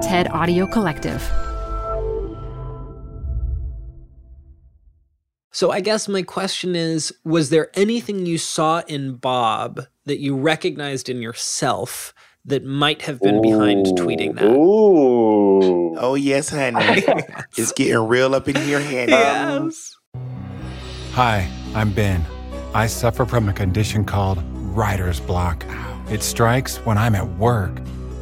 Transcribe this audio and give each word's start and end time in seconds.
TED 0.00 0.28
Audio 0.28 0.66
Collective. 0.66 1.22
So 5.52 5.70
I 5.70 5.80
guess 5.80 6.08
my 6.08 6.22
question 6.22 6.74
is 6.74 7.12
was 7.22 7.50
there 7.50 7.70
anything 7.74 8.24
you 8.24 8.38
saw 8.38 8.82
in 8.86 9.16
Bob 9.16 9.86
that 10.06 10.18
you 10.18 10.36
recognized 10.36 11.10
in 11.10 11.20
yourself 11.20 12.14
that 12.46 12.64
might 12.64 13.02
have 13.02 13.20
been 13.20 13.42
behind 13.42 13.84
tweeting 13.88 14.36
that? 14.36 14.44
Ooh. 14.46 15.98
Oh 15.98 16.14
yes, 16.14 16.48
honey. 16.48 16.78
it's 17.58 17.72
getting 17.72 17.98
real 18.08 18.34
up 18.34 18.48
in 18.48 18.56
here, 18.56 18.80
honey. 18.80 19.08
Yes. 19.08 19.96
Hi, 21.12 21.46
I'm 21.74 21.92
Ben. 21.92 22.24
I 22.72 22.86
suffer 22.86 23.26
from 23.26 23.50
a 23.50 23.52
condition 23.52 24.04
called 24.06 24.42
writer's 24.54 25.20
block. 25.20 25.62
It 26.08 26.22
strikes 26.22 26.78
when 26.78 26.96
I'm 26.96 27.14
at 27.14 27.28
work. 27.36 27.76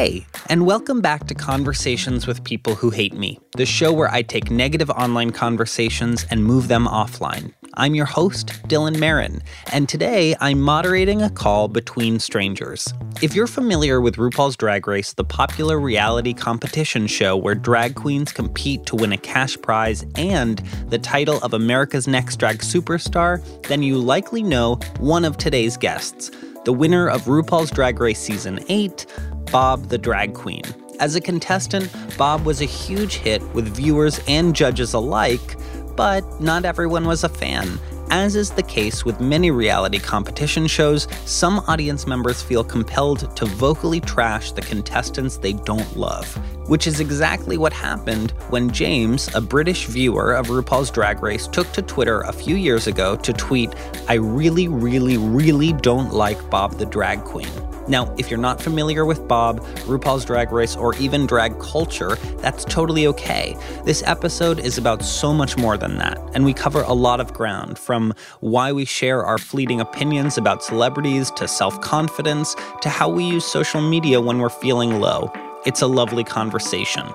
Hey, 0.00 0.24
and 0.46 0.64
welcome 0.64 1.02
back 1.02 1.26
to 1.26 1.34
Conversations 1.34 2.26
with 2.26 2.42
People 2.42 2.74
Who 2.74 2.88
Hate 2.88 3.12
Me, 3.12 3.38
the 3.58 3.66
show 3.66 3.92
where 3.92 4.10
I 4.10 4.22
take 4.22 4.50
negative 4.50 4.88
online 4.88 5.30
conversations 5.30 6.24
and 6.30 6.42
move 6.42 6.68
them 6.68 6.86
offline. 6.86 7.52
I'm 7.74 7.94
your 7.94 8.06
host, 8.06 8.46
Dylan 8.66 8.98
Marron, 8.98 9.42
and 9.74 9.90
today 9.90 10.34
I'm 10.40 10.58
moderating 10.58 11.20
a 11.20 11.28
call 11.28 11.68
between 11.68 12.18
strangers. 12.18 12.94
If 13.20 13.34
you're 13.34 13.46
familiar 13.46 14.00
with 14.00 14.16
RuPaul's 14.16 14.56
Drag 14.56 14.88
Race, 14.88 15.12
the 15.12 15.22
popular 15.22 15.78
reality 15.78 16.32
competition 16.32 17.06
show 17.06 17.36
where 17.36 17.54
drag 17.54 17.94
queens 17.94 18.32
compete 18.32 18.86
to 18.86 18.96
win 18.96 19.12
a 19.12 19.18
cash 19.18 19.60
prize 19.60 20.06
and 20.14 20.60
the 20.88 20.98
title 20.98 21.40
of 21.42 21.52
America's 21.52 22.08
Next 22.08 22.36
Drag 22.36 22.60
Superstar, 22.60 23.44
then 23.68 23.82
you 23.82 23.98
likely 23.98 24.42
know 24.42 24.76
one 24.98 25.26
of 25.26 25.36
today's 25.36 25.76
guests, 25.76 26.30
the 26.64 26.72
winner 26.72 27.08
of 27.08 27.22
RuPaul's 27.22 27.70
Drag 27.70 27.98
Race 28.00 28.18
Season 28.18 28.62
8, 28.68 29.06
Bob 29.50 29.88
the 29.88 29.96
Drag 29.96 30.34
Queen. 30.34 30.62
As 30.98 31.16
a 31.16 31.20
contestant, 31.20 31.90
Bob 32.18 32.44
was 32.44 32.60
a 32.60 32.66
huge 32.66 33.14
hit 33.14 33.42
with 33.54 33.74
viewers 33.74 34.20
and 34.28 34.54
judges 34.54 34.92
alike, 34.92 35.56
but 35.96 36.22
not 36.40 36.66
everyone 36.66 37.06
was 37.06 37.24
a 37.24 37.28
fan. 37.28 37.78
As 38.10 38.36
is 38.36 38.50
the 38.50 38.62
case 38.62 39.04
with 39.04 39.20
many 39.20 39.50
reality 39.50 39.98
competition 39.98 40.66
shows, 40.66 41.08
some 41.24 41.60
audience 41.68 42.06
members 42.06 42.42
feel 42.42 42.64
compelled 42.64 43.34
to 43.36 43.46
vocally 43.46 44.00
trash 44.00 44.52
the 44.52 44.60
contestants 44.60 45.38
they 45.38 45.54
don't 45.54 45.96
love. 45.96 46.38
Which 46.70 46.86
is 46.86 47.00
exactly 47.00 47.58
what 47.58 47.72
happened 47.72 48.30
when 48.50 48.70
James, 48.70 49.28
a 49.34 49.40
British 49.40 49.86
viewer 49.86 50.34
of 50.34 50.46
RuPaul's 50.46 50.88
Drag 50.92 51.20
Race, 51.20 51.48
took 51.48 51.72
to 51.72 51.82
Twitter 51.82 52.20
a 52.20 52.32
few 52.32 52.54
years 52.54 52.86
ago 52.86 53.16
to 53.16 53.32
tweet, 53.32 53.74
I 54.06 54.14
really, 54.14 54.68
really, 54.68 55.16
really 55.16 55.72
don't 55.72 56.12
like 56.12 56.38
Bob 56.48 56.74
the 56.74 56.86
Drag 56.86 57.24
Queen. 57.24 57.50
Now, 57.88 58.14
if 58.18 58.30
you're 58.30 58.38
not 58.38 58.62
familiar 58.62 59.04
with 59.04 59.26
Bob, 59.26 59.62
RuPaul's 59.78 60.24
Drag 60.24 60.52
Race, 60.52 60.76
or 60.76 60.94
even 60.98 61.26
drag 61.26 61.58
culture, 61.58 62.14
that's 62.36 62.64
totally 62.66 63.08
okay. 63.08 63.56
This 63.84 64.04
episode 64.06 64.60
is 64.60 64.78
about 64.78 65.02
so 65.02 65.34
much 65.34 65.56
more 65.56 65.76
than 65.76 65.98
that, 65.98 66.20
and 66.34 66.44
we 66.44 66.54
cover 66.54 66.82
a 66.82 66.92
lot 66.92 67.18
of 67.18 67.34
ground 67.34 67.80
from 67.80 68.14
why 68.38 68.70
we 68.70 68.84
share 68.84 69.24
our 69.24 69.38
fleeting 69.38 69.80
opinions 69.80 70.38
about 70.38 70.62
celebrities 70.62 71.32
to 71.32 71.48
self 71.48 71.80
confidence 71.80 72.54
to 72.82 72.88
how 72.88 73.08
we 73.08 73.24
use 73.24 73.44
social 73.44 73.80
media 73.80 74.20
when 74.20 74.38
we're 74.38 74.48
feeling 74.48 75.00
low. 75.00 75.32
It's 75.66 75.82
a 75.82 75.86
lovely 75.86 76.24
conversation. 76.24 77.06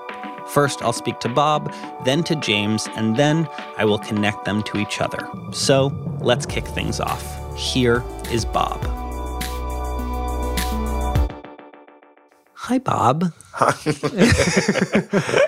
First, 0.49 0.83
I'll 0.83 0.93
speak 0.93 1.19
to 1.21 1.29
Bob, 1.29 1.73
then 2.05 2.23
to 2.25 2.35
James, 2.35 2.87
and 2.95 3.15
then 3.17 3.49
I 3.77 3.85
will 3.85 3.97
connect 3.97 4.45
them 4.45 4.61
to 4.63 4.77
each 4.77 5.01
other. 5.01 5.27
So 5.51 5.87
let's 6.21 6.45
kick 6.45 6.65
things 6.67 6.99
off. 6.99 7.25
Here 7.57 8.03
is 8.31 8.45
Bob. 8.45 8.83
Hi, 12.53 12.77
Bob. 12.79 13.23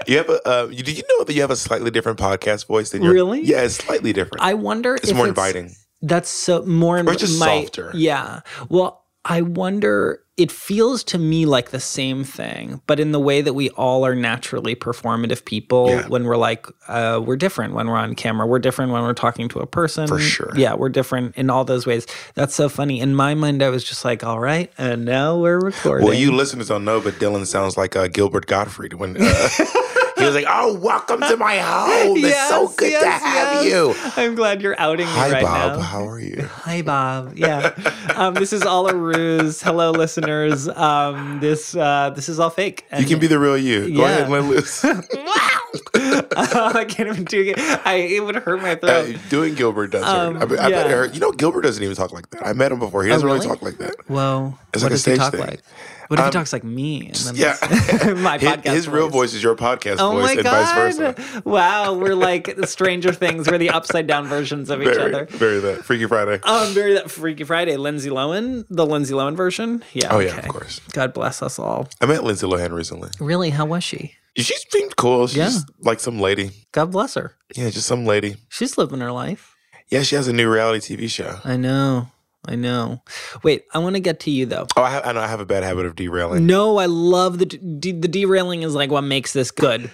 you 0.07 0.17
have 0.17 0.29
a. 0.29 0.39
Uh, 0.47 0.67
you, 0.71 0.83
do 0.83 0.91
you 0.91 1.03
know 1.09 1.23
that 1.23 1.33
you 1.33 1.41
have 1.41 1.51
a 1.51 1.55
slightly 1.55 1.91
different 1.91 2.17
podcast 2.19 2.67
voice 2.67 2.91
than 2.91 3.03
your? 3.03 3.13
Really? 3.13 3.41
Yeah, 3.41 3.61
it's 3.63 3.75
slightly 3.75 4.13
different. 4.13 4.41
I 4.41 4.53
wonder 4.55 4.95
it's 4.95 5.13
more 5.13 5.27
inviting. 5.27 5.75
That's 6.01 6.29
so 6.29 6.63
more 6.63 6.99
Or 6.99 7.15
just 7.15 7.39
my- 7.39 7.61
softer. 7.63 7.91
Yeah. 7.93 8.41
Well, 8.69 9.03
I 9.25 9.41
wonder. 9.41 10.23
It 10.37 10.51
feels 10.51 11.03
to 11.05 11.17
me 11.17 11.47
like 11.47 11.71
the 11.71 11.79
same 11.79 12.23
thing, 12.23 12.79
but 12.85 12.99
in 12.99 13.11
the 13.11 13.19
way 13.19 13.41
that 13.41 13.53
we 13.53 13.71
all 13.71 14.05
are 14.05 14.13
naturally 14.13 14.75
performative 14.75 15.45
people. 15.45 15.89
Yeah. 15.89 16.07
When 16.07 16.25
we're 16.25 16.37
like, 16.37 16.67
uh, 16.87 17.19
we're 17.25 17.37
different 17.37 17.73
when 17.73 17.87
we're 17.87 17.97
on 17.97 18.13
camera. 18.13 18.45
We're 18.45 18.59
different 18.59 18.91
when 18.91 19.01
we're 19.01 19.15
talking 19.15 19.49
to 19.49 19.59
a 19.61 19.65
person. 19.65 20.07
For 20.07 20.19
sure. 20.19 20.51
Yeah, 20.55 20.75
we're 20.75 20.89
different 20.89 21.35
in 21.37 21.49
all 21.49 21.65
those 21.65 21.87
ways. 21.87 22.05
That's 22.35 22.53
so 22.53 22.69
funny. 22.69 22.99
In 22.99 23.15
my 23.15 23.33
mind, 23.33 23.63
I 23.63 23.69
was 23.69 23.83
just 23.83 24.05
like, 24.05 24.23
all 24.23 24.39
right, 24.39 24.71
and 24.77 25.05
now 25.05 25.37
we're 25.39 25.59
recording. 25.59 26.05
Well, 26.05 26.15
you 26.15 26.31
listeners 26.31 26.67
don't 26.67 26.85
know, 26.85 27.01
but 27.01 27.15
Dylan 27.15 27.47
sounds 27.47 27.75
like 27.75 27.95
uh, 27.95 28.07
Gilbert 28.07 28.45
Gottfried 28.45 28.93
when 28.93 29.17
uh, 29.19 29.47
he 30.17 30.23
was 30.23 30.35
like, 30.35 30.45
"Oh, 30.47 30.77
welcome 30.77 31.19
to 31.21 31.35
my 31.37 31.57
home. 31.57 32.17
It's 32.17 32.49
so 32.49 32.61
Yes, 32.63 32.75
good 32.75 32.99
to 33.01 33.09
have 33.09 33.65
yes. 33.65 33.65
you." 33.65 33.95
I'm 34.23 34.35
glad 34.35 34.61
you're 34.61 34.79
outing 34.79 35.07
me 35.07 35.11
Hi, 35.13 35.31
right 35.31 35.43
Bob. 35.43 35.77
now. 35.77 35.81
How 35.83 36.07
are 36.07 36.19
you? 36.19 36.43
Hi, 36.43 36.81
Bob. 36.83 37.35
Yeah, 37.37 37.73
um, 38.15 38.35
this 38.35 38.53
is 38.53 38.61
all 38.63 38.87
a 38.87 38.95
ruse. 38.95 39.61
Hello, 39.63 39.89
listeners. 39.91 40.26
Um, 40.29 41.39
this 41.39 41.75
uh, 41.75 42.11
this 42.15 42.29
is 42.29 42.39
all 42.39 42.49
fake. 42.49 42.85
You 42.97 43.05
can 43.05 43.19
be 43.19 43.27
the 43.27 43.39
real 43.39 43.57
you. 43.57 43.81
Go 43.93 44.01
Yeah. 44.01 44.05
ahead 44.09 44.21
and 44.23 44.31
let 44.31 44.43
loose. 44.45 44.83
I 45.95 46.85
can't 46.87 47.09
even 47.09 47.23
do 47.25 47.41
it. 47.55 47.59
I 47.85 47.95
it 47.95 48.23
would 48.23 48.35
hurt 48.35 48.61
my 48.61 48.71
Uh, 48.71 48.75
throat. 48.77 49.17
doing 49.29 49.55
Gilbert 49.55 49.87
does 49.91 50.03
Um, 50.03 50.35
hurt. 50.35 50.43
I, 50.43 50.45
bet- 50.45 50.59
I 50.59 50.69
bet 50.69 50.71
yeah. 50.71 50.85
it 50.85 50.91
hurt. 50.95 51.13
You 51.13 51.19
know, 51.19 51.31
Gilbert 51.31 51.61
doesn't 51.61 51.83
even 51.83 51.95
talk 51.95 52.11
like 52.13 52.29
that. 52.31 52.45
I 52.45 52.53
met 52.53 52.71
him 52.71 52.79
before. 52.79 53.03
He 53.03 53.09
doesn't 53.09 53.25
really? 53.25 53.39
really? 53.39 53.49
talk 53.49 53.61
like 53.61 53.77
that. 53.79 53.95
Well, 54.09 54.57
It's 54.73 54.83
like 54.83 54.91
a 54.91 54.95
does 54.95 55.05
he 55.05 55.11
stage 55.15 55.19
talk 55.19 55.31
thing. 55.33 55.41
like? 55.41 55.61
What 56.07 56.19
if 56.19 56.25
Um, 56.25 56.31
he 56.31 56.33
talks 56.33 56.53
like 56.53 56.63
me? 56.63 57.07
And 57.07 57.15
then 57.15 57.35
Yeah. 57.35 57.57
my 58.21 58.37
his, 58.37 58.49
podcast. 58.49 58.73
his 58.73 58.87
real 58.87 59.09
voice 59.09 59.33
is 59.33 59.43
your 59.43 59.55
podcast 59.55 59.97
Oh 59.99 60.11
voice, 60.11 60.23
my 60.23 60.31
and 60.33 60.43
god! 60.43 60.75
vice 60.75 60.97
versa. 60.97 61.41
Wow, 61.45 61.93
we're 61.93 62.15
like 62.29 62.55
the 62.55 62.67
Stranger 62.67 63.11
Things. 63.13 63.49
We're 63.49 63.57
the 63.57 63.69
upside 63.71 64.07
down 64.07 64.25
versions 64.27 64.69
of 64.69 64.81
each 64.81 64.87
Very, 64.95 65.13
other. 65.13 65.25
very 65.25 65.59
that 65.59 65.83
Freaky 65.85 66.05
Friday. 66.05 66.39
Um, 66.43 66.73
very 66.73 66.93
that 66.93 67.11
Freaky 67.11 67.43
Friday. 67.43 67.77
Lindsay 67.77 68.09
Lohan, 68.09 68.65
the 68.69 68.85
Lindsay 68.85 69.13
Lohan 69.13 69.35
version. 69.35 69.83
Yeah. 69.93 70.07
Oh, 70.11 70.19
yeah, 70.19 70.37
of 70.37 70.47
course. 70.47 70.79
God 70.93 71.13
bless 71.13 71.41
us 71.41 71.59
all. 71.59 71.87
I 72.01 72.05
met 72.05 72.23
Lindsay 72.23 72.47
Lohan 72.47 72.71
recently. 72.71 73.09
Really, 73.19 73.49
how 73.49 73.65
was 73.65 73.83
she? 73.83 74.13
She 74.37 74.53
seemed 74.69 74.95
cool. 74.97 75.25
She's 75.27 75.37
Yeah. 75.37 75.51
like 75.81 75.99
some 75.99 76.19
lady. 76.19 76.51
God 76.71 76.91
bless 76.91 77.15
her. 77.15 77.33
Yeah, 77.55 77.69
just 77.71 77.87
some 77.87 78.05
lady. 78.05 78.35
She's 78.49 78.77
living 78.77 78.99
her 78.99 79.11
life. 79.11 79.55
Yeah, 79.89 80.03
she 80.03 80.15
has 80.15 80.27
a 80.27 80.33
new 80.33 80.49
reality 80.49 80.95
TV 80.95 81.09
show. 81.09 81.39
I 81.43 81.57
know. 81.57 82.09
I 82.47 82.55
know. 82.55 83.01
Wait, 83.43 83.65
I 83.73 83.79
want 83.79 83.95
to 83.95 83.99
get 83.99 84.19
to 84.21 84.31
you 84.31 84.45
though. 84.45 84.67
Oh, 84.75 84.83
I, 84.83 84.89
have, 84.89 85.05
I 85.05 85.11
know 85.11 85.19
I 85.19 85.27
have 85.27 85.41
a 85.41 85.45
bad 85.45 85.63
habit 85.63 85.85
of 85.85 85.95
derailing. 85.95 86.45
No, 86.45 86.77
I 86.77 86.85
love 86.85 87.39
the 87.39 87.45
de- 87.45 87.91
the 87.91 88.07
derailing 88.07 88.63
is 88.63 88.73
like 88.73 88.89
what 88.89 89.01
makes 89.01 89.33
this 89.33 89.51
good. 89.51 89.91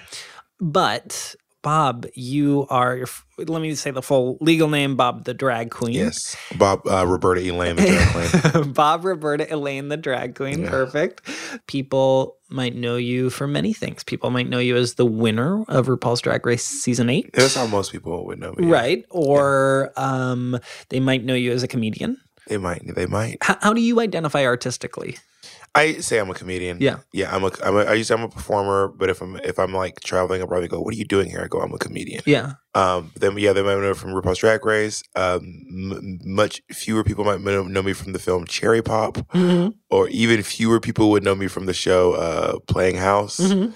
But 0.60 1.36
Bob, 1.64 2.06
you 2.14 2.68
are 2.70 3.06
let 3.38 3.62
me 3.62 3.74
say 3.74 3.90
the 3.90 4.02
full 4.02 4.38
legal 4.42 4.70
name 4.70 4.96
Bob 4.96 5.24
the 5.24 5.34
drag 5.34 5.72
queen. 5.72 5.96
Yes, 5.96 6.36
Bob 6.58 6.86
uh, 6.86 7.08
Roberta 7.08 7.42
Elaine, 7.42 7.78
the 7.78 7.88
drag 7.88 8.52
queen. 8.52 8.74
Bob 8.74 9.06
Roberta 9.06 9.52
Elaine 9.52 9.88
the 9.88 9.98
drag 9.98 10.36
queen. 10.36 10.64
Yeah. 10.64 10.70
Perfect. 10.70 11.28
People 11.68 12.38
might 12.50 12.76
know 12.76 12.98
you 12.98 13.30
for 13.30 13.48
many 13.48 13.74
things. 13.74 14.04
People 14.04 14.30
might 14.30 14.48
know 14.48 14.60
you 14.60 14.76
as 14.76 14.96
the 14.96 15.06
winner 15.06 15.64
of 15.70 15.88
RuPaul's 15.88 16.22
Drag 16.22 16.46
Race 16.46 16.64
season 16.64 17.10
8. 17.10 17.32
That's 17.34 17.56
how 17.56 17.66
most 17.66 17.92
people 17.92 18.26
would 18.28 18.40
know 18.40 18.54
me. 18.56 18.68
Right. 18.68 19.04
Or 19.10 19.92
um, 19.98 20.60
they 20.90 21.00
might 21.00 21.24
know 21.24 21.34
you 21.34 21.52
as 21.52 21.64
a 21.64 21.68
comedian. 21.68 22.18
They 22.48 22.58
might. 22.58 22.82
They 22.96 23.06
might. 23.06 23.38
How, 23.42 23.58
how 23.62 23.74
do 23.74 23.82
you 23.82 24.00
identify 24.00 24.44
artistically? 24.46 25.18
I 25.76 25.94
say 26.02 26.20
I'm 26.20 26.30
a 26.30 26.36
comedian. 26.36 26.78
Yeah. 26.82 26.98
Yeah. 27.14 27.36
I'm 27.36 27.44
a. 27.44 27.52
I'm 27.64 27.76
a 27.76 27.80
I 27.80 27.94
usually 27.96 28.20
I'm 28.20 28.26
a 28.26 28.30
performer, 28.30 28.90
but 28.90 29.10
if 29.10 29.22
I'm 29.22 29.38
if 29.38 29.58
I'm 29.58 29.74
like 29.74 30.00
traveling 30.02 30.42
abroad, 30.42 30.62
they 30.62 30.68
go, 30.68 30.80
"What 30.80 30.94
are 30.94 30.98
you 30.98 31.04
doing 31.06 31.30
here?" 31.30 31.42
I 31.44 31.48
go, 31.48 31.62
"I'm 31.62 31.74
a 31.74 31.80
comedian." 31.80 32.22
Yeah. 32.28 32.54
Um. 32.76 33.12
Then 33.20 33.36
yeah, 33.40 33.54
they 33.54 33.64
might 33.64 33.80
know 33.80 33.94
from 33.96 34.12
RuPaul's 34.12 34.38
Drag 34.38 34.64
Race. 34.66 35.02
Um. 35.16 35.42
M- 35.72 36.20
much 36.26 36.62
fewer 36.72 37.04
people 37.04 37.24
might 37.26 37.42
know 37.42 37.64
me 37.82 37.94
from 37.94 38.14
the 38.14 38.20
film 38.20 38.46
Cherry 38.46 38.84
Pop, 38.84 39.16
Mhm. 39.34 39.74
or 39.90 40.08
even 40.10 40.44
fewer 40.44 40.80
people 40.80 41.10
would 41.10 41.24
know 41.24 41.34
me 41.36 41.48
from 41.48 41.66
the 41.66 41.74
show 41.74 42.14
uh, 42.14 42.60
Playing 42.68 42.98
House. 42.98 43.40
Mhm. 43.40 43.74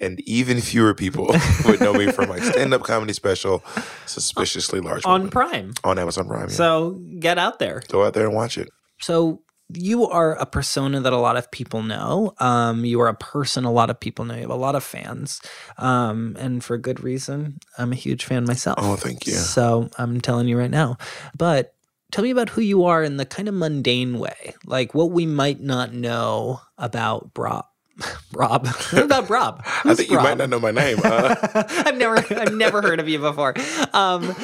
And 0.00 0.20
even 0.20 0.60
fewer 0.60 0.94
people 0.94 1.34
would 1.64 1.80
know 1.80 1.92
me 1.92 2.12
from 2.12 2.28
my 2.28 2.38
stand-up 2.38 2.82
comedy 2.84 3.12
special, 3.12 3.64
Suspiciously 4.06 4.80
Large 4.80 5.04
On 5.04 5.20
Woman, 5.22 5.30
Prime. 5.30 5.72
on 5.84 5.98
Amazon 5.98 6.26
Prime. 6.28 6.48
yeah. 6.48 6.54
So 6.54 7.00
get 7.18 7.36
out 7.38 7.58
there. 7.58 7.82
Go 7.88 8.04
out 8.04 8.14
there 8.14 8.24
and 8.24 8.34
watch 8.34 8.58
it. 8.58 8.68
So 9.00 9.42
you 9.74 10.06
are 10.06 10.34
a 10.36 10.46
persona 10.46 11.00
that 11.00 11.12
a 11.12 11.18
lot 11.18 11.36
of 11.36 11.50
people 11.50 11.82
know. 11.82 12.32
Um, 12.38 12.84
you 12.84 13.00
are 13.00 13.08
a 13.08 13.14
person 13.14 13.64
a 13.64 13.72
lot 13.72 13.90
of 13.90 14.00
people 14.00 14.24
know. 14.24 14.34
You 14.34 14.42
have 14.42 14.50
a 14.50 14.54
lot 14.54 14.74
of 14.74 14.82
fans, 14.84 15.40
um, 15.76 16.36
and 16.38 16.64
for 16.64 16.78
good 16.78 17.02
reason. 17.02 17.58
I'm 17.76 17.92
a 17.92 17.96
huge 17.96 18.24
fan 18.24 18.44
myself. 18.44 18.78
Oh, 18.80 18.96
thank 18.96 19.26
you. 19.26 19.34
So 19.34 19.90
I'm 19.98 20.20
telling 20.20 20.48
you 20.48 20.58
right 20.58 20.70
now. 20.70 20.96
But 21.36 21.74
tell 22.12 22.24
me 22.24 22.30
about 22.30 22.48
who 22.50 22.62
you 22.62 22.84
are 22.84 23.02
in 23.02 23.18
the 23.18 23.26
kind 23.26 23.46
of 23.48 23.54
mundane 23.54 24.18
way, 24.18 24.54
like 24.64 24.94
what 24.94 25.10
we 25.10 25.26
might 25.26 25.60
not 25.60 25.92
know 25.92 26.60
about 26.78 27.30
Rob. 27.36 27.66
Rob, 28.32 28.66
what 28.66 29.02
about 29.04 29.28
Rob? 29.30 29.62
I 29.84 29.94
think 29.94 30.10
you 30.10 30.16
might 30.16 30.38
not 30.38 30.50
know 30.50 30.60
my 30.60 30.70
name. 30.70 30.98
Uh, 31.02 31.34
I've 31.86 31.96
never, 31.96 32.16
I've 32.38 32.54
never 32.54 32.82
heard 32.82 33.00
of 33.00 33.08
you 33.08 33.18
before. 33.18 33.54
Um, 33.92 34.34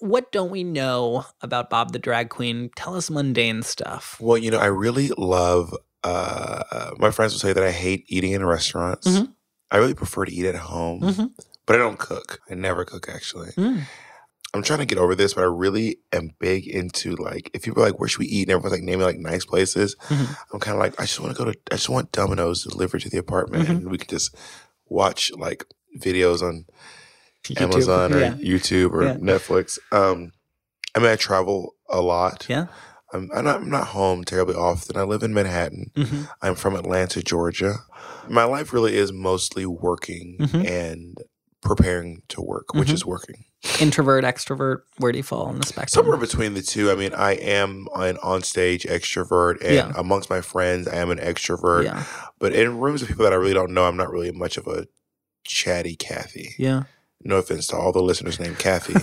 what 0.00 0.30
don't 0.32 0.50
we 0.50 0.62
know 0.64 1.24
about 1.40 1.70
Bob 1.70 1.92
the 1.92 1.98
drag 1.98 2.28
queen? 2.28 2.70
Tell 2.76 2.94
us 2.94 3.10
mundane 3.10 3.62
stuff. 3.62 4.16
well, 4.20 4.38
you 4.38 4.50
know, 4.50 4.58
I 4.58 4.66
really 4.66 5.08
love. 5.16 5.74
Uh, 6.04 6.92
my 6.98 7.10
friends 7.10 7.32
will 7.32 7.40
say 7.40 7.52
that 7.52 7.64
I 7.64 7.72
hate 7.72 8.04
eating 8.08 8.32
in 8.32 8.44
restaurants. 8.46 9.06
Mhm. 9.08 9.32
I 9.70 9.78
really 9.78 9.94
prefer 9.94 10.24
to 10.24 10.32
eat 10.32 10.46
at 10.46 10.54
home, 10.54 11.00
Mhm. 11.00 11.30
but 11.66 11.74
I 11.76 11.78
don't 11.78 11.98
cook. 11.98 12.40
I 12.50 12.54
never 12.54 12.84
cook 12.84 13.08
actually. 13.08 13.50
Mm. 13.52 13.82
I'm 14.58 14.64
trying 14.64 14.80
to 14.80 14.84
get 14.86 14.98
over 14.98 15.14
this, 15.14 15.34
but 15.34 15.42
I 15.42 15.46
really 15.46 15.98
am 16.12 16.30
big 16.38 16.66
into 16.66 17.16
like 17.16 17.50
if 17.54 17.62
people 17.62 17.82
are 17.82 17.86
like, 17.86 17.98
"Where 17.98 18.08
should 18.08 18.18
we 18.20 18.26
eat?" 18.26 18.48
and 18.48 18.50
everyone's 18.52 18.72
like 18.72 18.82
naming 18.82 19.06
like 19.06 19.18
nice 19.18 19.44
places. 19.44 19.96
Mhm. 20.08 20.36
I'm 20.52 20.60
kind 20.60 20.76
of 20.76 20.80
like, 20.80 21.00
I 21.00 21.04
just 21.04 21.20
want 21.20 21.36
to 21.36 21.44
go 21.44 21.50
to. 21.50 21.58
I 21.72 21.76
just 21.76 21.88
want 21.88 22.12
Domino's 22.12 22.64
delivered 22.64 23.00
to 23.02 23.08
the 23.10 23.18
apartment, 23.18 23.66
Mhm. 23.66 23.70
and 23.70 23.90
we 23.90 23.98
can 23.98 24.08
just 24.08 24.34
watch 24.88 25.30
like 25.36 25.64
videos 25.98 26.42
on 26.42 26.64
YouTube. 27.44 27.60
Amazon 27.62 28.12
or 28.12 28.20
Yeah. 28.20 28.32
YouTube 28.34 28.92
or 28.92 29.04
Yeah. 29.04 29.14
Netflix. 29.16 29.78
Um, 29.92 30.32
I 30.94 30.98
mean, 30.98 31.08
I 31.10 31.16
travel 31.16 31.74
a 31.88 32.00
lot. 32.00 32.46
Yeah. 32.48 32.66
I'm, 33.12 33.30
I'm, 33.34 33.44
not, 33.44 33.56
I'm 33.62 33.70
not 33.70 33.86
home 33.88 34.22
terribly 34.24 34.54
often. 34.54 34.96
I 34.98 35.02
live 35.02 35.22
in 35.22 35.32
Manhattan. 35.32 35.90
hmm 35.96 36.22
I'm 36.42 36.54
from 36.54 36.74
Atlanta, 36.76 37.22
Georgia. 37.22 37.76
My 38.28 38.44
life 38.44 38.72
really 38.74 38.96
is 38.96 39.12
mostly 39.12 39.64
working 39.64 40.36
Mhm. 40.40 40.68
and 40.68 41.16
preparing 41.62 42.22
to 42.28 42.42
work, 42.42 42.74
which 42.74 42.88
Mhm. 42.90 42.94
is 42.94 43.06
working. 43.06 43.44
Introvert, 43.80 44.24
extrovert. 44.24 44.82
Where 44.98 45.10
do 45.10 45.18
you 45.18 45.24
fall 45.24 45.46
on 45.46 45.58
the 45.58 45.66
spectrum? 45.66 45.88
Somewhere 46.04 46.16
between 46.16 46.54
the 46.54 46.62
two. 46.62 46.90
I 46.92 46.94
mean, 46.94 47.12
I 47.12 47.32
am 47.32 47.88
an 47.96 48.16
on-stage 48.22 48.84
extrovert, 48.84 49.60
and 49.62 49.74
Yeah. 49.74 49.92
amongst 49.96 50.30
my 50.30 50.40
friends, 50.40 50.86
I 50.86 50.96
am 50.96 51.10
an 51.10 51.18
extrovert. 51.18 51.84
Yeah. 51.84 52.04
But 52.38 52.52
in 52.52 52.78
rooms 52.78 53.02
of 53.02 53.08
people 53.08 53.24
that 53.24 53.32
I 53.32 53.36
really 53.36 53.54
don't 53.54 53.72
know, 53.72 53.84
I'm 53.84 53.96
not 53.96 54.10
really 54.12 54.30
much 54.30 54.58
of 54.58 54.68
a 54.68 54.86
chatty 55.44 55.96
Kathy. 55.96 56.54
Yeah. 56.56 56.84
No 57.24 57.36
offense 57.38 57.66
to 57.68 57.76
all 57.76 57.90
the 57.90 58.00
listeners 58.00 58.38
named 58.38 58.58
Kathy 58.60 58.94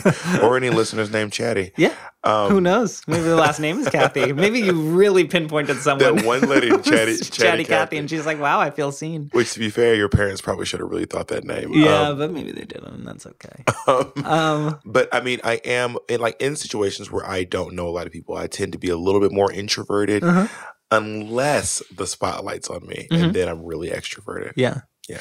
or 0.42 0.56
any 0.56 0.70
listeners 0.82 1.12
named 1.12 1.34
Chatty. 1.34 1.74
Yeah. 1.76 1.94
Um, 2.24 2.50
Who 2.50 2.62
knows? 2.62 3.02
Maybe 3.08 3.24
the 3.24 3.36
last 3.36 3.60
name 3.60 3.78
is 3.78 3.90
Kathy. 3.90 4.32
Maybe 4.32 4.60
you 4.62 4.72
really 4.74 5.26
pinpointed 5.26 5.78
someone. 5.78 6.16
That 6.16 6.26
one 6.26 6.42
lady, 6.42 6.70
Chatty- 6.82 7.18
Chatty, 7.18 7.18
Chatty 7.18 7.64
Kathy, 7.64 7.66
Kathy. 7.66 7.98
and 7.98 8.10
she's 8.10 8.26
like, 8.26 8.40
"Wow, 8.40 8.60
I 8.62 8.70
feel 8.70 8.94
seen." 8.94 9.30
Which, 9.34 9.52
to 9.54 9.60
be 9.60 9.70
fair, 9.70 9.96
your 9.96 10.08
parents 10.08 10.40
probably 10.42 10.66
should 10.66 10.80
have 10.80 10.90
really 10.90 11.06
thought 11.06 11.28
that 11.28 11.44
name. 11.44 11.72
Yeah, 11.74 12.08
Um, 12.10 12.18
but 12.18 12.32
maybe 12.32 12.54
they 12.54 12.64
didn't, 12.64 12.86
and 12.94 13.06
that's 13.06 13.26
okay. 13.28 13.64
um, 13.88 14.26
Um, 14.26 14.80
but 14.86 15.10
I 15.14 15.20
mean, 15.20 15.42
I 15.44 15.56
am 15.66 15.98
in 16.08 16.22
like 16.22 16.42
in 16.42 16.56
situations 16.56 17.12
where 17.12 17.28
I 17.30 17.44
don't 17.44 17.76
know 17.76 17.88
a 17.88 17.92
lot 17.92 18.08
of 18.08 18.14
people. 18.14 18.38
I 18.38 18.48
tend 18.48 18.72
to 18.72 18.80
be 18.80 18.90
a 18.90 18.98
little 18.98 19.20
bit 19.20 19.34
more 19.34 19.52
introverted, 19.52 20.24
uh-huh. 20.24 20.48
unless 20.90 21.84
the 21.96 22.08
spotlight's 22.08 22.70
on 22.70 22.88
me, 22.88 23.08
Mhm. 23.12 23.24
and 23.26 23.34
then 23.36 23.50
I'm 23.50 23.64
really 23.66 23.90
extroverted. 23.90 24.54
Yeah. 24.56 24.82
Yeah. 25.10 25.20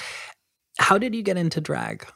How 0.79 0.97
did 0.97 1.15
you 1.15 1.23
get 1.23 1.37
into 1.37 1.61
drag? 1.61 2.07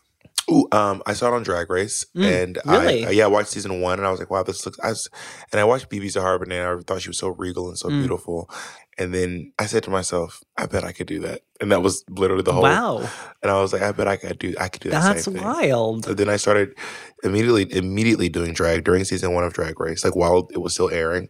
Ooh, 0.50 0.66
um, 0.72 1.02
I 1.06 1.12
saw 1.12 1.28
it 1.28 1.34
on 1.34 1.42
Drag 1.42 1.68
Race, 1.68 2.06
Mm, 2.16 2.24
and 2.24 2.58
really? 2.64 3.06
I, 3.06 3.10
yeah, 3.10 3.24
I 3.24 3.28
watched 3.28 3.50
season 3.50 3.80
one, 3.80 3.98
and 3.98 4.06
I 4.06 4.10
was 4.10 4.18
like, 4.18 4.30
wow, 4.30 4.42
this 4.42 4.64
looks. 4.64 4.78
I 4.82 4.88
was, 4.88 5.08
and 5.52 5.60
I 5.60 5.64
watched 5.64 5.90
BeBe 5.90 6.10
Zahara 6.10 6.40
and 6.40 6.52
I 6.52 6.76
thought 6.86 7.02
she 7.02 7.10
was 7.10 7.18
so 7.18 7.28
regal 7.28 7.68
and 7.68 7.76
so 7.78 7.88
Mm. 7.90 7.98
beautiful. 8.00 8.48
And 8.96 9.14
then 9.14 9.52
I 9.58 9.66
said 9.66 9.82
to 9.84 9.90
myself, 9.90 10.40
I 10.56 10.66
bet 10.66 10.84
I 10.84 10.92
could 10.92 11.06
do 11.06 11.20
that, 11.20 11.42
and 11.60 11.70
that 11.70 11.82
was 11.82 12.02
literally 12.08 12.42
the 12.42 12.52
whole. 12.54 12.62
wow, 12.62 13.08
And 13.42 13.50
I 13.52 13.60
was 13.60 13.72
like, 13.72 13.82
I 13.82 13.92
bet 13.92 14.08
I 14.08 14.16
could 14.16 14.38
do. 14.38 14.54
I 14.58 14.68
could 14.68 14.80
do 14.82 14.90
that. 14.90 15.02
that's 15.02 15.24
same 15.24 15.34
thing. 15.34 15.42
wild. 15.44 16.04
So 16.06 16.14
then 16.14 16.28
I 16.28 16.36
started 16.36 16.74
immediately 17.22 17.66
immediately 17.76 18.28
doing 18.28 18.52
drag 18.54 18.84
during 18.84 19.04
season 19.04 19.34
one 19.34 19.44
of 19.44 19.52
Drag 19.52 19.78
Race, 19.78 20.04
like 20.04 20.16
while 20.16 20.48
it 20.52 20.58
was 20.58 20.72
still 20.72 20.90
airing. 20.90 21.28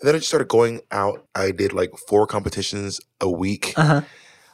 And 0.00 0.06
then 0.08 0.14
I 0.14 0.18
just 0.18 0.28
started 0.28 0.48
going 0.48 0.80
out. 0.90 1.26
I 1.34 1.50
did 1.50 1.72
like 1.72 1.90
four 2.08 2.26
competitions 2.26 3.00
a 3.20 3.28
week, 3.30 3.74
Uh 3.76 3.84
huh. 3.84 4.00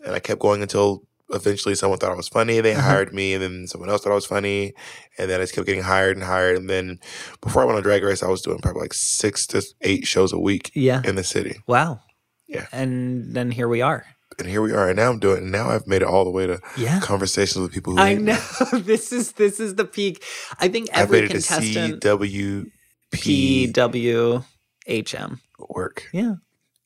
and 0.05 0.15
I 0.15 0.19
kept 0.19 0.41
going 0.41 0.63
until 0.63 1.05
eventually 1.31 1.75
someone 1.75 1.99
thought 1.99 2.13
I 2.13 2.17
was 2.17 2.29
funny. 2.29 2.61
They 2.61 2.73
Uh-huh. 2.75 2.83
hired 2.83 3.13
me, 3.15 3.35
and 3.35 3.43
then 3.43 3.67
someone 3.67 3.89
else 3.91 4.03
thought 4.03 4.13
I 4.13 4.15
was 4.17 4.27
funny, 4.27 4.75
and 5.19 5.31
then 5.31 5.41
I 5.41 5.43
just 5.45 5.55
kept 5.55 5.67
getting 5.67 5.83
hired 5.83 6.17
and 6.17 6.25
hired. 6.25 6.57
And 6.57 6.69
then 6.71 6.99
before 7.41 7.63
I 7.63 7.65
went 7.65 7.77
on 7.77 7.83
Drag 7.83 8.03
Race, 8.03 8.23
I 8.23 8.29
was 8.29 8.43
doing 8.43 8.59
probably 8.59 8.83
like 8.83 8.95
six 8.95 9.47
to 9.49 9.63
eight 9.83 10.07
shows 10.07 10.33
a 10.33 10.39
week 10.39 10.71
Yeah. 10.75 11.03
in 11.05 11.15
the 11.17 11.25
city. 11.25 11.57
Wow. 11.67 12.01
Yeah. 12.47 12.67
And 12.73 13.35
then 13.35 13.51
here 13.51 13.69
we 13.69 13.81
are. 13.81 14.05
And 14.39 14.49
here 14.49 14.61
we 14.63 14.73
are. 14.73 14.89
And 14.89 14.97
now 14.97 15.11
I'm 15.11 15.19
doing. 15.21 15.39
And 15.45 15.53
now 15.53 15.71
I've 15.71 15.87
made 15.87 16.03
it 16.03 16.09
all 16.09 16.25
the 16.25 16.31
way 16.31 16.47
to 16.47 16.61
Yeah. 16.77 17.01
conversations 17.01 17.63
with 17.63 17.73
people 17.73 17.95
who 17.95 18.01
I 18.03 18.15
know 18.15 18.39
this 18.73 19.13
is 19.13 19.33
this 19.33 19.61
is 19.61 19.77
the 19.77 19.85
peak. 19.85 20.23
I 20.59 20.69
think 20.69 20.89
I've 20.93 21.05
every 21.05 21.21
made 21.23 21.25
it 21.31 21.41
to 21.41 21.49
contestant 21.49 22.03
CWP 22.03 22.71
P 23.13 23.67
W 23.69 24.43
H 24.87 25.15
M. 25.15 25.41
work. 25.71 26.09
Yeah. 26.13 26.35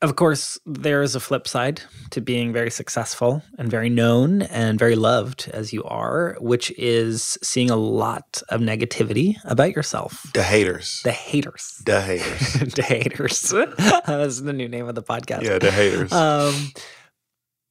Of 0.01 0.15
course, 0.15 0.59
there 0.65 1.03
is 1.03 1.17
a 1.17 1.21
flip 1.21 1.49
side 1.49 1.83
to 2.11 2.21
being 2.21 2.53
very 2.53 2.71
successful 2.71 3.43
and 3.59 3.69
very 3.69 3.91
known 3.91 4.43
and 4.43 4.79
very 4.79 4.95
loved 4.95 5.51
as 5.53 5.73
you 5.73 5.83
are, 5.83 6.37
which 6.41 6.71
is 6.79 7.37
seeing 7.43 7.69
a 7.69 7.75
lot 7.75 8.41
of 8.49 8.61
negativity 8.61 9.35
about 9.45 9.73
yourself. 9.75 10.25
The 10.35 10.45
haters. 10.45 11.01
The 11.03 11.11
haters. 11.11 11.83
The 11.85 12.01
haters. 12.01 12.53
the 12.77 12.83
haters. 12.83 13.41
That's 14.07 14.41
the 14.41 14.53
new 14.53 14.69
name 14.69 14.87
of 14.89 14.95
the 14.95 15.03
podcast. 15.03 15.43
yeah, 15.43 15.59
the 15.59 15.73
haters. 15.73 16.13
Um, 16.13 16.55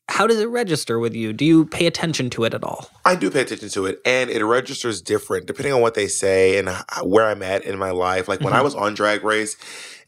how 0.10 0.28
does 0.28 0.40
it 0.42 0.50
register 0.50 1.00
with 1.00 1.14
you? 1.16 1.32
Do 1.32 1.46
you 1.46 1.66
pay 1.66 1.86
attention 1.88 2.30
to 2.32 2.44
it 2.44 2.54
at 2.54 2.62
all? 2.64 2.90
I 3.06 3.16
do 3.16 3.32
pay 3.32 3.42
attention 3.42 3.70
to 3.70 3.86
it, 3.86 4.00
and 4.06 4.30
it 4.30 4.44
registers 4.44 5.02
different 5.02 5.46
depending 5.46 5.72
on 5.72 5.80
what 5.80 5.94
they 5.94 6.08
say 6.08 6.58
and 6.58 6.68
where 7.04 7.26
I'm 7.26 7.42
at 7.44 7.64
in 7.64 7.78
my 7.80 7.92
life. 7.92 8.28
Like 8.28 8.42
when 8.42 8.54
I 8.54 8.60
Mhm. 8.60 8.64
was 8.66 8.76
on 8.76 8.96
Drag 8.96 9.24
Race, 9.24 9.56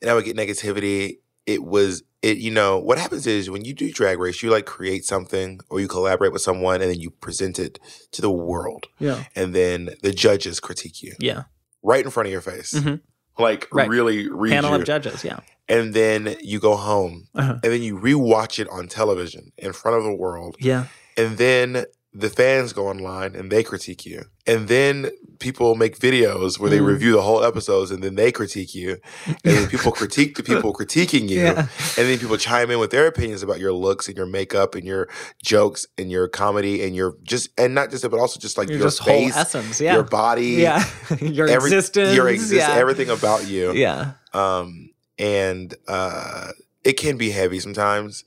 and 0.02 0.12
I 0.12 0.14
would 0.16 0.26
get 0.26 0.36
negativity. 0.36 1.20
It 1.46 1.64
was 1.64 2.04
it. 2.22 2.38
You 2.38 2.52
know 2.52 2.78
what 2.78 2.98
happens 2.98 3.26
is 3.28 3.50
when 3.50 3.66
you 3.66 3.74
do 3.74 3.92
Drag 3.92 4.20
Race, 4.20 4.42
you 4.44 4.50
like 4.50 4.66
create 4.66 5.06
something 5.06 5.60
or 5.70 5.80
you 5.80 5.88
collaborate 5.88 6.32
with 6.34 6.42
someone, 6.42 6.82
and 6.82 6.92
then 6.92 7.00
you 7.00 7.10
present 7.12 7.60
it 7.60 7.80
to 8.12 8.22
the 8.22 8.32
world, 8.32 8.88
Yeah. 9.00 9.24
and 9.36 9.54
then 9.54 9.92
the 10.04 10.12
judges 10.12 10.60
critique 10.60 11.02
you 11.02 11.14
Yeah. 11.20 11.44
right 11.84 12.04
in 12.04 12.12
front 12.12 12.28
of 12.28 12.32
your 12.34 12.42
face, 12.42 12.74
Mhm. 12.74 13.02
like 13.38 13.68
Right. 13.72 13.90
really 13.90 14.30
read 14.30 14.52
Panel 14.52 14.72
you. 14.72 14.78
of 14.78 14.84
judges. 14.86 15.24
Yeah. 15.24 15.40
and 15.72 15.94
then 15.94 16.36
you 16.42 16.60
go 16.60 16.76
home, 16.76 17.28
Uh-huh. 17.36 17.60
and 17.64 17.72
then 17.72 17.84
you 17.84 17.96
rewatch 17.96 18.58
it 18.58 18.68
on 18.70 18.88
television 18.88 19.52
in 19.56 19.72
front 19.72 19.96
of 19.98 20.04
the 20.04 20.12
world, 20.16 20.56
Yeah. 20.60 20.86
and 21.16 21.38
then 21.38 21.86
the 22.12 22.30
fans 22.30 22.74
go 22.74 22.88
online 22.88 23.36
and 23.36 23.52
they 23.52 23.62
critique 23.64 24.04
you 24.04 24.24
and 24.48 24.68
then 24.68 25.12
people 25.38 25.76
make 25.76 25.96
videos 26.00 26.58
where 26.58 26.68
they 26.70 26.80
Mm. 26.80 26.88
review 26.88 27.12
the 27.12 27.22
whole 27.22 27.44
episodes 27.44 27.92
and 27.92 28.02
then 28.04 28.16
they 28.16 28.32
critique 28.32 28.74
you 28.74 28.98
and 29.28 29.38
then 29.44 29.68
people 29.70 29.92
critique 29.92 30.36
the 30.36 30.42
people 30.42 30.74
critiquing 30.74 31.30
you 31.30 31.42
Yeah. 31.42 31.68
and 31.98 32.08
then 32.08 32.18
people 32.18 32.36
chime 32.38 32.72
in 32.72 32.80
with 32.80 32.90
their 32.90 33.06
opinions 33.06 33.44
about 33.44 33.60
your 33.60 33.74
looks 33.74 34.08
and 34.08 34.18
your 34.18 34.26
makeup 34.26 34.74
and 34.74 34.86
your 34.86 35.08
jokes 35.44 35.86
and 36.00 36.10
your 36.10 36.28
comedy 36.28 36.84
and 36.84 36.96
your 36.96 37.16
just 37.22 37.50
and 37.60 37.76
not 37.76 37.92
just 37.92 38.10
but 38.10 38.20
also 38.20 38.40
just 38.40 38.58
like 38.58 38.70
Your 38.70 38.80
your 38.80 38.88
just 38.88 39.00
whole 39.00 39.28
essence. 39.30 39.80
Yeah. 39.80 39.94
your 39.94 40.04
body 40.04 40.48
yeah. 40.66 40.84
your 41.22 41.48
every- 41.48 41.70
existence. 41.70 42.16
your 42.16 42.28
existence, 42.28 42.70
yeah. 42.70 42.74
everything 42.76 43.10
about 43.12 43.48
you 43.48 43.72
Yeah. 43.74 44.14
um, 44.34 44.90
and 45.20 45.76
uh, 45.88 46.54
it 46.84 46.94
can 46.94 47.18
be 47.18 47.30
heavy 47.30 47.60
sometimes. 47.60 48.24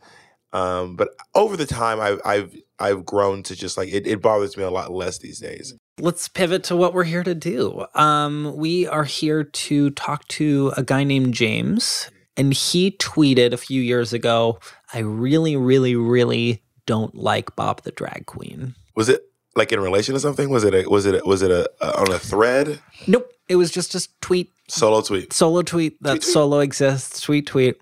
Um, 0.53 0.97
but 0.97 1.09
over 1.35 1.57
the 1.57 1.65
time, 1.67 1.99
I've 1.99 2.21
I've 2.27 2.55
I've 2.79 3.05
grown 3.05 3.43
to 3.45 3.55
just 3.57 3.77
like 3.77 3.89
it, 3.93 4.07
it 4.07 4.21
bothers 4.23 4.57
me 4.57 4.65
a 4.65 4.71
lot 4.71 4.93
less 4.93 5.19
these 5.19 5.39
days. 5.41 5.75
Let's 6.01 6.27
pivot 6.29 6.65
to 6.65 6.77
what 6.77 6.95
we're 6.95 7.05
here 7.05 7.23
to 7.23 7.35
do. 7.35 7.85
Um, 7.95 8.55
we 8.57 8.87
are 8.87 9.05
here 9.05 9.45
to 9.45 9.91
talk 9.91 10.27
to 10.29 10.73
a 10.77 10.83
guy 10.83 11.05
named 11.05 11.35
James, 11.35 12.11
and 12.37 12.53
he 12.55 12.93
tweeted 12.93 13.53
a 13.53 13.57
few 13.59 13.81
years 13.83 14.13
ago, 14.13 14.59
I 14.95 15.01
really, 15.01 15.55
really, 15.57 15.95
really 15.95 16.63
don't 16.87 17.15
like 17.15 17.55
Bob 17.55 17.83
the 17.83 17.93
Drag 17.93 18.27
Queen. 18.27 18.75
Was 18.97 19.09
it 19.09 19.23
like 19.55 19.71
in 19.71 19.81
relation 19.81 20.15
to 20.15 20.21
something? 20.21 20.49
Was 20.51 20.65
it 20.65 20.75
a, 20.75 20.89
was 20.89 21.05
it 21.07 21.15
a, 21.15 21.23
was 21.27 21.43
it 21.43 21.51
a, 21.51 21.71
a 21.83 22.01
on 22.01 22.11
a 22.11 22.19
thread 22.19 22.81
Nope. 23.07 23.29
It 23.49 23.57
was 23.57 23.71
just 23.71 23.95
a 23.95 24.09
tweet 24.23 24.51
solo 24.69 25.03
tweet? 25.03 25.33
solo 25.33 25.61
tweet 25.63 26.03
that 26.03 26.11
Tweet, 26.13 26.23
tweet. 26.23 26.33
solo 26.33 26.59
exists 26.61 27.21
tweet 27.21 27.47
tweet 27.47 27.77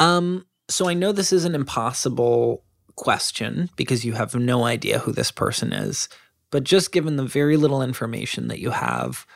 um 0.00 0.46
so 0.70 0.88
i 0.88 0.94
know 0.94 1.12
this 1.12 1.30
is 1.32 1.44
an 1.44 1.54
impossible 1.54 2.64
question 2.96 3.70
because 3.76 4.04
you 4.04 4.12
have 4.14 4.34
no 4.34 4.64
idea 4.64 4.98
who 5.00 5.12
this 5.12 5.30
person 5.30 5.72
is. 5.72 6.08
But 6.50 6.64
just 6.64 6.92
given 6.92 7.16
the 7.16 7.24
very 7.24 7.56
little 7.56 7.82
information 7.82 8.48
that 8.48 8.60
you 8.60 8.70
have 8.70 9.26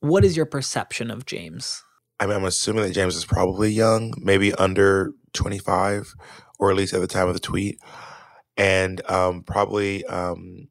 what 0.00 0.24
is 0.24 0.36
your 0.36 0.46
perception 0.46 1.12
of 1.12 1.26
james? 1.26 1.84
I 2.18 2.26
mean, 2.26 2.34
I'm 2.36 2.44
assuming 2.44 2.82
that 2.82 2.92
James 2.92 3.14
is 3.14 3.24
probably 3.24 3.70
young, 3.70 4.12
maybe 4.20 4.52
under 4.54 5.12
25, 5.32 6.12
or 6.58 6.70
at 6.72 6.76
least 6.76 6.92
at 6.92 7.00
the 7.00 7.06
time 7.06 7.28
of 7.28 7.34
the 7.34 7.40
tweet, 7.40 7.78
and 8.56 9.00
um, 9.10 9.42
probably 9.44 10.04
um, 10.06 10.66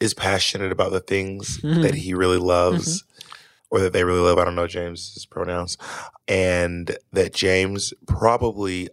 is 0.00 0.12
passionate 0.14 0.70
about 0.70 0.92
the 0.92 1.00
things 1.00 1.60
Mhm. 1.62 1.82
that 1.82 1.94
he 1.94 2.12
really 2.14 2.36
loves, 2.38 3.04
or 3.70 3.80
that 3.80 3.92
they 3.94 4.04
really 4.04 4.20
love. 4.20 4.38
I 4.38 4.44
don't 4.44 4.54
know 4.54 4.66
James's 4.66 5.24
pronouns, 5.26 5.76
and 6.28 6.96
that 7.12 7.32
James 7.34 7.92
probably 8.06 8.88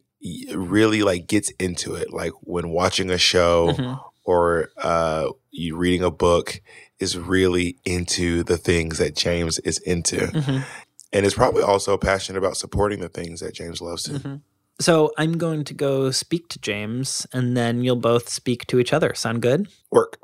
really 0.53 1.01
like 1.03 1.27
gets 1.27 1.49
into 1.59 1.95
it. 1.95 2.11
Like 2.13 2.31
when 2.41 2.69
watching 2.69 3.09
a 3.09 3.17
show 3.17 3.73
Mhm. 3.73 3.99
or 4.23 4.69
uh, 4.77 5.27
you 5.51 5.75
reading 5.75 6.03
a 6.03 6.11
book, 6.11 6.61
is 6.99 7.17
really 7.17 7.77
into 7.83 8.43
the 8.43 8.57
things 8.57 8.99
that 8.99 9.15
James 9.15 9.57
is 9.59 9.79
into, 9.79 10.17
Mhm. 10.17 10.63
and 11.11 11.25
is 11.25 11.33
probably 11.33 11.63
also 11.63 11.97
passionate 11.97 12.37
about 12.37 12.57
supporting 12.57 12.99
the 12.99 13.09
things 13.09 13.39
that 13.39 13.55
James 13.55 13.81
loves 13.81 14.03
to. 14.03 14.11
Mhm. 14.11 14.41
So 14.79 15.11
I'm 15.17 15.37
going 15.39 15.63
to 15.65 15.73
go 15.73 16.11
speak 16.11 16.47
to 16.49 16.59
James, 16.59 17.25
and 17.33 17.57
then 17.57 17.83
you'll 17.83 17.95
both 17.95 18.29
speak 18.29 18.67
to 18.67 18.79
each 18.79 18.93
other. 18.93 19.13
Sound 19.15 19.41
good? 19.41 19.67
Work. 19.91 20.19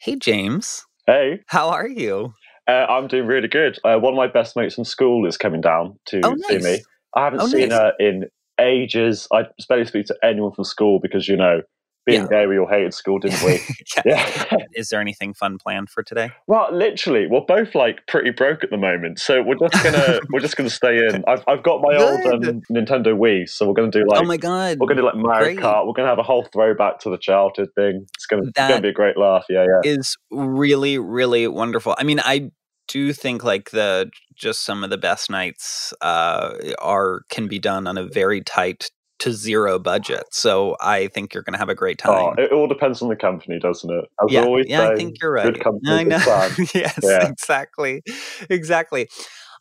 Hey, 0.00 0.16
James. 0.16 0.84
Hey, 1.06 1.40
How 1.46 1.70
are 1.70 1.88
you? 1.88 2.34
uh, 2.68 2.86
I'm 2.88 3.08
doing 3.08 3.26
really 3.26 3.48
good. 3.48 3.78
Uh, 3.84 3.98
one 3.98 4.12
of 4.12 4.16
my 4.16 4.28
best 4.28 4.56
mates 4.56 4.74
from 4.76 4.84
school 4.84 5.26
is 5.26 5.36
coming 5.36 5.60
down 5.60 5.98
to 6.06 6.20
Oh, 6.22 6.36
see 6.36 6.58
me. 6.58 6.82
I 7.16 7.24
haven't 7.24 7.40
Oh, 7.40 7.46
seen 7.46 7.70
nice. 7.70 7.78
her 7.78 7.92
in 7.98 8.24
ages. 8.60 9.26
I 9.32 9.46
barely 9.68 9.86
speak 9.86 10.06
to 10.06 10.16
anyone 10.22 10.52
from 10.52 10.64
school 10.64 11.00
because, 11.00 11.26
you 11.28 11.36
know, 11.36 11.62
being 12.08 12.22
Yeah. 12.22 12.28
gay, 12.28 12.46
we 12.46 12.58
all 12.58 12.66
hated 12.66 12.94
school, 12.94 13.18
didn't 13.18 13.42
we? 13.44 13.60
yeah. 14.06 14.26
yeah. 14.50 14.56
Is 14.74 14.88
there 14.88 15.00
anything 15.00 15.34
fun 15.34 15.58
planned 15.58 15.90
for 15.90 16.02
today? 16.02 16.30
well, 16.46 16.68
literally, 16.72 17.26
we're 17.26 17.42
both 17.42 17.74
like 17.74 18.06
pretty 18.06 18.30
broke 18.30 18.64
at 18.64 18.70
the 18.70 18.76
moment, 18.76 19.18
so 19.18 19.42
we're 19.42 19.56
just 19.56 19.84
gonna 19.84 20.20
we're 20.32 20.40
just 20.40 20.56
gonna 20.56 20.70
stay 20.70 20.96
in. 21.06 21.22
I've 21.28 21.44
I've 21.46 21.62
got 21.62 21.82
my 21.82 21.96
old 21.96 22.20
um, 22.46 22.62
Nintendo 22.72 23.16
Wii, 23.16 23.48
so 23.48 23.66
we're 23.68 23.74
gonna 23.74 23.90
do 23.90 24.04
like 24.08 24.20
oh 24.20 24.24
my 24.24 24.36
god! 24.36 24.78
we're 24.80 24.86
gonna 24.86 25.02
do 25.02 25.06
like 25.06 25.16
Mario 25.16 25.44
great. 25.54 25.58
Kart. 25.58 25.86
We're 25.86 25.92
gonna 25.92 26.08
have 26.08 26.18
a 26.18 26.22
whole 26.22 26.44
throwback 26.52 26.98
to 27.00 27.10
the 27.10 27.18
childhood 27.18 27.68
thing. 27.74 28.06
It's 28.14 28.26
gonna, 28.26 28.42
it's 28.48 28.58
gonna 28.58 28.80
be 28.80 28.88
a 28.88 28.92
great 28.92 29.16
laugh. 29.16 29.44
Yeah, 29.48 29.66
yeah. 29.84 29.90
is 29.90 30.16
really 30.30 30.98
really 30.98 31.46
wonderful. 31.48 31.94
I 31.98 32.04
mean, 32.04 32.20
I 32.20 32.50
do 32.88 33.12
think 33.12 33.44
like 33.44 33.70
the 33.70 34.10
just 34.34 34.64
some 34.64 34.82
of 34.82 34.90
the 34.90 34.96
best 34.96 35.28
nights 35.30 35.92
uh, 36.00 36.54
are 36.80 37.20
can 37.28 37.46
be 37.48 37.58
done 37.58 37.86
on 37.86 37.98
a 37.98 38.04
very 38.06 38.40
tight 38.40 38.90
to 39.20 39.32
zero 39.32 39.78
budget. 39.78 40.24
So 40.30 40.76
I 40.80 41.08
think 41.08 41.34
you're 41.34 41.42
going 41.42 41.54
to 41.54 41.58
have 41.58 41.68
a 41.68 41.74
great 41.74 42.00
Oh, 42.04 42.34
time. 42.34 42.38
it 42.38 42.52
all 42.52 42.68
depends 42.68 43.02
on 43.02 43.08
the 43.08 43.16
company, 43.16 43.58
doesn't 43.58 43.90
it? 43.90 44.04
As 44.22 44.32
yeah, 44.32 44.42
always, 44.44 44.66
yeah, 44.68 44.88
I 44.88 44.96
think 44.96 45.16
you're 45.20 45.32
right. 45.32 45.52
Good 45.52 45.60
company, 45.62 45.90
I 45.90 46.02
know. 46.04 46.18
plan. 46.18 46.50
yes, 46.74 46.98
Yeah. 47.02 47.26
exactly, 47.28 48.02
exactly. 48.50 49.08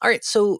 All 0.01 0.09
right, 0.09 0.23
so 0.23 0.59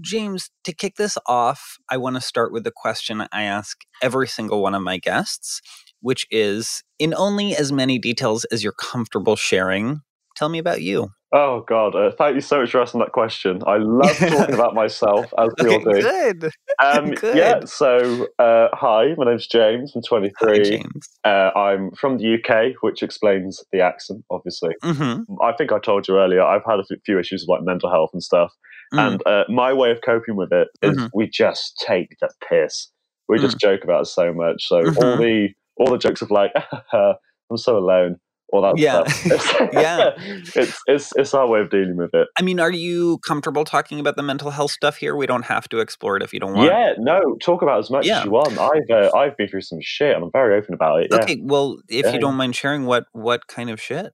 James, 0.00 0.50
to 0.64 0.72
kick 0.72 0.96
this 0.96 1.16
off, 1.26 1.76
I 1.90 1.96
want 1.96 2.16
to 2.16 2.20
start 2.20 2.52
with 2.52 2.64
the 2.64 2.72
question 2.74 3.26
I 3.32 3.42
ask 3.44 3.78
every 4.02 4.26
single 4.28 4.62
one 4.62 4.74
of 4.74 4.82
my 4.82 4.98
guests, 4.98 5.60
which 6.00 6.26
is 6.30 6.82
in 6.98 7.14
only 7.14 7.54
as 7.56 7.72
many 7.72 7.98
details 7.98 8.44
as 8.46 8.62
you're 8.64 8.72
comfortable 8.72 9.36
sharing. 9.36 10.00
Tell 10.36 10.48
me 10.48 10.58
about 10.58 10.82
you. 10.82 11.08
Oh 11.32 11.64
God! 11.66 11.96
Uh, 11.96 12.12
thank 12.16 12.34
you 12.36 12.40
so 12.40 12.60
much 12.60 12.70
for 12.70 12.80
asking 12.80 13.00
that 13.00 13.12
question. 13.12 13.62
I 13.66 13.76
love 13.80 14.16
talking 14.16 14.54
about 14.54 14.74
myself, 14.74 15.32
as 15.38 15.48
we 15.60 15.68
all 15.68 15.80
do. 15.80 16.00
good. 16.02 16.50
Um, 16.82 17.10
good. 17.14 17.36
Yeah. 17.36 17.64
So, 17.64 18.28
uh, 18.38 18.68
hi, 18.72 19.14
my 19.16 19.24
name's 19.24 19.46
James. 19.48 19.92
I'm 19.96 20.02
Hi, 20.04 20.08
23. 20.08 20.70
James. 20.70 21.08
Uh, 21.24 21.50
I'm 21.56 21.90
from 21.92 22.18
the 22.18 22.34
UK, 22.34 22.74
which 22.82 23.02
explains 23.02 23.64
the 23.72 23.80
accent, 23.80 24.24
obviously. 24.30 24.70
hmm 24.84 25.22
I 25.42 25.52
think 25.52 25.72
I 25.72 25.80
told 25.80 26.06
you 26.06 26.16
earlier. 26.18 26.42
I've 26.42 26.64
had 26.64 26.78
a 26.78 26.84
few 27.04 27.18
issues 27.18 27.42
with 27.42 27.48
like 27.48 27.64
mental 27.64 27.90
health 27.90 28.10
and 28.12 28.22
stuff, 28.22 28.52
Mm. 28.94 29.06
and 29.14 29.26
uh, 29.26 29.42
my 29.48 29.72
way 29.72 29.90
of 29.90 29.98
coping 30.04 30.36
with 30.36 30.52
it 30.52 30.68
is 30.82 30.96
Mhm. 30.96 31.10
we 31.12 31.28
just 31.28 31.76
take 31.84 32.16
the 32.20 32.28
piss. 32.48 32.88
We 33.28 33.38
Mm. 33.38 33.40
just 33.42 33.58
joke 33.58 33.82
about 33.82 34.02
it 34.02 34.06
so 34.06 34.32
much. 34.32 34.68
So 34.68 34.76
all 34.76 35.16
Mhm. 35.16 35.18
the 35.18 35.48
all 35.78 35.90
the 35.90 35.98
jokes 35.98 36.22
of 36.22 36.30
like, 36.30 36.52
I'm 36.92 37.56
so 37.56 37.76
alone, 37.76 38.20
all 38.52 38.62
that 38.62 38.78
Yeah. 38.78 39.04
stuff. 39.06 39.60
Yeah. 39.72 40.10
it's 40.54 40.80
it's 40.86 41.12
it's 41.16 41.34
our 41.34 41.48
way 41.48 41.60
of 41.60 41.70
dealing 41.70 41.96
with 41.96 42.14
it. 42.14 42.28
I 42.38 42.42
mean, 42.42 42.60
are 42.60 42.70
you 42.72 43.18
comfortable 43.26 43.64
talking 43.64 43.98
about 44.00 44.16
the 44.16 44.22
mental 44.22 44.50
health 44.50 44.70
stuff 44.70 44.96
here? 44.96 45.16
We 45.16 45.26
don't 45.26 45.44
have 45.46 45.68
to 45.70 45.78
explore 45.80 46.16
it 46.16 46.22
if 46.22 46.32
you 46.32 46.40
don't 46.40 46.54
want. 46.54 46.70
Yeah, 46.70 46.94
no, 46.98 47.36
talk 47.42 47.62
about 47.62 47.78
as 47.80 47.90
much 47.90 48.06
Yeah. 48.06 48.18
as 48.20 48.24
you 48.24 48.30
want. 48.30 48.58
I've 48.58 48.90
uh, 48.90 49.10
I've 49.16 49.36
been 49.36 49.48
through 49.48 49.62
some 49.62 49.80
shit, 49.82 50.14
and 50.14 50.24
I'm 50.24 50.30
very 50.32 50.56
open 50.56 50.74
about 50.74 51.02
it. 51.02 51.08
Yeah. 51.10 51.18
Okay, 51.22 51.38
well, 51.42 51.78
if 51.88 52.06
Yeah. 52.06 52.12
you 52.12 52.20
don't 52.20 52.36
mind 52.36 52.54
sharing, 52.54 52.84
what 52.86 53.06
what 53.12 53.46
kind 53.48 53.70
of 53.70 53.80
shit? 53.80 54.12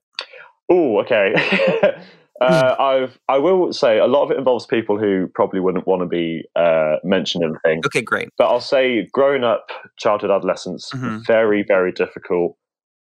Oh, 0.69 0.99
okay. 1.01 1.33
uh, 2.41 2.75
I've 2.79 3.19
I 3.27 3.37
will 3.37 3.71
say 3.73 3.99
a 3.99 4.07
lot 4.07 4.23
of 4.23 4.31
it 4.31 4.37
involves 4.37 4.65
people 4.65 4.97
who 4.97 5.27
probably 5.35 5.59
wouldn't 5.59 5.85
want 5.87 6.01
to 6.01 6.07
be 6.07 6.43
uh, 6.55 6.95
mentioned 7.03 7.43
in 7.43 7.51
the 7.53 7.59
thing. 7.59 7.81
Okay, 7.85 8.01
great. 8.01 8.29
But 8.37 8.47
I'll 8.47 8.59
say, 8.61 9.07
growing 9.11 9.43
up, 9.43 9.67
childhood, 9.99 10.31
adolescence, 10.31 10.89
Mhm. 10.91 11.25
very, 11.27 11.63
very 11.67 11.91
difficult. 11.91 12.55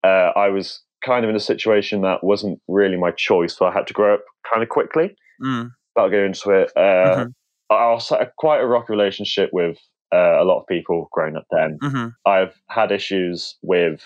Uh, 0.03 0.31
I 0.36 0.50
was 0.50 0.84
kind 1.05 1.24
of 1.24 1.29
in 1.29 1.35
a 1.35 1.39
situation 1.39 2.01
that 2.01 2.24
wasn't 2.24 2.59
really 2.67 2.97
my 2.97 3.12
choice, 3.12 3.55
so 3.55 3.65
I 3.65 3.71
had 3.74 3.88
to 3.88 3.93
grow 3.93 4.15
up 4.15 4.24
kind 4.51 4.63
of 4.63 4.69
quickly. 4.69 5.15
Mm, 5.41 5.71
But 5.93 6.01
I'll 6.01 6.09
go 6.09 6.24
into 6.25 6.50
it. 6.51 6.71
Uh, 6.75 7.25
Mhm. 7.25 7.33
I 7.69 7.83
also 7.83 8.17
had 8.17 8.31
quite 8.38 8.62
a 8.62 8.65
rocky 8.67 8.91
relationship 8.93 9.50
with 9.53 9.77
uh, 10.13 10.41
a 10.41 10.45
lot 10.45 10.59
of 10.62 10.67
people 10.67 11.07
growing 11.12 11.35
up 11.35 11.45
then. 11.51 11.77
hmm 11.81 12.07
I've 12.25 12.53
had 12.69 12.91
issues 12.91 13.57
with 13.62 14.01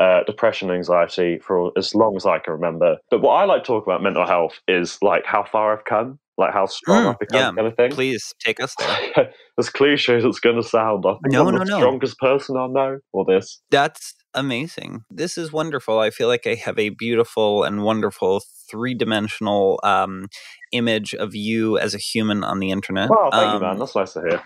uh, 0.00 0.24
depression 0.24 0.70
and 0.70 0.76
anxiety 0.78 1.38
for 1.38 1.70
as 1.78 1.94
long 1.94 2.16
as 2.16 2.26
I 2.26 2.38
can 2.40 2.52
remember. 2.52 2.98
But 3.10 3.20
what 3.22 3.34
I 3.34 3.44
like 3.44 3.62
to 3.62 3.66
talk 3.66 3.86
about 3.86 4.02
mental 4.02 4.26
health 4.26 4.60
is 4.68 4.98
like 5.02 5.24
how 5.24 5.44
far 5.44 5.76
I've 5.76 5.84
come, 5.84 6.18
like 6.36 6.52
how 6.52 6.66
strong 6.66 7.04
Mm, 7.04 7.10
I've 7.10 7.18
become, 7.20 7.38
yeah. 7.40 7.52
kind 7.52 7.66
of 7.68 7.76
thing. 7.76 7.90
Please 7.92 8.32
take 8.40 8.58
us 8.60 8.74
there. 8.78 9.32
as 9.58 9.70
cliche 9.70 10.16
as 10.16 10.24
it's 10.24 10.40
going 10.40 10.56
to 10.56 10.62
sound, 10.68 11.04
I 11.06 11.12
think 11.22 11.32
No, 11.34 11.46
I'm 11.48 11.54
no, 11.54 11.58
the 11.60 11.64
no. 11.70 11.76
strongest 11.76 12.18
person 12.18 12.56
I 12.56 12.66
know. 12.66 12.98
Or 13.12 13.24
this. 13.24 13.60
That's 13.70 14.14
amazing. 14.34 15.04
This 15.10 15.38
is 15.38 15.52
wonderful. 15.52 15.98
I 15.98 16.10
feel 16.10 16.28
like 16.28 16.46
I 16.46 16.54
have 16.54 16.78
a 16.78 16.90
beautiful 16.90 17.64
and 17.64 17.82
wonderful 17.82 18.42
three 18.70 18.94
dimensional 18.94 19.80
um, 19.82 20.28
image 20.72 21.14
of 21.14 21.34
you 21.34 21.78
as 21.78 21.94
a 21.94 21.98
human 21.98 22.44
on 22.44 22.58
the 22.58 22.70
internet. 22.70 23.10
Wow, 23.10 23.28
thank 23.30 23.52
you, 23.52 23.56
Um, 23.56 23.62
man. 23.62 23.78
That's 23.78 23.94
nice 23.94 24.12
to 24.14 24.20
hear. 24.20 24.42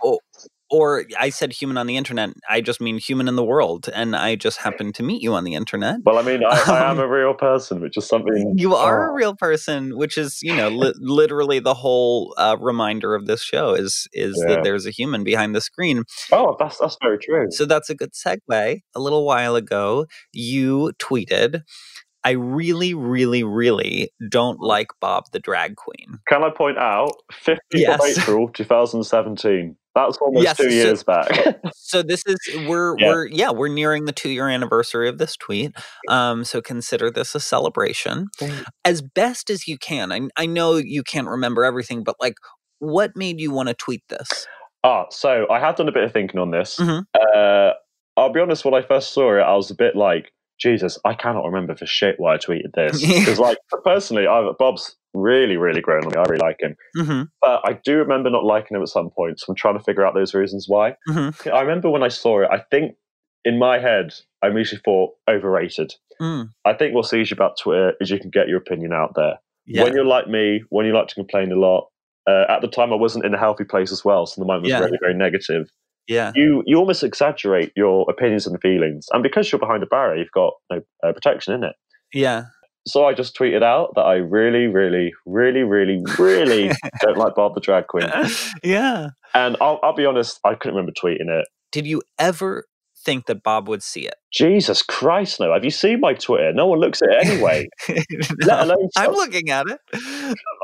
Or 0.70 1.04
I 1.18 1.30
said 1.30 1.52
human 1.52 1.76
on 1.78 1.86
the 1.86 1.96
internet. 1.96 2.30
I 2.48 2.60
just 2.60 2.80
mean 2.80 2.98
human 2.98 3.28
in 3.28 3.36
the 3.36 3.44
world, 3.44 3.88
and 3.94 4.14
I 4.14 4.36
just 4.36 4.58
happened 4.58 4.94
to 4.96 5.02
meet 5.02 5.22
you 5.22 5.34
on 5.34 5.44
the 5.44 5.54
internet. 5.54 5.96
Well, 6.04 6.18
I 6.18 6.22
mean, 6.22 6.42
I, 6.44 6.62
I 6.66 6.90
am 6.90 6.98
Um, 6.98 7.04
a 7.04 7.08
real 7.08 7.34
person, 7.34 7.80
which 7.80 7.96
is 7.96 8.06
something. 8.06 8.54
You 8.56 8.74
are 8.74 9.08
Oh. 9.08 9.12
a 9.12 9.14
real 9.14 9.34
person, 9.34 9.96
which 9.96 10.18
is, 10.18 10.38
you 10.42 10.54
know, 10.54 10.68
li- 10.68 10.94
literally 10.98 11.58
the 11.58 11.74
whole 11.74 12.34
uh, 12.36 12.56
reminder 12.60 13.14
of 13.14 13.26
this 13.26 13.42
show 13.42 13.72
is 13.74 14.06
is 14.12 14.36
Yeah. 14.46 14.56
that 14.56 14.64
there's 14.64 14.86
a 14.86 14.90
human 14.90 15.24
behind 15.24 15.54
the 15.54 15.60
screen. 15.60 16.04
Oh, 16.32 16.56
that's 16.58 16.78
that's 16.78 16.96
very 17.02 17.18
true. 17.18 17.46
So 17.50 17.64
that's 17.64 17.90
a 17.90 17.94
good 17.94 18.12
segue. 18.12 18.80
A 18.94 19.00
little 19.00 19.24
while 19.24 19.56
ago, 19.56 20.06
you 20.32 20.92
tweeted, 20.98 21.62
"I 22.24 22.30
really, 22.32 22.92
really, 22.94 23.42
really 23.44 24.10
don't 24.28 24.60
like 24.60 24.88
Bob 25.00 25.24
the 25.32 25.38
drag 25.38 25.76
queen." 25.76 26.18
Can 26.28 26.42
I 26.44 26.50
point 26.50 26.78
out, 26.78 27.12
15th 27.32 27.58
Yes. 27.72 28.00
of 28.18 28.22
April 28.22 28.48
2017. 28.48 29.76
That's 30.06 30.18
almost 30.18 30.44
Yes, 30.44 30.56
two 30.56 30.64
so- 30.64 30.68
years 30.70 31.02
back. 31.04 31.28
So 31.74 32.02
this 32.02 32.22
is 32.26 32.36
we're 32.68 32.98
Yeah. 32.98 33.08
we're 33.08 33.26
yeah 33.28 33.50
we're 33.50 33.68
nearing 33.68 34.04
the 34.04 34.12
two 34.12 34.28
year 34.28 34.48
anniversary 34.48 35.08
of 35.08 35.16
this 35.18 35.36
tweet. 35.36 35.72
Um, 36.08 36.44
so 36.44 36.60
consider 36.60 37.10
this 37.10 37.34
a 37.34 37.40
celebration 37.40 38.26
as 38.84 39.00
best 39.02 39.48
as 39.50 39.66
you 39.66 39.78
can. 39.78 40.12
I 40.12 40.20
I 40.36 40.44
know 40.46 40.76
you 40.76 41.02
can't 41.02 41.28
remember 41.28 41.64
everything, 41.64 42.02
but 42.04 42.16
like, 42.20 42.34
what 42.80 43.12
made 43.16 43.40
you 43.40 43.50
want 43.52 43.68
to 43.68 43.74
tweet 43.74 44.02
this? 44.10 44.46
Ah, 44.84 45.06
so 45.10 45.46
I 45.50 45.58
had 45.58 45.76
done 45.76 45.88
a 45.88 45.92
bit 45.92 46.04
of 46.04 46.12
thinking 46.12 46.38
on 46.38 46.50
this. 46.50 46.76
Mhm. 46.78 47.04
Uh, 47.14 47.72
I'll 48.16 48.32
be 48.32 48.40
honest, 48.40 48.64
when 48.64 48.74
I 48.74 48.82
first 48.82 49.12
saw 49.12 49.36
it, 49.38 49.40
I 49.42 49.54
was 49.54 49.70
a 49.70 49.74
bit 49.74 49.96
like, 49.96 50.30
Jesus, 50.58 50.98
I 51.04 51.14
cannot 51.14 51.44
remember 51.44 51.74
for 51.76 51.86
shit 51.86 52.16
why 52.18 52.34
I 52.34 52.38
tweeted 52.38 52.72
this. 52.74 53.00
Because, 53.18 53.38
like, 53.38 53.58
personally, 53.84 54.26
I, 54.26 54.50
Bob's 54.58 54.96
really, 55.14 55.56
really 55.56 55.80
grown 55.80 56.04
on 56.04 56.10
me. 56.10 56.16
I 56.16 56.22
really 56.28 56.38
like 56.42 56.60
him. 56.60 56.76
hmm 56.96 57.22
But 57.40 57.60
I 57.64 57.74
do 57.84 57.96
remember 57.96 58.30
not 58.30 58.44
liking 58.44 58.76
him 58.76 58.82
at 58.82 58.88
some 58.88 59.10
point. 59.10 59.40
So 59.40 59.46
I'm 59.50 59.56
trying 59.56 59.78
to 59.78 59.84
figure 59.84 60.04
out 60.06 60.14
those 60.14 60.34
reasons 60.34 60.66
why. 60.68 60.94
hmm 61.06 61.30
I 61.52 61.60
remember 61.60 61.90
when 61.90 62.02
I 62.02 62.08
saw 62.08 62.42
it, 62.42 62.48
I 62.50 62.62
think 62.70 62.94
in 63.44 63.58
my 63.58 63.78
head, 63.78 64.12
I 64.42 64.48
immediately 64.48 64.80
thought 64.84 65.12
overrated. 65.30 65.94
Mm, 66.20 66.52
I 66.64 66.74
think 66.74 66.94
what's 66.94 67.12
you 67.12 67.24
about 67.30 67.56
Twitter 67.62 67.92
is 68.00 68.10
you 68.10 68.18
can 68.18 68.30
get 68.30 68.48
your 68.48 68.58
opinion 68.58 68.92
out 68.92 69.12
there. 69.14 69.38
yeah. 69.66 69.82
When 69.84 69.94
you're 69.94 70.04
like 70.04 70.28
me, 70.28 70.62
when 70.70 70.84
you 70.86 70.92
like 70.92 71.08
to 71.08 71.14
complain 71.14 71.52
a 71.52 71.56
lot, 71.56 71.88
uh, 72.28 72.44
at 72.48 72.60
the 72.60 72.68
time 72.68 72.92
I 72.92 72.96
wasn't 72.96 73.24
in 73.24 73.32
a 73.34 73.38
healthy 73.38 73.64
place 73.64 73.92
as 73.92 74.04
well, 74.04 74.26
so 74.26 74.40
the 74.40 74.46
mind 74.46 74.62
was 74.62 74.72
Yeah. 74.72 74.80
very, 74.80 74.98
very 75.00 75.14
negative. 75.14 75.70
Yeah. 76.08 76.32
You 76.34 76.62
you 76.66 76.76
almost 76.76 77.04
exaggerate 77.04 77.72
your 77.76 78.06
opinions 78.10 78.46
and 78.46 78.60
feelings, 78.60 79.06
and 79.12 79.22
because 79.22 79.52
you're 79.52 79.58
behind 79.58 79.82
a 79.82 79.86
barrier, 79.86 80.18
you've 80.18 80.32
got 80.32 80.54
no 80.70 80.80
uh, 81.04 81.12
protection 81.12 81.54
in 81.54 81.64
it. 81.64 81.76
Yeah. 82.12 82.44
So 82.86 83.04
I 83.04 83.12
just 83.12 83.36
tweeted 83.36 83.62
out 83.62 83.92
that 83.96 84.02
I 84.02 84.14
really, 84.14 84.66
really, 84.66 85.12
really, 85.26 85.62
really, 85.62 86.02
really 86.18 86.70
don't 87.02 87.18
like 87.18 87.34
Bob 87.34 87.54
the 87.54 87.60
drag 87.60 87.86
queen, 87.86 88.08
yeah. 88.62 89.10
and 89.34 89.58
I'll, 89.60 89.78
I'll 89.82 89.94
be 89.94 90.06
honest, 90.06 90.40
I 90.42 90.54
couldn't 90.54 90.74
remember 90.74 90.92
tweeting 90.92 91.28
it. 91.28 91.46
Did 91.70 91.86
you 91.86 92.00
ever 92.18 92.64
think 93.08 93.26
that 93.26 93.42
Bob 93.42 93.68
would 93.68 93.82
see 93.82 94.06
it? 94.06 94.14
Jesus 94.32 94.82
Christ, 94.82 95.40
no! 95.40 95.52
Have 95.52 95.64
you 95.64 95.70
seen 95.70 96.00
my 96.00 96.12
Twitter? 96.14 96.52
No 96.52 96.66
one 96.66 96.78
looks 96.80 97.00
at 97.02 97.08
it 97.10 97.26
anyway. 97.26 97.68
No, 98.40 98.74
I'm 98.96 99.12
looking 99.12 99.50
at 99.50 99.66
it. 99.68 99.80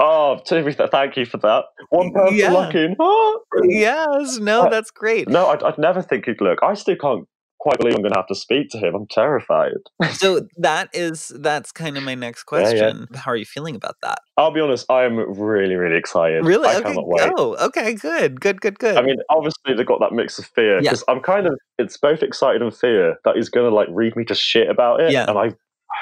Oh, 0.00 0.40
thank 0.46 1.16
you 1.16 1.24
for 1.26 1.38
that. 1.38 1.64
One 1.90 2.12
person 2.12 2.36
Yeah. 2.36 2.52
looking. 2.52 2.96
Oh. 2.98 3.40
Yes. 3.68 4.38
No, 4.38 4.62
Uh, 4.62 4.68
that's 4.68 4.90
great. 4.90 5.28
No, 5.28 5.46
I'd, 5.48 5.62
I'd 5.62 5.78
never 5.78 6.02
think 6.02 6.26
he'd 6.26 6.40
look. 6.40 6.58
I 6.62 6.74
still 6.74 6.96
can't 6.96 7.26
quite 7.64 7.78
believe 7.78 7.94
I'm 7.94 8.02
going 8.02 8.12
to 8.12 8.18
have 8.18 8.26
to 8.26 8.34
speak 8.34 8.68
to 8.70 8.78
him. 8.78 8.94
I'm 8.94 9.06
terrified. 9.06 9.72
so 10.12 10.46
that 10.58 10.90
is 10.92 11.32
that's 11.36 11.72
kind 11.72 11.96
of 11.96 12.02
my 12.04 12.14
next 12.14 12.44
Yeah, 12.52 12.58
yeah. 12.58 12.64
question. 12.64 13.08
How 13.14 13.30
are 13.32 13.36
you 13.36 13.46
feeling 13.46 13.74
about 13.74 13.96
that? 14.02 14.18
I'll 14.36 14.50
be 14.50 14.60
honest, 14.60 14.84
I 14.90 15.04
am 15.04 15.16
really, 15.16 15.74
really 15.76 15.96
excited. 15.96 16.44
Really? 16.44 16.68
I 16.68 16.74
okay. 16.76 16.90
cannot 16.90 17.08
wait. 17.08 17.32
Oh, 17.38 17.56
okay. 17.66 17.94
Good. 17.94 18.38
Good. 18.40 18.60
Good. 18.60 18.78
Good. 18.78 18.98
I 18.98 19.02
mean, 19.02 19.16
obviously 19.30 19.74
they've 19.74 19.86
got 19.86 20.00
that 20.00 20.12
mix 20.12 20.38
of 20.38 20.44
fear 20.44 20.80
Yeah. 20.82 20.92
I'm 21.08 21.20
kind 21.20 21.46
of 21.46 21.58
it's 21.78 21.96
both 21.96 22.22
excited 22.22 22.60
and 22.60 22.74
fear 22.76 23.16
that 23.24 23.36
he's 23.36 23.48
going 23.48 23.68
to 23.68 23.74
like 23.74 23.88
read 23.90 24.14
me 24.14 24.24
to 24.26 24.34
shit 24.34 24.68
about 24.68 25.00
it, 25.00 25.10
Yeah. 25.12 25.24
and 25.28 25.38
I 25.38 25.54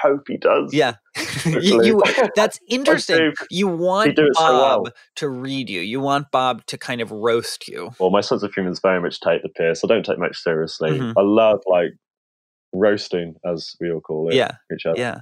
hope 0.03 0.25
he 0.29 0.37
does. 0.37 0.75
yeah. 0.75 0.95
you, 1.47 1.83
you- 1.85 2.03
that's 2.37 2.59
interesting. 2.69 3.33
You 3.51 3.69
want 3.69 4.11
it 4.11 4.17
so 4.19 4.29
Bob 4.35 4.83
well. 4.85 4.93
to 5.17 5.29
read 5.29 5.71
you. 5.71 5.81
You 5.81 6.01
want 6.01 6.31
Bob 6.31 6.65
to 6.67 6.77
kind 6.79 7.01
of 7.01 7.11
roast 7.11 7.69
you. 7.69 7.91
Well, 7.99 8.11
my 8.11 8.21
sense 8.21 8.43
of 8.43 8.53
humour 8.53 8.71
is 8.71 8.81
very 8.81 9.01
much 9.01 9.21
take 9.21 9.43
the 9.43 9.49
piss. 9.49 9.83
I 9.85 9.87
don't 9.87 10.05
take 10.05 10.19
much 10.19 10.37
seriously. 10.39 10.91
Mhm. 10.91 11.15
I 11.17 11.23
love 11.23 11.61
like 11.67 11.93
roasting, 12.73 13.35
as 13.45 13.75
we 13.81 13.91
all 13.93 14.01
call 14.01 14.29
it. 14.31 14.35
Yeah. 14.35 14.53
each 14.75 14.87
other. 14.87 14.99
Yeah. 14.99 15.19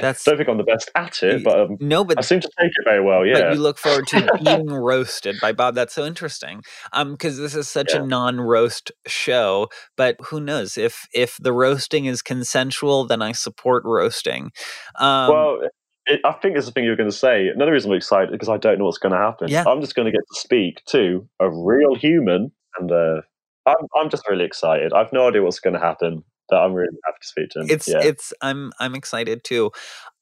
That's 0.00 0.24
Don't 0.24 0.36
think 0.36 0.48
I'm 0.48 0.58
the 0.58 0.64
best 0.64 0.90
at 0.94 1.22
it, 1.22 1.42
but 1.44 1.60
um, 1.60 1.76
no, 1.80 2.04
but 2.04 2.18
I 2.18 2.20
seem 2.22 2.40
to 2.40 2.50
take 2.58 2.68
it 2.70 2.84
very 2.84 3.02
well. 3.02 3.20
but 3.20 3.28
Yeah. 3.28 3.52
you 3.52 3.60
look 3.60 3.78
forward 3.78 4.06
to 4.08 4.30
being 4.44 4.66
roasted 4.66 5.36
by 5.40 5.52
Bob. 5.52 5.74
That's 5.74 5.94
so 5.94 6.04
interesting. 6.04 6.62
Um, 6.92 7.12
because 7.12 7.38
this 7.38 7.54
is 7.54 7.68
such 7.68 7.92
a 7.92 8.04
non-roast 8.04 8.92
show. 9.06 9.68
But 9.96 10.16
who 10.26 10.40
knows 10.40 10.76
if 10.76 11.06
if 11.14 11.36
the 11.40 11.52
roasting 11.52 12.06
is 12.06 12.22
consensual, 12.22 13.06
then 13.06 13.22
I 13.22 13.32
support 13.32 13.82
roasting. 13.84 14.50
Um, 14.98 15.30
well, 15.30 15.60
it, 16.06 16.20
I 16.24 16.32
think 16.32 16.56
it's 16.56 16.66
the 16.66 16.72
thing 16.72 16.84
you 16.84 16.90
were 16.90 16.96
going 16.96 17.10
to 17.10 17.16
say. 17.16 17.48
Another 17.48 17.72
reason 17.72 17.90
I'm 17.90 17.96
excited 17.96 18.32
because 18.32 18.48
I 18.48 18.56
don't 18.56 18.78
know 18.78 18.84
what's 18.86 18.98
going 18.98 19.12
to 19.12 19.18
happen. 19.18 19.48
Yeah. 19.48 19.64
I'm 19.66 19.80
just 19.80 19.94
going 19.94 20.06
to 20.06 20.12
get 20.12 20.20
to 20.20 20.40
speak 20.40 20.82
to 20.86 21.26
a 21.40 21.50
real 21.50 21.94
human, 21.94 22.50
and 22.78 22.90
uh, 22.90 23.20
I'm 23.66 23.86
I'm 23.96 24.10
just 24.10 24.28
really 24.28 24.44
excited. 24.44 24.92
I've 24.92 25.12
no 25.12 25.28
idea 25.28 25.42
what's 25.42 25.60
going 25.60 25.74
to 25.74 25.80
happen, 25.80 26.24
but 26.50 26.62
I'm 26.62 26.74
really 26.74 26.96
happy 27.04 27.18
to 27.20 27.26
speak 27.26 27.50
to 27.50 27.60
him. 27.60 27.66
it's 27.70 27.88
yeah. 27.88 28.00
it's 28.02 28.32
I'm 28.42 28.72
I'm 28.80 28.94
excited 28.94 29.44
too. 29.44 29.70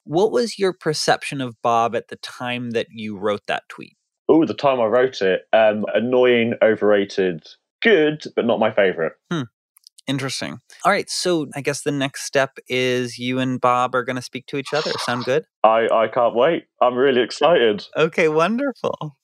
What 0.03 0.31
was 0.31 0.57
your 0.57 0.73
perception 0.73 1.41
of 1.41 1.55
Bob 1.61 1.95
at 1.95 2.07
the 2.07 2.15
time 2.17 2.71
that 2.71 2.87
you 2.89 3.17
wrote 3.17 3.41
that 3.47 3.63
tweet? 3.69 3.95
Oh, 4.27 4.45
the 4.45 4.53
time 4.53 4.79
I 4.79 4.85
wrote 4.85 5.21
it, 5.21 5.41
um, 5.53 5.85
annoying, 5.93 6.53
overrated, 6.61 7.47
good, 7.81 8.23
but 8.35 8.45
not 8.45 8.59
my 8.59 8.71
favorite. 8.71 9.13
Hmm. 9.31 9.43
Interesting. 10.07 10.59
All 10.85 10.91
right, 10.91 11.07
so 11.07 11.47
I 11.55 11.61
guess 11.61 11.83
the 11.83 11.91
next 11.91 12.23
step 12.23 12.57
is 12.67 13.19
you 13.19 13.37
and 13.37 13.61
Bob 13.61 13.93
are 13.93 14.03
going 14.03 14.15
to 14.15 14.21
speak 14.23 14.47
to 14.47 14.57
each 14.57 14.73
other. 14.73 14.91
Sound 15.05 15.25
good? 15.25 15.43
I 15.63 15.87
I 15.91 16.07
can't 16.07 16.33
wait. 16.33 16.65
I'm 16.81 16.95
really 16.95 17.21
excited. 17.21 17.85
Okay, 17.95 18.27
wonderful. 18.27 19.17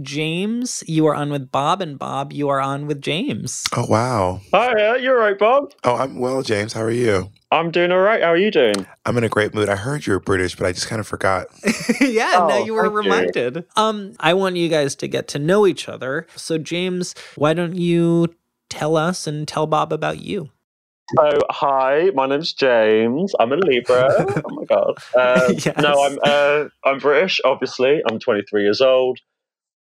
James, 0.00 0.84
you 0.86 1.06
are 1.06 1.14
on 1.14 1.30
with 1.30 1.50
Bob, 1.50 1.80
and 1.80 1.98
Bob, 1.98 2.32
you 2.32 2.48
are 2.48 2.60
on 2.60 2.86
with 2.86 3.00
James. 3.00 3.64
Oh 3.76 3.86
wow. 3.86 4.40
Hi, 4.52 4.90
uh, 4.90 4.94
you're 4.94 5.18
right, 5.18 5.38
Bob. 5.38 5.72
Oh, 5.84 5.96
I'm 5.96 6.18
well, 6.18 6.42
James. 6.42 6.72
How 6.72 6.82
are 6.82 6.90
you? 6.90 7.30
I'm 7.50 7.70
doing 7.70 7.90
all 7.90 7.98
right. 8.00 8.22
How 8.22 8.28
are 8.28 8.36
you 8.36 8.50
doing? 8.50 8.86
I'm 9.06 9.16
in 9.16 9.24
a 9.24 9.28
great 9.28 9.54
mood. 9.54 9.68
I 9.68 9.76
heard 9.76 10.06
you 10.06 10.12
were 10.12 10.20
British, 10.20 10.54
but 10.56 10.66
I 10.66 10.72
just 10.72 10.86
kind 10.88 11.00
of 11.00 11.06
forgot. 11.06 11.46
yeah, 12.00 12.32
now 12.32 12.48
Oh, 12.50 12.64
you 12.64 12.74
were 12.74 12.82
thank 12.82 12.92
you. 12.92 12.98
reminded. 13.00 13.64
Um, 13.76 14.12
I 14.20 14.34
want 14.34 14.56
you 14.56 14.68
guys 14.68 14.94
to 14.96 15.08
get 15.08 15.28
to 15.28 15.38
know 15.38 15.66
each 15.66 15.88
other. 15.88 16.26
So, 16.36 16.58
James, 16.58 17.14
why 17.36 17.54
don't 17.54 17.74
you 17.74 18.34
tell 18.68 18.96
us 18.96 19.26
and 19.26 19.48
tell 19.48 19.66
Bob 19.66 19.92
about 19.94 20.18
you? 20.20 20.50
So, 21.16 21.38
hi, 21.48 22.10
my 22.14 22.26
name's 22.26 22.52
James. 22.52 23.32
I'm 23.40 23.50
a 23.52 23.56
Libra. 23.56 24.10
oh 24.44 24.50
my 24.50 24.64
god. 24.66 24.98
Um, 25.16 25.54
Yes. 25.64 25.76
No, 25.78 26.02
I'm 26.04 26.18
uh, 26.22 26.64
I'm 26.84 26.98
British. 26.98 27.40
Obviously, 27.46 28.02
I'm 28.10 28.18
23 28.18 28.62
years 28.62 28.82
old. 28.82 29.18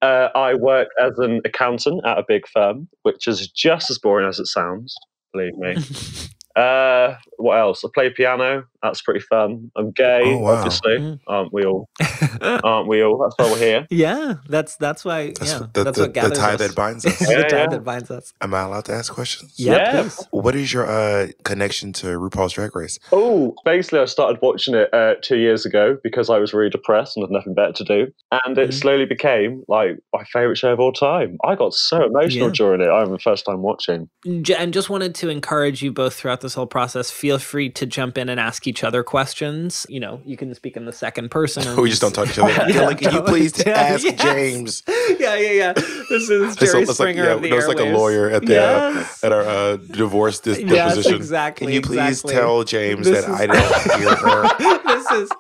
Uh, 0.06 0.30
I 0.36 0.54
work 0.54 0.90
as 1.02 1.18
an 1.18 1.42
accountant 1.46 2.06
at 2.06 2.20
a 2.20 2.24
big 2.28 2.48
firm, 2.48 2.88
which 3.02 3.28
is 3.28 3.48
just 3.50 3.90
as 3.90 3.98
boring 3.98 4.28
as 4.28 4.38
it 4.38 4.46
sounds. 4.46 4.94
Believe 5.34 5.58
me. 5.58 5.76
uh, 6.56 7.16
what 7.38 7.58
else? 7.58 7.84
I 7.84 7.90
play 7.94 8.10
piano. 8.10 8.64
That's 8.82 9.02
pretty 9.02 9.20
fun. 9.20 9.72
I'm 9.76 9.92
gay, 9.92 10.22
Oh, 10.26 10.38
wow. 10.38 10.52
obviously. 10.58 10.98
Mm. 11.00 11.20
Aren't 11.28 11.52
we 11.52 11.66
all? 11.66 11.90
Aren't 12.42 12.88
we 12.88 13.04
all? 13.04 13.18
That's 13.18 13.36
why 13.38 13.52
we're 13.52 13.58
here. 13.60 13.88
yeah, 13.90 14.36
that's 14.48 14.76
that's 14.78 15.04
why. 15.04 15.28
That's 15.40 15.52
yeah, 15.52 15.60
the, 15.74 15.84
that's 15.84 15.98
the, 15.98 16.04
what 16.06 16.14
the 16.14 16.30
tie 16.36 16.54
us. 16.54 16.60
that 16.60 16.76
binds 16.76 17.06
us. 17.06 17.18
the 17.20 17.26
tie 17.50 17.58
yeah. 17.58 17.68
that 17.68 17.84
binds 17.84 18.12
us. 18.12 18.32
Am 18.42 18.54
I 18.54 18.62
allowed 18.62 18.86
to 18.86 18.94
ask 18.94 19.12
questions? 19.12 19.56
Yeah, 19.58 20.04
Yeah. 20.04 20.10
What 20.32 20.56
is 20.56 20.72
your 20.72 20.86
uh, 20.88 21.28
connection 21.44 21.94
to 21.94 22.08
RuPaul's 22.20 22.54
Drag 22.54 22.76
Race? 22.76 23.00
Oh, 23.12 23.56
basically, 23.66 24.00
I 24.00 24.06
started 24.06 24.40
watching 24.42 24.76
it 24.76 24.94
uh, 24.94 25.16
two 25.22 25.38
years 25.38 25.66
ago 25.66 25.98
because 26.04 26.30
I 26.30 26.38
was 26.38 26.54
really 26.54 26.70
depressed 26.70 27.18
and 27.18 27.24
had 27.24 27.32
nothing 27.32 27.54
better 27.56 27.74
to 27.74 27.84
do, 27.84 28.08
and 28.46 28.58
it 28.58 28.70
Mhm. 28.70 28.74
slowly 28.74 29.06
became 29.06 29.64
like 29.68 29.98
my 30.14 30.24
favorite 30.26 30.58
show 30.58 30.72
of 30.74 30.80
all 30.80 30.94
time. 30.94 31.38
I 31.44 31.56
got 31.56 31.74
so 31.74 32.04
emotional 32.06 32.48
Yeah. 32.50 32.54
during 32.54 32.82
it. 32.82 32.86
I 32.86 32.98
remember 33.00 33.16
the 33.18 33.20
first 33.24 33.46
time 33.46 33.62
watching. 33.64 34.10
J- 34.42 34.56
and 34.56 34.74
just 34.74 34.90
wanted 34.92 35.16
to 35.16 35.30
encourage 35.30 35.82
you 35.82 35.92
both 35.92 36.14
throughout 36.14 36.42
this 36.46 36.54
whole 36.54 36.68
process. 36.68 37.12
Feel 37.12 37.40
free 37.40 37.70
to 37.72 37.86
jump 37.86 38.18
in 38.18 38.30
and 38.30 38.40
ask 38.40 38.68
each 38.68 38.84
other 38.84 39.04
questions. 39.04 39.86
You 39.90 40.00
know, 40.00 40.22
you 40.26 40.38
can 40.38 40.54
speak 40.56 40.78
in 40.78 40.86
the 40.86 40.94
second 40.94 41.30
person. 41.32 41.68
or 41.78 41.82
we 41.82 41.90
just 41.90 42.02
don't 42.02 42.14
talk 42.14 42.28
to 42.28 42.32
each 42.32 42.40
other. 42.40 42.52
Yeah, 42.52 42.68
Dylan, 42.80 42.98
can 42.98 43.14
you 43.14 43.22
please 43.34 43.54
yeah, 43.66 43.74
ask 43.74 44.04
yes. 44.04 44.22
James? 44.22 44.84
Yeah, 45.20 45.36
yeah, 45.36 45.52
yeah. 45.52 45.74
This 45.74 46.30
is 46.30 46.56
Jerry 46.56 46.86
like, 46.86 46.96
Springer 46.96 47.24
yeah, 47.24 47.32
of 47.34 47.42
the 47.42 47.50
no, 47.50 47.58
it's 47.58 47.68
like 47.68 47.80
a 47.80 47.84
lawyer 47.86 48.30
at 48.30 48.46
the 48.46 48.54
Yes. 48.54 49.24
uh, 49.24 49.26
at 49.28 49.32
our 49.34 49.42
uh, 49.42 49.78
divorce 49.78 50.40
dis- 50.40 50.60
Yes, 50.60 50.96
deposition. 50.96 51.16
exactly. 51.16 51.68
Can 51.68 51.74
you 51.74 51.82
please 51.82 52.20
exactly. 52.24 52.34
tell 52.34 52.64
James 52.64 53.08
This 53.08 53.26
that 53.26 53.34
is- 53.34 53.42
I 53.42 53.46
don't 53.48 54.00
hear 54.00 54.16
her? 54.16 54.84
this 54.86 55.12
is 55.12 55.32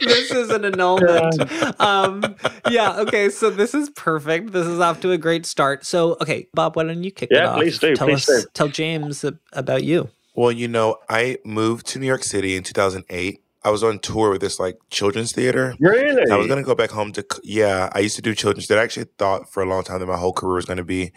this 0.00 0.30
is 0.30 0.50
an 0.50 0.64
annulment. 0.64 1.50
Um, 1.80 2.34
yeah. 2.70 2.98
Okay. 3.00 3.28
So 3.30 3.50
this 3.50 3.74
is 3.74 3.90
perfect. 3.90 4.52
This 4.52 4.66
is 4.66 4.80
off 4.80 5.00
to 5.00 5.12
a 5.12 5.18
great 5.18 5.46
start. 5.46 5.84
So 5.86 6.16
okay, 6.20 6.48
Bob, 6.54 6.76
why 6.76 6.84
don't 6.84 7.02
you 7.04 7.10
kick 7.10 7.30
it 7.30 7.36
Yeah, 7.36 7.50
off? 7.50 7.56
please 7.58 7.78
do, 7.78 7.94
Tell 7.94 8.06
please 8.08 8.28
us. 8.28 8.44
do. 8.44 8.50
Tell 8.54 8.68
James 8.68 9.24
about 9.52 9.84
you. 9.84 10.08
Well, 10.34 10.52
you 10.52 10.68
know, 10.68 10.96
I 11.08 11.38
moved 11.44 11.86
to 11.88 11.98
New 11.98 12.06
York 12.06 12.24
City 12.24 12.56
in 12.56 12.62
2008. 12.62 13.40
I 13.64 13.70
was 13.70 13.82
on 13.82 13.98
tour 13.98 14.30
with 14.30 14.40
this 14.40 14.60
like 14.60 14.78
children's 14.90 15.32
theater. 15.32 15.74
Really? 15.80 16.30
I 16.30 16.36
was 16.36 16.46
gonna 16.46 16.62
go 16.62 16.74
back 16.74 16.90
home 16.90 17.12
to 17.12 17.26
yeah. 17.42 17.90
I 17.92 17.98
used 18.00 18.16
to 18.16 18.22
do 18.22 18.34
children's 18.34 18.66
theater. 18.66 18.80
I 18.80 18.84
actually 18.84 19.06
thought 19.18 19.52
for 19.52 19.62
a 19.62 19.66
long 19.66 19.82
time 19.82 19.98
that 20.00 20.06
my 20.06 20.16
whole 20.16 20.32
career 20.32 20.54
was 20.54 20.64
gonna 20.64 20.84
be 20.84 21.12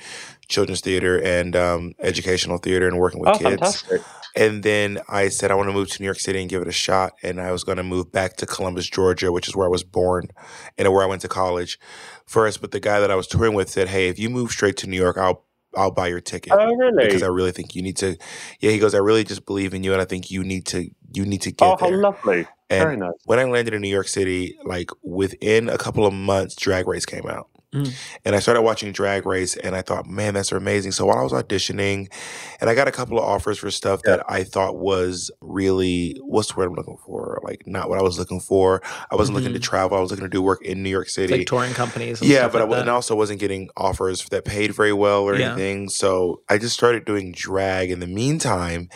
children's 0.47 0.82
theater 0.82 1.21
and 1.21 1.56
um, 1.56 1.93
educational 1.99 2.58
theater 2.58 2.88
and 2.88 2.97
working 2.97 3.19
with 3.19 3.30
oh, 3.30 3.34
kids. 3.34 3.43
fantastic! 3.43 4.01
And 4.36 4.63
then 4.63 4.99
I 5.08 5.30
said 5.30 5.51
I 5.51 5.56
want 5.56 5.69
to 5.69 5.73
move 5.73 5.89
to 5.89 6.01
New 6.01 6.06
York 6.06 6.19
City 6.19 6.39
and 6.39 6.49
give 6.49 6.62
it 6.62 6.67
a 6.67 6.73
shot. 6.73 7.13
And 7.21 7.39
I 7.39 7.51
was 7.51 7.63
gonna 7.63 7.84
move 7.84 8.12
back 8.12 8.38
to 8.38 8.45
Columbus, 8.45 8.89
Georgia, 8.89 9.32
which 9.32 9.47
is 9.47 9.56
where 9.56 9.67
I 9.67 9.69
was 9.69 9.84
born 9.84 10.30
and 10.77 10.91
where 10.91 11.04
I 11.04 11.08
went 11.08 11.21
to 11.21 11.27
college 11.27 11.80
first. 12.25 12.60
But 12.60 12.71
the 12.71 12.80
guy 12.80 12.99
that 12.99 13.12
I 13.12 13.15
was 13.15 13.27
touring 13.27 13.54
with 13.54 13.69
said, 13.69 13.89
"Hey, 13.89 14.10
if 14.10 14.17
you 14.17 14.30
move 14.30 14.51
straight 14.51 14.77
to 14.77 14.88
New 14.88 14.97
York, 14.97 15.17
I'll 15.17 15.45
I'll 15.75 15.91
buy 15.91 16.07
your 16.07 16.21
ticket." 16.21 16.53
Oh, 16.53 16.73
really? 16.75 17.05
Because 17.05 17.23
I 17.23 17.27
really 17.27 17.51
think 17.51 17.75
you 17.75 17.81
need 17.81 17.97
to. 17.97 18.17
Yeah, 18.60 18.71
he 18.71 18.79
goes. 18.79 18.95
I 18.95 18.99
really 18.99 19.23
just 19.23 19.45
believe 19.45 19.73
in 19.73 19.84
you, 19.84 19.93
and 19.93 20.01
I 20.01 20.05
think 20.05 20.31
you 20.31 20.43
need 20.43 20.65
to. 20.67 20.89
You 21.13 21.25
need 21.25 21.41
to 21.41 21.51
get 21.51 21.65
oh, 21.65 21.77
how 21.79 21.89
there. 21.89 21.97
lovely! 21.97 22.47
And 22.69 22.84
Very 22.84 22.97
nice. 22.97 23.13
when 23.25 23.38
I 23.38 23.43
landed 23.43 23.73
in 23.73 23.81
New 23.81 23.89
York 23.89 24.07
City, 24.07 24.57
like 24.63 24.89
within 25.03 25.67
a 25.67 25.77
couple 25.77 26.05
of 26.05 26.13
months, 26.13 26.55
Drag 26.55 26.88
Race 26.88 27.05
came 27.05 27.27
out. 27.27 27.49
Mm. 27.73 27.93
And 28.25 28.36
I 28.36 28.39
started 28.39 28.63
watching 28.63 28.91
Drag 28.91 29.25
Race 29.25 29.55
and 29.55 29.75
I 29.75 29.81
thought, 29.81 30.05
man, 30.05 30.34
that's 30.34 30.51
amazing. 30.51 30.91
So 30.91 31.05
while 31.05 31.17
I 31.17 31.23
was 31.23 31.31
auditioning, 31.31 32.12
and 32.60 32.69
I 32.69 32.75
got 32.75 32.89
a 32.89 32.91
couple 32.91 33.17
of 33.17 33.23
offers 33.23 33.57
for 33.60 33.71
stuff 33.71 34.01
that 34.03 34.23
I 34.29 34.43
thought 34.43 34.75
was 34.77 35.31
really, 35.39 36.17
what's 36.21 36.49
the 36.49 36.55
word 36.57 36.67
I'm 36.67 36.73
looking 36.75 36.97
for? 37.05 37.39
Like, 37.43 37.63
not 37.65 37.89
what 37.89 37.97
I 37.97 38.01
was 38.01 38.19
looking 38.19 38.41
for. 38.41 38.81
I 39.10 39.15
wasn't 39.15 39.38
looking 39.38 39.53
to 39.53 39.60
Mhm. 39.60 39.63
travel. 39.63 39.97
I 39.97 40.01
was 40.01 40.12
looking 40.12 40.25
to 40.25 40.29
do 40.29 40.41
work 40.41 40.62
in 40.65 40.84
New 40.84 40.89
York 40.89 41.07
City. 41.07 41.38
Like 41.38 41.47
touring 41.47 41.73
companies. 41.73 42.19
And 42.19 42.29
Yeah, 42.29 42.49
but 42.49 42.57
I 42.57 42.65
like 42.65 42.71
wa- 42.71 42.77
and 42.81 42.89
also 42.89 43.15
wasn't 43.15 43.39
getting 43.39 43.69
offers 43.77 44.25
that 44.31 44.43
paid 44.43 44.73
very 44.75 44.93
well 44.93 45.21
or 45.23 45.36
Yeah. 45.36 45.53
anything. 45.53 45.88
So 45.89 46.41
I 46.49 46.57
just 46.57 46.75
started 46.75 47.05
doing 47.05 47.31
drag 47.31 47.89
in 47.89 47.99
the 48.01 48.07
meantime, 48.07 48.89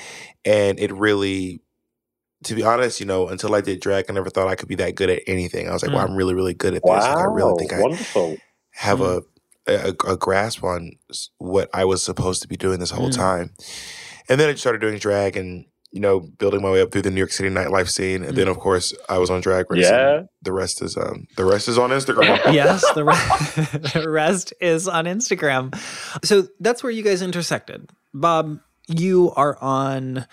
and 0.43 0.77
it 0.81 0.91
really, 0.93 1.61
to 2.43 2.53
be 2.55 2.63
honest, 2.63 2.99
you 2.99 3.05
know, 3.05 3.29
until 3.29 3.55
I 3.55 3.61
did 3.61 3.79
drag, 3.79 4.05
I 4.09 4.13
never 4.13 4.29
thought 4.29 4.49
I 4.49 4.55
could 4.55 4.67
be 4.67 4.75
that 4.75 4.95
good 4.95 5.09
at 5.09 5.21
anything. 5.27 5.69
I 5.69 5.71
was 5.71 5.81
like, 5.81 5.95
well, 5.95 6.05
Mm. 6.05 6.09
I'm 6.09 6.15
really, 6.17 6.33
really 6.35 6.53
good 6.53 6.73
at 6.75 6.81
this. 6.83 6.89
Like, 6.89 7.17
I 7.17 7.23
really 7.23 7.57
think 7.57 7.71
I 7.73 7.79
wonderful. 7.79 8.35
Have 8.75 8.99
Mm. 8.99 9.23
a, 9.67 9.73
a 9.89 10.13
a 10.13 10.17
grasp 10.17 10.63
on 10.63 10.91
what 11.37 11.69
I 11.73 11.85
was 11.85 12.03
supposed 12.03 12.41
to 12.43 12.47
be 12.47 12.55
doing 12.57 12.79
this 12.79 12.91
whole 12.91 13.09
Mm. 13.09 13.15
time. 13.15 13.49
And 14.29 14.39
then 14.39 14.49
I 14.49 14.55
started 14.55 14.79
doing 14.81 14.97
drag 14.99 15.35
and. 15.37 15.65
You 15.91 16.01
know, 16.01 16.19
building 16.19 16.61
my 16.61 16.69
way 16.69 16.81
up 16.81 16.91
through 16.91 17.03
the 17.03 17.09
New 17.09 17.19
York 17.21 17.31
City 17.31 17.47
nightlife 17.49 17.87
scene, 17.87 18.25
and 18.25 18.35
then 18.35 18.49
of 18.49 18.59
course 18.59 18.93
I 19.07 19.17
was 19.17 19.29
on 19.29 19.39
Drag 19.39 19.71
Race. 19.71 19.85
Yeah. 19.89 20.23
the 20.41 20.51
rest 20.51 20.81
is 20.81 20.97
um 20.97 21.25
the 21.37 21.45
rest 21.45 21.69
is 21.69 21.77
on 21.77 21.91
Instagram. 21.91 22.35
yes, 22.53 22.83
the, 22.95 23.05
re- 23.05 23.13
the 24.03 24.09
rest 24.09 24.51
is 24.59 24.89
on 24.89 25.05
Instagram. 25.05 25.73
So 26.25 26.49
that's 26.59 26.83
where 26.83 26.91
you 26.91 27.01
guys 27.01 27.21
intersected. 27.21 27.89
Bob, 28.13 28.59
you 28.89 29.31
are 29.37 29.57
on 29.63 30.27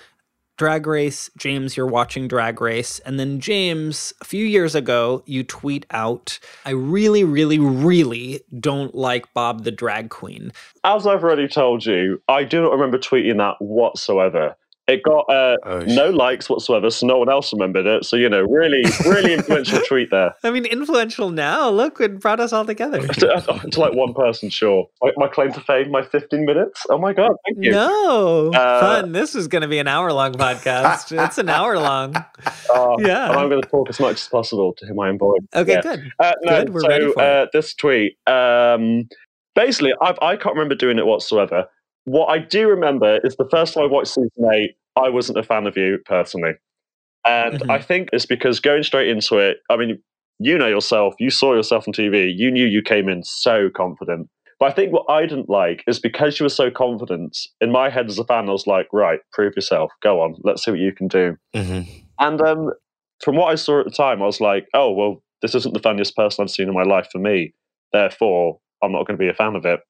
Drag 0.62 0.86
Race. 0.86 1.28
James, 1.36 1.76
you're 1.76 1.88
watching 1.88 2.28
Drag 2.28 2.60
Race. 2.60 3.00
And 3.00 3.18
then, 3.18 3.40
James, 3.40 4.14
a 4.20 4.24
few 4.24 4.46
years 4.46 4.76
ago, 4.76 5.24
you 5.26 5.42
tweet 5.42 5.86
out, 5.90 6.38
I 6.64 6.70
really, 6.70 7.24
really, 7.24 7.58
really 7.58 8.42
don't 8.60 8.94
like 8.94 9.34
Bob 9.34 9.64
the 9.64 9.72
drag 9.72 10.10
queen. 10.10 10.52
As 10.84 11.04
I've 11.04 11.24
already 11.24 11.48
told 11.48 11.84
you, 11.84 12.22
I 12.28 12.44
do 12.44 12.62
not 12.62 12.70
remember 12.70 12.96
tweeting 12.96 13.38
that 13.38 13.56
whatsoever. 13.58 14.54
It 14.88 15.04
got 15.04 15.30
uh, 15.30 15.56
Oh, 15.64 15.80
no 15.86 16.10
likes 16.10 16.50
whatsoever, 16.50 16.90
so 16.90 17.06
no 17.06 17.16
one 17.18 17.28
else 17.28 17.52
remembered 17.52 17.86
it. 17.86 18.04
So 18.04 18.16
you 18.16 18.28
know, 18.28 18.42
really, 18.42 18.82
really 19.06 19.32
influential 19.32 19.80
tweet 19.86 20.10
there. 20.10 20.34
I 20.42 20.50
mean, 20.50 20.64
influential 20.66 21.30
now. 21.30 21.70
Look, 21.70 22.00
it 22.00 22.18
brought 22.18 22.40
us 22.40 22.52
all 22.52 22.64
together. 22.64 22.98
to, 23.06 23.68
to 23.70 23.80
like 23.80 23.94
one 23.94 24.12
person, 24.12 24.50
sure. 24.50 24.88
My, 25.00 25.12
my 25.16 25.28
claim 25.28 25.52
to 25.52 25.60
fame, 25.60 25.92
my 25.92 26.02
15 26.02 26.44
minutes. 26.44 26.84
Oh 26.90 26.98
my 26.98 27.12
god, 27.12 27.32
thank 27.46 27.58
you. 27.64 27.70
No, 27.70 28.50
Uh, 28.52 28.80
fun. 28.80 29.12
This 29.12 29.36
is 29.36 29.46
going 29.46 29.62
to 29.62 29.68
be 29.68 29.78
an 29.78 29.86
hour 29.86 30.12
long 30.12 30.32
podcast. 30.32 31.16
it's 31.26 31.38
an 31.38 31.48
hour 31.48 31.78
long. 31.78 32.16
Uh, 32.16 32.96
Yeah. 32.98 33.28
And 33.30 33.38
I'm 33.38 33.48
going 33.48 33.62
to 33.62 33.68
talk 33.68 33.88
as 33.88 34.00
much 34.00 34.16
as 34.20 34.26
possible 34.28 34.72
to 34.78 34.94
my 34.94 35.10
own 35.10 35.18
voice. 35.18 35.40
Okay, 35.54 35.72
Yeah. 35.74 35.80
good. 35.82 36.12
Uh, 36.18 36.32
no, 36.42 36.58
Good, 36.64 36.74
we're 36.74 36.88
ready 36.88 37.04
so 37.06 37.12
for 37.12 37.22
it. 37.22 37.24
uh, 37.24 37.46
this 37.52 37.72
tweet, 37.74 38.18
um, 38.26 39.08
basically, 39.54 39.92
I've, 40.02 40.18
I 40.20 40.34
can't 40.36 40.56
remember 40.56 40.74
doing 40.74 40.98
it 40.98 41.06
whatsoever. 41.06 41.66
What 42.04 42.26
I 42.26 42.38
do 42.38 42.68
remember 42.68 43.20
is 43.24 43.36
the 43.36 43.48
first 43.50 43.74
time 43.74 43.84
I 43.84 43.86
watched 43.86 44.14
season 44.14 44.50
eight, 44.52 44.72
I 44.96 45.08
wasn't 45.08 45.38
a 45.38 45.42
fan 45.42 45.66
of 45.66 45.76
you 45.76 45.98
personally. 46.04 46.54
And 47.24 47.60
Mhm. 47.60 47.70
I 47.70 47.78
think 47.80 48.08
it's 48.12 48.26
because 48.26 48.58
going 48.60 48.82
straight 48.82 49.08
into 49.08 49.38
it, 49.38 49.58
I 49.70 49.76
mean, 49.76 50.02
you 50.38 50.58
know 50.58 50.66
yourself, 50.66 51.14
you 51.20 51.30
saw 51.30 51.54
yourself 51.54 51.86
on 51.86 51.94
TV, 51.94 52.28
you 52.28 52.50
knew 52.50 52.66
you 52.66 52.82
came 52.82 53.08
in 53.08 53.22
so 53.22 53.70
confident. 53.70 54.28
But 54.58 54.66
I 54.66 54.74
think 54.74 54.92
what 54.92 55.06
I 55.08 55.26
didn't 55.26 55.48
like 55.48 55.84
is 55.86 56.00
because 56.00 56.38
you 56.40 56.44
were 56.44 56.50
so 56.50 56.70
confident, 56.70 57.36
in 57.60 57.70
my 57.70 57.90
head 57.90 58.08
as 58.08 58.18
a 58.18 58.24
fan, 58.24 58.48
I 58.48 58.52
was 58.52 58.66
like, 58.66 58.88
right, 58.92 59.20
prove 59.32 59.54
yourself, 59.54 59.92
go 60.02 60.20
on, 60.20 60.34
let's 60.42 60.64
see 60.64 60.72
what 60.72 60.80
you 60.80 60.92
can 60.92 61.08
do. 61.08 61.36
hmm 61.54 61.82
And 62.18 62.40
um, 62.40 62.72
from 63.22 63.36
what 63.36 63.52
I 63.52 63.54
saw 63.54 63.80
at 63.80 63.86
the 63.86 63.92
time, 63.92 64.22
I 64.22 64.26
was 64.26 64.40
like, 64.40 64.66
oh, 64.74 64.90
well, 64.92 65.22
this 65.42 65.54
isn't 65.54 65.74
the 65.74 65.80
funniest 65.80 66.16
person 66.16 66.42
I've 66.42 66.50
seen 66.50 66.68
in 66.68 66.74
my 66.74 66.84
life 66.84 67.08
for 67.10 67.18
me. 67.18 67.52
Therefore, 67.92 68.58
I'm 68.82 68.92
not 68.92 69.06
going 69.06 69.16
to 69.16 69.22
be 69.22 69.28
a 69.28 69.34
fan 69.34 69.54
of 69.56 69.64
it. 69.64 69.80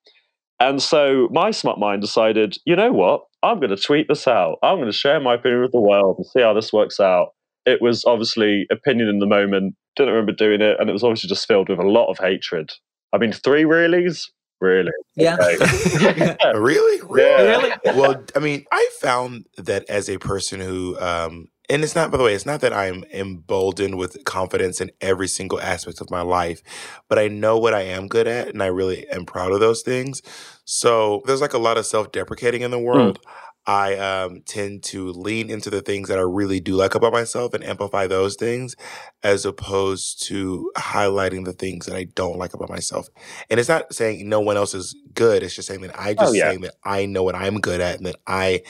And 0.63 0.81
so 0.81 1.29
my 1.33 1.51
smart 1.51 1.81
mind 1.81 2.03
decided, 2.03 2.57
you 2.65 2.77
know 2.77 2.93
what? 2.93 3.23
I'm 3.43 3.59
going 3.59 3.71
to 3.71 3.77
tweet 3.77 4.07
this 4.07 4.29
out. 4.29 4.59
I'm 4.63 4.77
going 4.77 4.87
to 4.87 4.97
share 4.97 5.19
my 5.19 5.35
opinion 5.35 5.61
with 5.61 5.73
the 5.73 5.81
world 5.81 6.19
and 6.19 6.27
see 6.27 6.41
how 6.41 6.55
this 6.55 6.73
works 6.73 7.01
out. 7.01 7.31
It 7.67 7.83
was 7.83 8.05
obviously 8.05 8.67
opinion 8.71 9.09
in 9.09 9.19
the 9.19 9.27
moment. 9.27 9.75
Didn't 9.97 10.15
remember 10.15 10.31
doing 10.31 10.61
it. 10.61 10.77
And 10.79 10.89
it 10.89 10.93
was 10.93 11.03
obviously 11.03 11.29
just 11.29 11.49
filled 11.49 11.69
with 11.69 11.81
a 11.81 11.89
lot 11.89 12.11
of 12.13 12.19
hatred. 12.19 12.71
I 13.13 13.19
mean, 13.19 13.33
three 13.33 13.65
reallys? 13.65 14.23
Really? 14.61 14.93
Yeah. 15.17 15.37
Okay. 15.41 16.37
Really? 16.55 17.01
Yeah. 17.21 17.43
Really? 17.43 17.73
well, 17.85 18.23
I 18.37 18.39
mean, 18.39 18.65
I 18.71 18.89
found 19.01 19.47
that 19.59 19.91
as 19.91 20.09
a 20.09 20.19
person 20.19 20.61
who, 20.61 20.97
um, 21.01 21.49
and 21.73 21.83
it's 21.85 21.97
not, 21.97 22.11
by 22.13 22.19
the 22.19 22.25
way, 22.25 22.35
it's 22.35 22.47
not 22.47 22.61
that 22.61 22.75
I'm 22.75 23.05
emboldened 23.15 23.99
with 23.99 24.25
confidence 24.27 24.81
in 24.81 24.93
every 25.01 25.29
single 25.29 25.61
aspect 25.61 26.01
of 26.03 26.11
my 26.11 26.23
life, 26.23 26.63
but 27.09 27.19
I 27.19 27.29
know 27.29 27.59
what 27.59 27.75
I 27.75 27.83
am 27.83 28.09
good 28.09 28.29
at, 28.29 28.49
and 28.49 28.63
I 28.63 28.67
really 28.67 29.09
am 29.09 29.27
proud 29.27 29.53
of 29.53 29.61
those 29.61 29.83
things. 29.83 30.23
So 30.67 31.23
there's 31.27 31.41
like 31.41 31.55
a 31.55 31.59
lot 31.59 31.79
of 31.79 31.87
self 31.87 32.13
deprecating 32.13 32.63
in 32.63 32.71
the 32.73 32.79
world. 32.79 33.21
I 33.67 33.97
um, 33.97 34.43
tend 34.47 34.83
to 34.85 35.11
lean 35.13 35.51
into 35.51 35.71
the 35.71 35.83
things 35.83 36.09
that 36.09 36.19
I 36.19 36.23
really 36.23 36.61
do 36.61 36.75
like 36.77 36.97
about 36.97 37.13
myself 37.13 37.55
and 37.55 37.65
amplify 37.65 38.09
those 38.09 38.37
things 38.37 38.77
as 39.23 39.47
opposed 39.47 40.23
to 40.29 40.73
highlighting 40.77 41.45
the 41.45 41.53
things 41.55 41.87
that 41.87 41.97
I 41.97 42.05
don't 42.05 42.39
like 42.39 42.55
about 42.55 42.71
myself. 42.71 43.09
And 43.51 43.61
it's 43.61 43.69
not 43.69 43.95
saying 43.95 44.29
no 44.29 44.41
one 44.41 44.57
else 44.57 44.75
is 44.75 44.97
good. 45.15 45.45
It's 45.45 45.55
just 45.55 45.69
saying 45.69 45.83
that 45.83 45.99
I 45.99 46.15
just 46.15 46.33
Oh, 46.33 46.35
yeah. 46.35 46.49
saying 46.49 46.63
that 46.63 46.75
I 46.85 47.07
know 47.07 47.23
what 47.23 47.37
I'm 47.37 47.61
good 47.61 47.81
at 47.81 47.99
and 47.99 48.07
that 48.07 48.17
I 48.27 48.63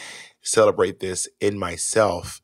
celebrate 0.42 1.00
this 1.00 1.28
in 1.40 1.58
myself. 1.58 2.40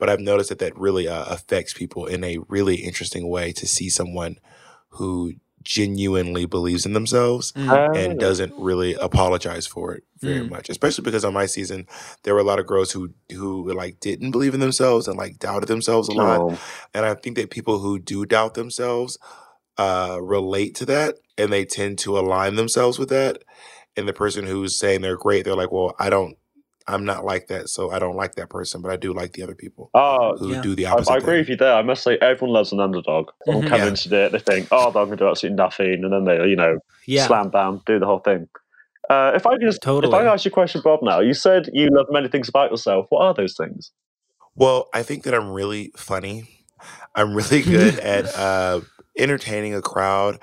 But 0.00 0.08
I've 0.10 0.18
noticed 0.18 0.48
that 0.48 0.58
that 0.58 0.76
really 0.76 1.06
uh, 1.06 1.24
affects 1.26 1.72
people 1.74 2.06
in 2.06 2.24
a 2.24 2.38
really 2.48 2.76
interesting 2.76 3.28
way 3.28 3.52
to 3.52 3.66
see 3.68 3.88
someone 3.88 4.38
who 4.94 5.34
genuinely 5.62 6.46
believes 6.46 6.86
in 6.86 6.94
themselves 6.94 7.52
Mm. 7.52 7.94
and 7.96 8.18
doesn't 8.18 8.54
really 8.56 8.94
apologize 8.94 9.66
for 9.66 9.92
it 9.94 10.02
very 10.18 10.40
Mm. 10.40 10.50
much. 10.50 10.70
Especially 10.70 11.04
because 11.04 11.22
on 11.24 11.34
my 11.34 11.44
season, 11.46 11.86
there 12.22 12.32
were 12.34 12.40
a 12.40 12.44
lot 12.44 12.58
of 12.58 12.66
girls 12.66 12.92
who 12.92 13.10
who 13.30 13.70
like 13.72 14.00
didn't 14.00 14.30
believe 14.30 14.54
in 14.54 14.60
themselves 14.60 15.06
and 15.06 15.18
like 15.18 15.38
doubted 15.38 15.68
themselves 15.68 16.08
a 16.08 16.12
lot. 16.12 16.40
Oh. 16.40 16.58
And 16.94 17.04
I 17.04 17.12
think 17.14 17.36
that 17.36 17.50
people 17.50 17.78
who 17.80 17.98
do 17.98 18.24
doubt 18.24 18.54
themselves 18.54 19.18
uh, 19.78 20.18
relate 20.20 20.74
to 20.76 20.86
that 20.86 21.16
and 21.38 21.52
they 21.52 21.64
tend 21.66 21.98
to 21.98 22.18
align 22.18 22.56
themselves 22.56 22.98
with 22.98 23.10
that. 23.10 23.42
And 23.96 24.08
the 24.08 24.12
person 24.14 24.46
who's 24.46 24.78
saying 24.78 25.00
they're 25.02 25.16
great, 25.16 25.44
they're 25.44 25.54
like, 25.56 25.72
well, 25.72 25.94
I 25.98 26.08
don't, 26.10 26.36
I'm 26.92 27.04
not 27.04 27.24
like 27.24 27.46
that. 27.48 27.68
So 27.68 27.90
I 27.90 27.98
don't 27.98 28.16
like 28.16 28.34
that 28.34 28.50
person, 28.50 28.82
but 28.82 28.90
I 28.90 28.96
do 28.96 29.12
like 29.12 29.32
the 29.32 29.42
other 29.42 29.54
people 29.54 29.90
Oh, 29.94 30.36
who 30.38 30.52
Yeah. 30.52 30.62
do 30.62 30.74
the 30.74 30.86
I, 30.86 30.92
opposite. 30.92 31.12
I 31.12 31.16
agree 31.18 31.26
thing. 31.34 31.38
with 31.42 31.48
you 31.50 31.56
there. 31.56 31.74
I 31.74 31.82
must 31.82 32.02
say, 32.02 32.18
everyone 32.20 32.52
loves 32.54 32.72
an 32.72 32.80
underdog. 32.80 33.30
All 33.46 33.62
Mhm. 33.62 33.68
come 33.68 33.80
Yeah. 33.80 33.86
into 33.88 34.14
it, 34.24 34.32
they 34.32 34.38
think, 34.38 34.68
"Oh, 34.70 34.86
I'm 34.88 34.92
going 34.92 35.10
to 35.10 35.16
do 35.16 35.28
absolutely 35.28 35.56
nothing," 35.56 36.04
and 36.04 36.12
then 36.12 36.24
they, 36.24 36.46
you 36.48 36.56
know, 36.56 36.78
Yeah. 37.06 37.26
slam 37.26 37.50
bam, 37.50 37.80
do 37.86 37.98
the 37.98 38.06
whole 38.06 38.18
thing. 38.20 38.48
Uh, 39.08 39.32
if 39.34 39.46
I 39.46 39.52
could 39.52 39.62
just, 39.62 39.82
Totally. 39.82 40.12
if 40.16 40.20
I 40.22 40.32
ask 40.32 40.44
you 40.44 40.50
a 40.50 40.54
question, 40.54 40.80
Bob, 40.84 41.00
now 41.02 41.20
you 41.20 41.34
said 41.34 41.68
you 41.72 41.88
love 41.90 42.06
many 42.10 42.28
things 42.28 42.48
about 42.48 42.70
yourself. 42.70 43.06
What 43.08 43.22
are 43.22 43.34
those 43.34 43.56
things? 43.56 43.90
Well, 44.54 44.88
I 44.94 45.02
think 45.02 45.24
that 45.24 45.34
I'm 45.34 45.50
really 45.50 45.90
funny. 45.96 46.64
I'm 47.14 47.34
really 47.34 47.62
good 47.62 47.98
at 47.98 48.26
uh, 48.38 48.80
entertaining 49.18 49.74
a 49.74 49.82
crowd. 49.82 50.38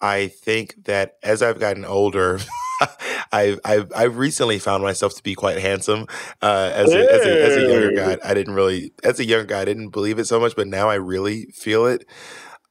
I 0.00 0.28
think 0.28 0.84
that 0.84 1.16
as 1.22 1.42
I've 1.42 1.60
gotten 1.60 1.84
older, 1.84 2.40
I've, 3.32 3.60
I've 3.64 3.92
I've 3.94 4.16
recently 4.16 4.58
found 4.58 4.82
myself 4.82 5.14
to 5.16 5.22
be 5.22 5.34
quite 5.34 5.58
handsome. 5.58 6.06
Uh, 6.40 6.70
as 6.74 6.92
a, 6.92 7.12
as 7.12 7.26
a 7.26 7.44
as 7.44 7.56
a 7.56 7.60
younger 7.62 7.92
guy, 7.92 8.16
I 8.24 8.34
didn't 8.34 8.54
really 8.54 8.92
as 9.04 9.20
a 9.20 9.24
younger 9.24 9.46
guy 9.46 9.60
I 9.60 9.64
didn't 9.64 9.90
believe 9.90 10.18
it 10.18 10.26
so 10.26 10.40
much, 10.40 10.56
but 10.56 10.66
now 10.66 10.88
I 10.88 10.94
really 10.94 11.46
feel 11.46 11.86
it. 11.86 12.06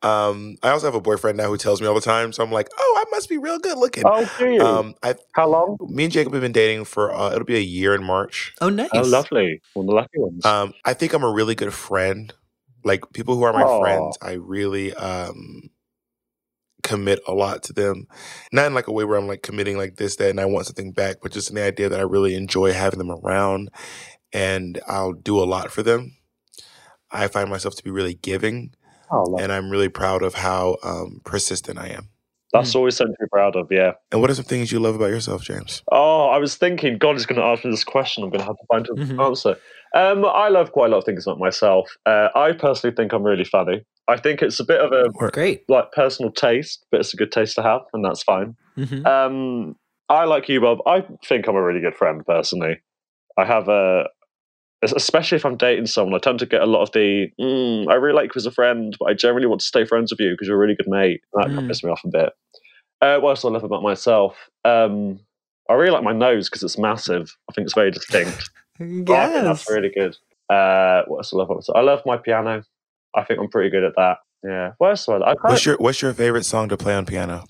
Um, 0.01 0.55
I 0.63 0.69
also 0.69 0.87
have 0.87 0.95
a 0.95 1.01
boyfriend 1.01 1.37
now 1.37 1.49
who 1.49 1.57
tells 1.57 1.81
me 1.81 1.87
all 1.87 1.93
the 1.93 2.01
time, 2.01 2.31
so 2.31 2.41
I'm 2.43 2.51
like, 2.51 2.69
oh, 2.77 3.05
I 3.05 3.09
must 3.11 3.27
be 3.27 3.37
real 3.37 3.59
good 3.59 3.77
looking. 3.77 4.03
Oh, 4.05 4.25
do 4.37 4.49
you? 4.49 4.61
Um, 4.61 4.95
I 5.03 5.15
How 5.33 5.47
long? 5.47 5.77
me 5.81 6.05
and 6.05 6.13
Jacob 6.13 6.33
have 6.33 6.41
been 6.41 6.53
dating 6.53 6.85
for 6.85 7.13
uh, 7.13 7.31
it'll 7.31 7.43
be 7.43 7.57
a 7.57 7.59
year 7.59 7.93
in 7.93 8.03
March. 8.03 8.53
Oh, 8.61 8.69
nice. 8.69 8.89
Oh, 8.93 9.01
lovely. 9.01 9.61
One 9.73 9.85
of 9.85 9.87
the 9.87 9.95
lucky 9.95 10.17
ones. 10.19 10.45
Um, 10.45 10.73
I 10.85 10.93
think 10.93 11.13
I'm 11.13 11.23
a 11.23 11.31
really 11.31 11.55
good 11.55 11.73
friend. 11.73 12.33
Like 12.85 13.11
people 13.11 13.35
who 13.35 13.43
are 13.43 13.51
my 13.51 13.63
Aw. 13.63 13.79
friends, 13.81 14.17
I 14.21 14.33
really 14.33 14.93
um 14.93 15.69
commit 16.89 17.19
a 17.27 17.33
lot 17.33 17.63
to 17.63 17.73
them. 17.73 18.07
Not 18.51 18.67
in 18.67 18.73
like 18.73 18.87
a 18.87 18.91
way 18.91 19.03
where 19.05 19.17
I'm 19.17 19.27
like 19.27 19.43
committing 19.43 19.77
like 19.77 19.95
this, 19.97 20.15
that, 20.17 20.29
and 20.29 20.39
I 20.39 20.45
want 20.45 20.65
something 20.65 20.91
back, 20.91 21.17
but 21.21 21.31
just 21.31 21.49
in 21.49 21.55
the 21.55 21.63
idea 21.63 21.89
that 21.89 21.99
I 21.99 22.03
really 22.03 22.35
enjoy 22.35 22.73
having 22.73 22.99
them 22.99 23.11
around 23.11 23.69
and 24.33 24.79
I'll 24.87 25.13
do 25.13 25.39
a 25.39 25.45
lot 25.45 25.71
for 25.71 25.83
them. 25.83 26.15
I 27.11 27.27
find 27.27 27.49
myself 27.49 27.75
to 27.75 27.83
be 27.83 27.91
really 27.91 28.13
giving 28.13 28.73
oh, 29.11 29.37
and 29.39 29.51
I'm 29.51 29.69
really 29.69 29.89
proud 29.89 30.21
of 30.23 30.33
how 30.35 30.77
um 30.83 31.21
persistent 31.25 31.79
I 31.79 31.87
am. 31.89 32.09
That's 32.51 32.73
always 32.73 32.95
something 32.97 33.15
to 33.19 33.25
be 33.25 33.29
proud 33.29 33.55
of. 33.55 33.67
Yeah. 33.71 33.93
And 34.11 34.21
what 34.21 34.29
are 34.31 34.33
some 34.35 34.45
things 34.45 34.71
you 34.71 34.79
love 34.79 34.95
about 34.95 35.11
yourself, 35.11 35.43
James? 35.43 35.83
Oh, 35.91 36.29
I 36.29 36.39
was 36.39 36.55
thinking, 36.55 36.97
God 36.97 37.15
is 37.15 37.27
going 37.27 37.39
to 37.39 37.45
ask 37.45 37.63
me 37.63 37.69
this 37.69 37.83
question. 37.83 38.23
I'm 38.23 38.31
going 38.31 38.39
to 38.39 38.47
have 38.47 38.57
to 38.57 38.65
find 38.67 38.87
an 38.89 38.95
Mhm. 38.97 39.23
answer. 39.23 39.55
Um, 39.93 40.25
I 40.25 40.49
love 40.49 40.71
quite 40.71 40.87
a 40.87 40.89
lot 40.89 40.97
of 40.97 41.03
things 41.03 41.27
about 41.27 41.37
myself. 41.37 41.87
Uh, 42.07 42.29
I 42.33 42.53
personally 42.53 42.95
think 42.95 43.13
I'm 43.13 43.21
really 43.21 43.43
funny. 43.43 43.85
I 44.09 44.17
think 44.17 44.41
it's 44.41 44.59
a 44.59 44.65
bit 44.65 44.81
of 44.81 44.91
a 44.91 45.09
Great. 45.09 45.63
like 45.69 45.91
personal 45.91 46.31
taste, 46.31 46.85
but 46.91 46.99
it's 46.99 47.13
a 47.13 47.17
good 47.17 47.31
taste 47.31 47.55
to 47.55 47.63
have, 47.63 47.81
and 47.93 48.03
that's 48.03 48.23
fine. 48.23 48.55
Mhm. 48.77 49.05
Um, 49.05 49.75
I 50.09 50.25
like 50.25 50.49
you, 50.49 50.59
Bob. 50.61 50.79
I 50.87 51.05
think 51.25 51.47
I'm 51.47 51.55
a 51.55 51.61
really 51.61 51.79
good 51.81 51.95
friend 51.95 52.25
personally. 52.25 52.79
I 53.37 53.45
have 53.45 53.69
a, 53.69 54.09
especially 54.81 55.35
if 55.35 55.45
I'm 55.45 55.57
dating 55.57 55.85
someone, 55.85 56.15
I 56.15 56.19
tend 56.19 56.39
to 56.39 56.45
get 56.45 56.61
a 56.61 56.65
lot 56.65 56.81
of 56.81 56.91
the, 56.93 57.27
mm, 57.39 57.87
I 57.89 57.95
really 57.95 58.15
like 58.15 58.33
you 58.33 58.39
as 58.39 58.45
a 58.45 58.51
friend, 58.51 58.95
but 58.99 59.05
I 59.09 59.13
generally 59.13 59.45
want 59.47 59.61
to 59.61 59.67
stay 59.67 59.85
friends 59.85 60.11
with 60.11 60.19
you 60.19 60.31
because 60.31 60.47
you're 60.47 60.57
a 60.57 60.59
really 60.59 60.75
good 60.75 60.87
mate. 60.87 61.21
That 61.33 61.47
Mm. 61.49 61.67
piss 61.67 61.83
me 61.83 61.91
off 61.91 62.01
a 62.03 62.07
bit. 62.09 62.33
Uh, 63.01 63.19
what 63.19 63.29
else 63.29 63.41
do 63.43 63.49
I 63.49 63.51
love 63.51 63.63
about 63.63 63.83
myself? 63.83 64.49
Um, 64.65 65.19
I 65.69 65.73
really 65.75 65.91
like 65.91 66.03
my 66.03 66.13
nose 66.13 66.49
because 66.49 66.63
it's 66.63 66.77
massive. 66.77 67.35
I 67.49 67.53
think 67.53 67.65
it's 67.65 67.75
very 67.75 67.91
distinct. 67.91 68.49
Yes. 68.79 69.43
that's 69.43 69.69
really 69.69 69.89
good. 69.89 70.15
Uh, 70.49 71.03
what 71.07 71.17
else 71.17 71.31
do 71.31 71.35
I 71.35 71.39
love 71.39 71.49
about 71.49 71.57
myself? 71.57 71.75
I 71.77 71.81
love 71.81 72.01
my 72.05 72.15
piano. 72.17 72.63
I 73.15 73.23
think 73.23 73.39
I'm 73.39 73.49
pretty 73.49 73.69
good 73.69 73.83
at 73.83 73.93
that. 73.97 74.17
Yeah. 74.43 74.71
What 74.77 74.89
else 74.91 75.05
do 75.05 75.13
I 75.13 75.17
like? 75.17 75.29
I 75.29 75.33
quite- 75.35 75.51
What's 75.51 75.65
your 75.65 75.77
What's 75.77 76.01
your 76.01 76.13
favorite 76.13 76.45
song 76.45 76.69
to 76.69 76.77
play 76.77 76.93
on 76.93 77.05
piano? 77.05 77.43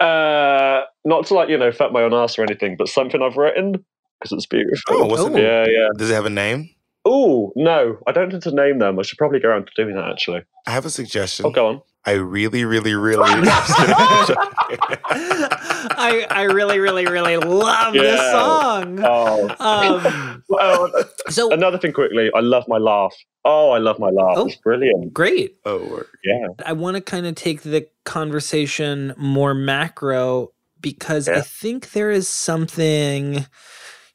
Uh, 0.00 0.82
not 1.04 1.26
to 1.26 1.34
like 1.34 1.48
you 1.48 1.58
know 1.58 1.72
fuck 1.72 1.92
my 1.92 2.02
own 2.02 2.14
ass 2.14 2.38
or 2.38 2.42
anything, 2.42 2.76
but 2.76 2.88
something 2.88 3.22
I've 3.22 3.36
written 3.36 3.72
because 3.72 4.32
it's 4.32 4.46
beautiful. 4.46 4.96
Oh, 4.96 5.06
what's 5.06 5.24
the 5.24 5.40
yeah, 5.40 5.66
yeah. 5.68 5.88
Does 5.96 6.10
it 6.10 6.14
have 6.14 6.26
a 6.26 6.30
name? 6.30 6.70
Oh 7.04 7.52
no, 7.56 7.98
I 8.06 8.12
don't 8.12 8.32
need 8.32 8.42
to 8.42 8.54
name 8.54 8.78
them. 8.78 8.98
I 8.98 9.02
should 9.02 9.18
probably 9.18 9.40
go 9.40 9.48
around 9.48 9.66
to 9.66 9.82
doing 9.82 9.94
that 9.96 10.10
actually. 10.10 10.42
I 10.66 10.72
have 10.72 10.84
a 10.84 10.90
suggestion. 10.90 11.46
Oh, 11.46 11.50
go 11.50 11.66
on. 11.66 11.82
I 12.04 12.12
really, 12.12 12.64
really, 12.64 12.94
really. 12.94 13.28
I 15.90 16.26
I 16.30 16.42
really 16.42 16.78
really 16.78 17.06
really 17.06 17.36
love 17.36 17.92
this 17.94 18.20
song. 18.32 19.00
Oh, 19.02 19.48
Um, 19.60 20.44
well, 20.48 20.90
so 21.28 21.50
another 21.52 21.78
thing 21.78 21.92
quickly. 21.92 22.30
I 22.34 22.40
love 22.40 22.64
my 22.68 22.78
laugh. 22.78 23.14
Oh, 23.44 23.70
I 23.70 23.78
love 23.78 23.98
my 23.98 24.10
laugh. 24.10 24.34
Oh. 24.36 24.46
It's 24.46 24.56
brilliant. 24.56 25.12
great. 25.14 25.56
oh. 25.64 26.02
Yeah. 26.24 26.48
I 26.64 26.72
want 26.72 26.96
to 26.96 27.00
kind 27.00 27.26
of 27.26 27.34
take 27.34 27.62
the 27.62 27.88
conversation 28.04 29.14
more 29.16 29.54
macro 29.54 30.52
because 30.80 31.28
I 31.28 31.40
think 31.40 31.92
there 31.92 32.10
is 32.10 32.28
something, 32.28 33.46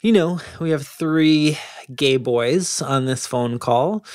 you 0.02 0.12
know, 0.12 0.40
we 0.60 0.70
have 0.70 0.86
three 0.88 1.58
gay 1.96 2.18
boys 2.18 2.82
on 2.82 3.06
this 3.06 3.26
phone 3.28 3.60
call. 3.60 4.06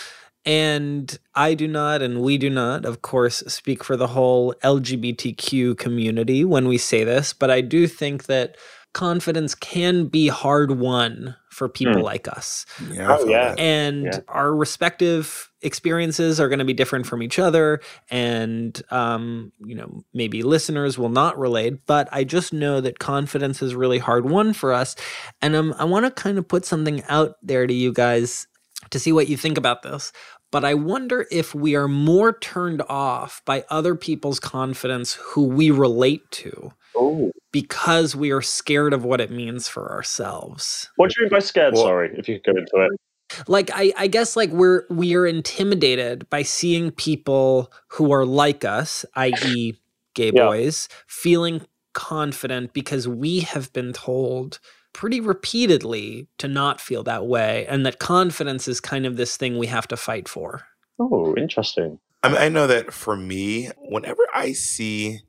And 0.48 1.16
I 1.34 1.52
do 1.52 1.68
not, 1.68 2.00
and 2.00 2.22
we 2.22 2.38
do 2.38 2.48
not, 2.48 2.86
of 2.86 3.02
course, 3.02 3.40
speak 3.48 3.84
for 3.84 3.98
the 3.98 4.06
whole 4.06 4.54
LGBTQ 4.64 5.76
community 5.76 6.42
when 6.42 6.66
we 6.68 6.78
say 6.78 7.04
this, 7.04 7.34
but 7.34 7.50
I 7.50 7.60
do 7.60 7.86
think 7.86 8.24
that 8.24 8.56
confidence 8.94 9.54
can 9.54 10.06
be 10.06 10.28
hard 10.28 10.72
won 10.78 11.36
for 11.50 11.68
people 11.68 11.98
Hmm. 11.98 12.04
like 12.06 12.26
us. 12.28 12.64
Yeah. 12.90 13.16
Oh, 13.20 13.28
yeah. 13.28 13.54
And 13.58 14.04
Yeah. 14.06 14.20
our 14.28 14.54
respective 14.54 15.50
experiences 15.60 16.40
are 16.40 16.48
going 16.48 16.60
to 16.60 16.64
be 16.64 16.72
different 16.72 17.06
from 17.06 17.22
each 17.22 17.38
other. 17.38 17.80
And, 18.10 18.80
um, 18.90 19.52
you 19.66 19.74
know, 19.74 20.02
maybe 20.14 20.42
listeners 20.42 20.96
will 20.96 21.10
not 21.10 21.38
relate, 21.38 21.84
but 21.86 22.08
I 22.10 22.24
just 22.24 22.54
know 22.54 22.80
that 22.80 22.98
confidence 22.98 23.60
is 23.60 23.74
really 23.74 23.98
hard 23.98 24.30
won 24.30 24.54
for 24.54 24.72
us. 24.72 24.96
And 25.42 25.54
um, 25.54 25.74
I 25.78 25.84
want 25.84 26.06
to 26.06 26.10
kind 26.10 26.38
of 26.38 26.48
put 26.48 26.64
something 26.64 27.02
out 27.08 27.34
there 27.42 27.66
to 27.66 27.74
you 27.74 27.92
guys 27.92 28.46
to 28.90 28.98
see 29.00 29.12
what 29.12 29.28
you 29.28 29.36
think 29.36 29.58
about 29.58 29.82
this. 29.82 30.12
But 30.50 30.64
I 30.64 30.74
wonder 30.74 31.26
if 31.30 31.54
we 31.54 31.74
are 31.76 31.88
more 31.88 32.32
turned 32.38 32.82
off 32.88 33.42
by 33.44 33.64
other 33.70 33.94
people's 33.94 34.40
confidence 34.40 35.14
who 35.14 35.44
we 35.44 35.70
relate 35.70 36.22
to 36.32 36.72
Oh. 36.96 37.32
because 37.52 38.16
we 38.16 38.30
are 38.30 38.40
scared 38.40 38.92
of 38.94 39.04
what 39.04 39.20
it 39.20 39.30
means 39.30 39.68
for 39.68 39.90
ourselves. 39.92 40.88
What 40.96 41.10
do 41.10 41.14
you 41.20 41.24
mean 41.26 41.30
by 41.30 41.38
scared? 41.40 41.74
Well- 41.74 41.84
Sorry, 41.84 42.14
if 42.16 42.28
you 42.28 42.40
could 42.40 42.54
go 42.54 42.60
into 42.60 42.86
it. 42.86 43.00
Like 43.46 43.70
I, 43.74 43.92
I 43.98 44.06
guess 44.06 44.36
like 44.36 44.48
we're 44.50 44.84
we 44.88 45.14
are 45.14 45.26
intimidated 45.26 46.28
by 46.30 46.42
seeing 46.42 46.90
people 46.92 47.70
who 47.88 48.10
are 48.10 48.24
like 48.24 48.64
us, 48.64 49.04
i.e., 49.16 49.74
gay 50.14 50.32
Yeah. 50.34 50.46
boys, 50.46 50.88
feeling 51.06 51.60
confident 51.92 52.72
because 52.72 53.06
we 53.06 53.40
have 53.40 53.70
been 53.74 53.92
told 53.92 54.60
pretty 54.98 55.20
repeatedly 55.20 56.26
to 56.38 56.48
not 56.48 56.80
feel 56.80 57.04
that 57.04 57.24
way 57.24 57.64
and 57.68 57.86
that 57.86 58.00
confidence 58.00 58.66
is 58.66 58.80
kind 58.80 59.06
of 59.06 59.16
this 59.16 59.36
thing 59.36 59.56
we 59.56 59.68
have 59.68 59.86
to 59.86 59.96
fight 59.96 60.28
for. 60.28 60.66
Oh, 60.98 61.36
interesting. 61.36 62.00
I 62.24 62.28
mean, 62.30 62.38
I 62.38 62.48
know 62.48 62.66
that 62.66 62.92
for 62.92 63.16
me, 63.16 63.68
whenever 63.78 64.22
I 64.34 64.50
see, 64.54 65.20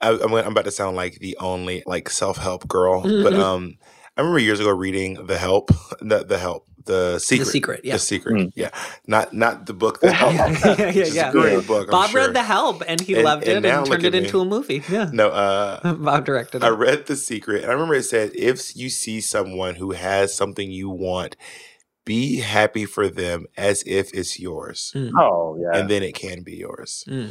I, 0.00 0.10
I'm, 0.10 0.32
I'm 0.32 0.52
about 0.52 0.66
to 0.66 0.70
sound 0.70 0.94
like 0.94 1.14
the 1.18 1.36
only 1.40 1.82
like 1.84 2.08
self 2.10 2.36
help 2.36 2.68
girl, 2.68 3.02
but 3.02 3.32
Mhm. 3.32 3.42
um, 3.42 3.74
I 4.16 4.20
remember 4.20 4.38
years 4.40 4.60
ago 4.60 4.70
reading 4.70 5.26
The 5.26 5.38
Help, 5.38 5.70
the 6.00 6.24
the 6.24 6.38
Help, 6.38 6.66
the 6.84 7.18
secret, 7.18 7.44
The 7.46 7.50
secret, 7.50 7.80
yeah. 7.84 7.92
the 7.94 7.98
secret, 7.98 8.34
Mm. 8.34 8.52
yeah, 8.54 8.70
not 9.06 9.32
not 9.32 9.64
the 9.66 9.72
book, 9.72 10.00
The 10.00 10.12
Help. 10.12 10.32
Yeah, 10.34 10.48
yeah, 10.76 10.86
which 10.86 10.96
is 10.96 11.14
yeah. 11.14 11.28
a 11.30 11.32
great 11.32 11.66
book. 11.66 11.86
I'm 11.88 11.92
Bob 11.92 12.10
sure. 12.10 12.20
read 12.26 12.34
The 12.34 12.42
Help 12.42 12.82
and 12.86 13.00
he 13.00 13.14
And- 13.14 13.24
loved 13.24 13.44
and 13.48 13.64
it 13.64 13.68
now 13.68 13.78
and 13.78 13.86
turned 13.90 14.04
it 14.04 14.14
at 14.14 14.20
me. 14.20 14.26
into 14.26 14.40
a 14.40 14.44
movie. 14.44 14.82
Yeah. 14.90 15.08
No, 15.14 15.28
uh, 15.28 15.94
Bob 16.08 16.26
directed 16.26 16.62
It. 16.62 16.66
I 16.66 16.68
read 16.70 17.06
The 17.06 17.16
Secret, 17.16 17.62
and 17.62 17.70
I 17.70 17.74
remember 17.74 17.94
it 17.94 18.02
said, 18.04 18.32
if 18.34 18.76
you 18.76 18.90
see 18.90 19.20
someone 19.22 19.76
who 19.76 19.92
has 19.92 20.34
something 20.34 20.70
you 20.70 20.90
want, 20.90 21.36
be 22.04 22.40
happy 22.40 22.84
for 22.84 23.08
them 23.08 23.46
as 23.56 23.82
if 23.86 24.12
it's 24.12 24.38
yours, 24.38 24.92
Mm, 24.94 25.12
Oh, 25.18 25.56
yeah. 25.58 25.78
and 25.78 25.88
then 25.88 26.02
it 26.02 26.14
can 26.14 26.42
be 26.42 26.56
yours. 26.56 27.04
mm, 27.08 27.30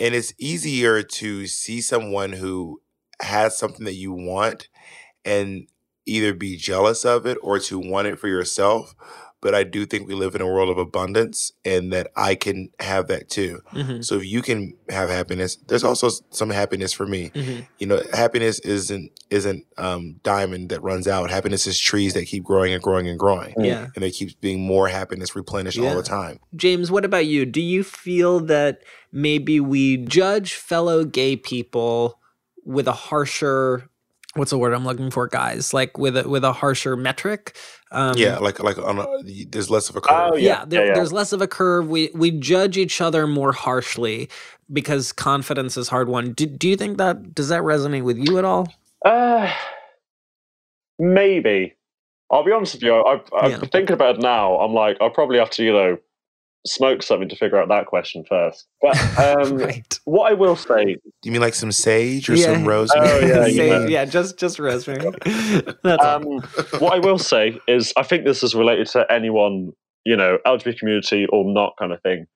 And 0.00 0.14
it's 0.14 0.32
easier 0.38 1.02
to 1.02 1.46
see 1.46 1.80
someone 1.80 2.32
who 2.32 2.80
has 3.20 3.56
something 3.56 3.84
that 3.84 3.94
you 3.94 4.12
want 4.12 4.68
and 5.24 5.68
either 6.06 6.32
be 6.34 6.56
jealous 6.56 7.04
of 7.04 7.26
it 7.26 7.36
or 7.42 7.58
to 7.58 7.78
want 7.78 8.06
it 8.08 8.18
for 8.18 8.28
yourself. 8.28 8.94
But 9.42 9.54
I 9.54 9.64
do 9.64 9.84
think 9.84 10.08
we 10.08 10.14
live 10.14 10.34
in 10.34 10.40
a 10.40 10.46
world 10.46 10.70
of 10.70 10.78
abundance 10.78 11.52
and 11.64 11.92
that 11.92 12.08
I 12.16 12.34
can 12.34 12.70
have 12.80 13.06
that 13.08 13.28
too. 13.28 13.60
mhm, 13.72 14.02
So 14.04 14.16
if 14.16 14.24
you 14.24 14.40
can 14.40 14.72
have 14.88 15.10
happiness, 15.10 15.56
there's 15.68 15.84
also 15.84 16.08
some 16.30 16.50
happiness 16.50 16.92
for 16.94 17.06
me. 17.06 17.30
mhm. 17.34 17.66
You 17.78 17.86
know, 17.86 18.02
happiness 18.12 18.58
isn't 18.60 19.12
isn't 19.30 19.66
um, 19.76 20.16
diamond 20.22 20.70
that 20.70 20.82
runs 20.82 21.06
out. 21.06 21.30
Happiness 21.30 21.66
is 21.66 21.78
trees 21.78 22.14
that 22.14 22.26
keep 22.26 22.44
growing 22.44 22.72
and 22.72 22.82
growing 22.82 23.08
and 23.08 23.18
growing, 23.18 23.54
Yeah. 23.58 23.88
and 23.94 24.02
there 24.02 24.10
keeps 24.10 24.34
being 24.34 24.60
more 24.60 24.88
happiness 24.88 25.36
replenished 25.36 25.76
Yeah. 25.78 25.90
all 25.90 25.96
the 25.96 26.02
time. 26.02 26.38
James, 26.54 26.90
what 26.90 27.04
about 27.04 27.26
you? 27.26 27.44
Do 27.44 27.60
you 27.60 27.82
feel 27.84 28.40
that 28.40 28.82
maybe 29.12 29.60
we 29.60 29.96
judge 29.98 30.54
fellow 30.54 31.04
gay 31.04 31.36
people 31.36 32.18
with 32.64 32.86
a 32.88 32.92
harsher 32.92 33.90
what's 34.36 34.50
the 34.50 34.58
word 34.58 34.72
I'm 34.72 34.84
looking 34.84 35.10
for, 35.10 35.28
guys? 35.28 35.74
Like 35.74 35.98
with 35.98 36.16
a 36.16 36.28
with 36.28 36.44
a 36.44 36.52
harsher 36.52 36.96
metric? 36.96 37.56
Um, 37.92 38.16
yeah, 38.18 38.38
like 38.38 38.62
like 38.62 38.78
on 38.78 38.98
a, 38.98 39.06
there's 39.48 39.70
less 39.70 39.90
of 39.90 39.96
a 39.96 40.00
curve. 40.00 40.32
Oh, 40.32 40.36
yeah, 40.36 40.60
yeah, 40.60 40.64
there, 40.66 40.80
yeah, 40.82 40.86
yeah. 40.88 40.94
there's 40.94 41.12
less 41.12 41.32
of 41.32 41.40
a 41.42 41.46
curve. 41.48 41.88
We 41.88 42.10
we 42.14 42.30
judge 42.30 42.76
each 42.76 43.00
other 43.00 43.26
more 43.26 43.52
harshly 43.52 44.28
because 44.72 45.12
confidence 45.12 45.76
is 45.76 45.88
hard 45.88 46.08
won. 46.08 46.32
Do, 46.32 46.46
do 46.46 46.68
you 46.68 46.76
think 46.76 46.98
that 46.98 47.34
does 47.34 47.48
that 47.48 47.62
resonate 47.62 48.02
with 48.02 48.18
you 48.18 48.38
at 48.38 48.44
all? 48.44 48.68
Uh, 49.04 49.52
maybe. 50.98 51.74
I'll 52.30 52.44
be 52.44 52.52
honest 52.52 52.74
with 52.74 52.82
you. 52.82 52.94
I, 52.94 53.20
I'm 53.38 53.50
Yeah. 53.52 53.58
thinking 53.70 53.94
about 53.94 54.16
it 54.16 54.20
now. 54.22 54.58
I'm 54.58 54.74
like, 54.74 54.96
I'll 55.00 55.10
probably 55.10 55.38
have 55.38 55.50
to, 55.50 55.64
you 55.64 55.72
know, 55.72 55.98
smoke 56.66 57.02
something 57.02 57.28
to 57.28 57.36
figure 57.36 57.60
out 57.60 57.68
that 57.68 57.86
question 57.86 58.24
first. 58.28 58.66
But 58.82 58.96
um, 59.18 59.56
right. 59.58 60.00
what 60.04 60.30
I 60.30 60.34
will 60.34 60.56
say, 60.56 60.84
Do 60.84 61.00
you 61.24 61.32
mean 61.32 61.40
like 61.40 61.54
some 61.54 61.72
sage 61.72 62.28
or 62.28 62.34
Yeah. 62.34 62.54
some 62.54 62.66
rosemary? 62.66 63.08
Oh, 63.08 63.18
yeah, 63.20 63.44
Say- 63.46 63.68
yeah. 63.68 63.86
yeah, 63.86 64.04
just 64.04 64.38
just 64.38 64.58
rosemary. 64.58 65.12
Um, 65.84 66.22
what 66.78 66.92
I 66.94 66.98
will 66.98 67.18
say 67.18 67.58
is, 67.68 67.92
I 67.96 68.02
think 68.02 68.24
this 68.24 68.42
is 68.42 68.54
related 68.54 68.86
to 68.88 69.06
anyone, 69.10 69.72
you 70.04 70.16
know, 70.16 70.38
LGBT 70.46 70.78
community 70.78 71.26
or 71.30 71.44
not, 71.44 71.74
kind 71.78 71.92
of 71.92 72.00
thing. 72.02 72.26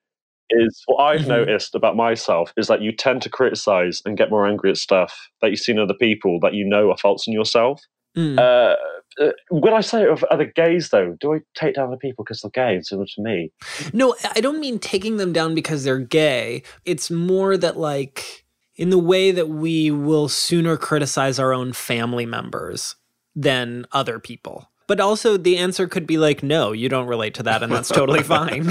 Is 0.52 0.82
what 0.86 0.98
I've 1.04 1.20
Mhm. 1.22 1.28
noticed 1.28 1.74
about 1.76 1.94
myself 1.94 2.52
is 2.56 2.66
that 2.66 2.82
you 2.82 2.90
tend 2.90 3.22
to 3.22 3.28
criticize 3.30 4.02
and 4.04 4.16
get 4.18 4.30
more 4.30 4.48
angry 4.48 4.70
at 4.70 4.76
stuff 4.78 5.28
that 5.42 5.50
you 5.50 5.56
see 5.56 5.70
in 5.72 5.78
other 5.78 5.94
people 5.94 6.40
that 6.40 6.54
you 6.54 6.64
know 6.64 6.90
are 6.90 6.96
faults 6.96 7.28
in 7.28 7.32
yourself. 7.32 7.80
Mm. 8.16 8.38
Uh, 8.38 8.76
uh, 9.20 9.32
when 9.50 9.74
I 9.74 9.80
say 9.80 10.04
of 10.06 10.24
other 10.24 10.46
gays, 10.46 10.90
though, 10.90 11.16
do 11.20 11.34
I 11.34 11.40
take 11.54 11.74
down 11.74 11.88
other 11.88 11.96
people 11.96 12.24
because 12.24 12.40
they're 12.40 12.50
gay 12.50 12.76
instead 12.76 13.00
of 13.00 13.08
me? 13.18 13.52
No, 13.92 14.14
I 14.34 14.40
don't 14.40 14.60
mean 14.60 14.78
taking 14.78 15.16
them 15.16 15.32
down 15.32 15.54
because 15.54 15.84
they're 15.84 15.98
gay. 15.98 16.62
It's 16.84 17.10
more 17.10 17.56
that, 17.56 17.76
like, 17.76 18.44
in 18.76 18.90
the 18.90 18.98
way 18.98 19.30
that 19.30 19.48
we 19.48 19.90
will 19.90 20.28
sooner 20.28 20.76
criticize 20.76 21.38
our 21.38 21.52
own 21.52 21.72
family 21.72 22.26
members 22.26 22.96
than 23.34 23.86
other 23.92 24.18
people. 24.18 24.70
But 24.90 24.98
also, 24.98 25.36
the 25.36 25.56
answer 25.56 25.86
could 25.86 26.04
be 26.04 26.18
like, 26.18 26.42
no, 26.42 26.72
you 26.72 26.88
don't 26.88 27.06
relate 27.06 27.34
to 27.34 27.44
that, 27.44 27.62
and 27.62 27.70
that's 27.70 27.88
totally 27.88 28.22
fine. 28.24 28.64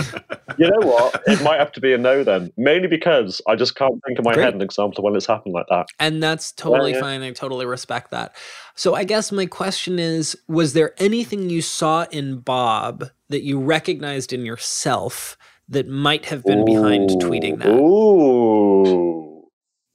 You 0.58 0.70
know 0.70 0.86
what? 0.86 1.24
it 1.28 1.42
might 1.42 1.62
have 1.62 1.72
to 1.72 1.80
be 1.80 1.94
a 1.94 1.98
no 1.98 2.26
then. 2.26 2.52
Mainly 2.58 2.90
because 2.90 3.42
I 3.48 3.56
just 3.56 3.76
can't 3.76 4.04
think 4.06 4.20
of 4.20 4.26
my 4.26 4.34
Great. 4.34 4.44
head 4.44 4.54
an 4.54 4.62
example 4.62 4.98
of 4.98 5.06
when 5.06 5.16
it's 5.16 5.26
happened 5.26 5.54
like 5.54 5.68
that. 5.70 5.88
And 5.98 6.22
that's 6.22 6.52
totally 6.52 6.92
yeah. 6.92 7.00
fine. 7.00 7.22
I 7.22 7.32
totally 7.32 7.66
respect 7.66 8.12
that. 8.12 8.36
So, 8.76 8.96
I 8.96 9.06
guess 9.06 9.32
my 9.32 9.46
question 9.46 9.98
is 9.98 10.38
Was 10.50 10.74
there 10.74 10.94
anything 10.98 11.50
you 11.50 11.62
saw 11.62 12.06
in 12.12 12.40
Bob 12.42 13.06
that 13.30 13.44
you 13.44 13.58
recognized 13.58 14.34
in 14.34 14.46
yourself 14.46 15.38
that 15.70 15.88
might 15.88 16.26
have 16.26 16.44
been 16.44 16.66
behind 16.66 17.12
tweeting 17.12 17.60
that? 17.60 17.70
Ooh. 17.70 19.48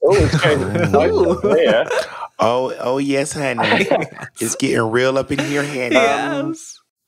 Oh, 0.03 0.15
it's 0.15 0.41
getting 0.41 0.73
nice 0.91 1.11
Ooh. 1.11 1.89
up 2.39 2.45
here. 2.45 2.49
Oh, 2.49 2.75
oh 2.79 2.97
yes, 2.97 3.33
honey. 3.33 3.61
it's 4.39 4.55
getting 4.55 4.91
real 4.91 5.17
up 5.17 5.31
in 5.31 5.39
here, 5.39 5.63
honey. 5.63 5.95
Yes. 5.95 6.33
Um, 6.33 6.55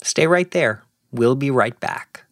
stay 0.01 0.27
right 0.27 0.49
there. 0.51 0.83
We'll 1.11 1.35
be 1.35 1.51
right 1.51 1.79
back. 1.79 2.23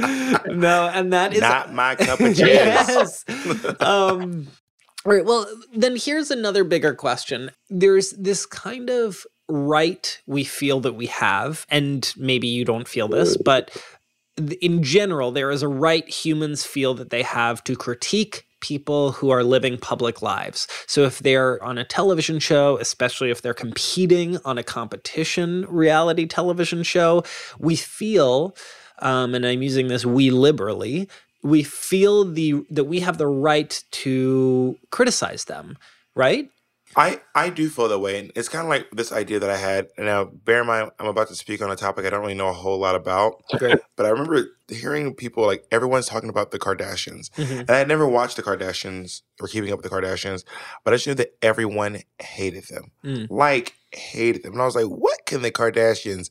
No, 0.48 0.90
and 0.92 1.14
that 1.14 1.34
is 1.36 1.42
Not 1.42 1.72
my 1.72 1.94
cup 1.96 2.20
of 2.20 2.36
tea. 2.36 2.46
yes. 2.46 3.24
Um, 3.80 4.48
all 5.06 5.14
right. 5.14 5.24
Well, 5.26 5.48
then 5.74 5.96
here's 5.98 6.32
another 6.32 6.64
bigger 6.64 6.94
question. 6.96 7.52
There's 7.70 8.10
this 8.12 8.46
kind 8.48 8.90
of 8.90 9.26
right 9.48 10.20
we 10.28 10.44
feel 10.44 10.80
that 10.82 10.94
we 10.94 11.06
have, 11.08 11.66
and 11.70 12.12
maybe 12.18 12.48
you 12.48 12.66
don't 12.66 12.88
feel 12.88 13.08
this, 13.08 13.38
but 13.38 13.72
th- 13.72 13.86
in 14.40 14.84
general, 14.84 15.32
there 15.32 15.52
is 15.52 15.62
a 15.62 15.68
right 15.68 16.08
humans 16.08 16.66
feel 16.66 16.94
that 16.96 17.10
they 17.10 17.24
have 17.24 17.64
to 17.66 17.76
critique 17.76 18.46
people 18.62 19.14
who 19.14 19.30
are 19.30 19.44
living 19.44 19.78
public 19.78 20.22
lives. 20.22 20.68
So 20.86 21.04
if 21.04 21.20
they're 21.20 21.64
on 21.64 21.78
a 21.78 21.86
television 21.86 22.40
show, 22.40 22.78
especially 22.78 23.30
if 23.30 23.42
they're 23.42 23.54
competing 23.54 24.38
on 24.44 24.58
a 24.58 24.64
competition 24.64 25.66
reality 25.70 26.26
television 26.26 26.84
show, 26.84 27.24
we 27.58 27.76
feel, 27.76 28.56
um, 29.00 29.34
and 29.34 29.46
I'm 29.46 29.62
using 29.62 29.88
this 29.88 30.06
we 30.06 30.30
liberally, 30.30 31.08
we 31.42 31.64
feel 31.64 32.26
the 32.26 32.66
that 32.70 32.84
we 32.84 33.00
have 33.00 33.18
the 33.18 33.28
right 33.28 33.82
to 33.92 34.78
criticize 34.92 35.46
them, 35.46 35.78
right? 36.16 36.50
I, 36.96 37.22
I 37.36 37.50
do 37.50 37.70
feel 37.70 37.88
that 37.88 38.00
way. 38.00 38.20
And 38.20 38.32
it's 38.36 38.50
kind 38.50 38.64
of 38.64 38.70
like 38.70 38.90
this 38.92 39.12
idea 39.12 39.40
that 39.40 39.50
I 39.50 39.58
had. 39.58 39.88
And 39.98 40.08
now, 40.08 40.26
bear 40.26 40.62
in 40.62 40.68
mind, 40.68 40.92
I'm 41.00 41.08
about 41.08 41.28
to 41.30 41.36
speak 41.36 41.62
on 41.62 41.72
a 41.72 41.76
topic 41.76 42.06
I 42.06 42.10
don't 42.10 42.22
really 42.22 42.34
know 42.34 42.48
a 42.48 42.54
whole 42.54 42.80
lot 42.80 42.96
about. 42.96 43.42
Great. 43.58 43.80
But 43.96 44.06
I 44.06 44.10
remember 44.10 44.48
hearing 44.68 45.14
people, 45.14 45.46
like, 45.46 45.66
everyone's 45.72 46.08
talking 46.08 46.30
about 46.30 46.52
the 46.52 46.60
Kardashians. 46.60 47.30
Mhm. 47.32 47.62
And 47.62 47.70
I 47.70 47.78
had 47.78 47.88
never 47.88 48.08
watched 48.08 48.38
the 48.38 48.44
Kardashians 48.44 49.22
or 49.40 49.48
keeping 49.48 49.72
up 49.72 49.82
with 49.82 49.90
the 49.90 49.96
Kardashians, 49.96 50.44
but 50.84 50.94
I 50.94 50.98
just 50.98 51.08
knew 51.08 51.14
that 51.16 51.36
everyone 51.42 52.02
hated 52.20 52.66
them. 52.66 52.92
Mm. 53.04 53.28
Like, 53.30 53.76
hated 53.92 54.44
them. 54.44 54.54
And 54.54 54.62
I 54.62 54.66
was 54.66 54.76
like, 54.76 54.86
what 54.86 55.26
can 55.26 55.42
the 55.42 55.52
Kardashians 55.52 56.30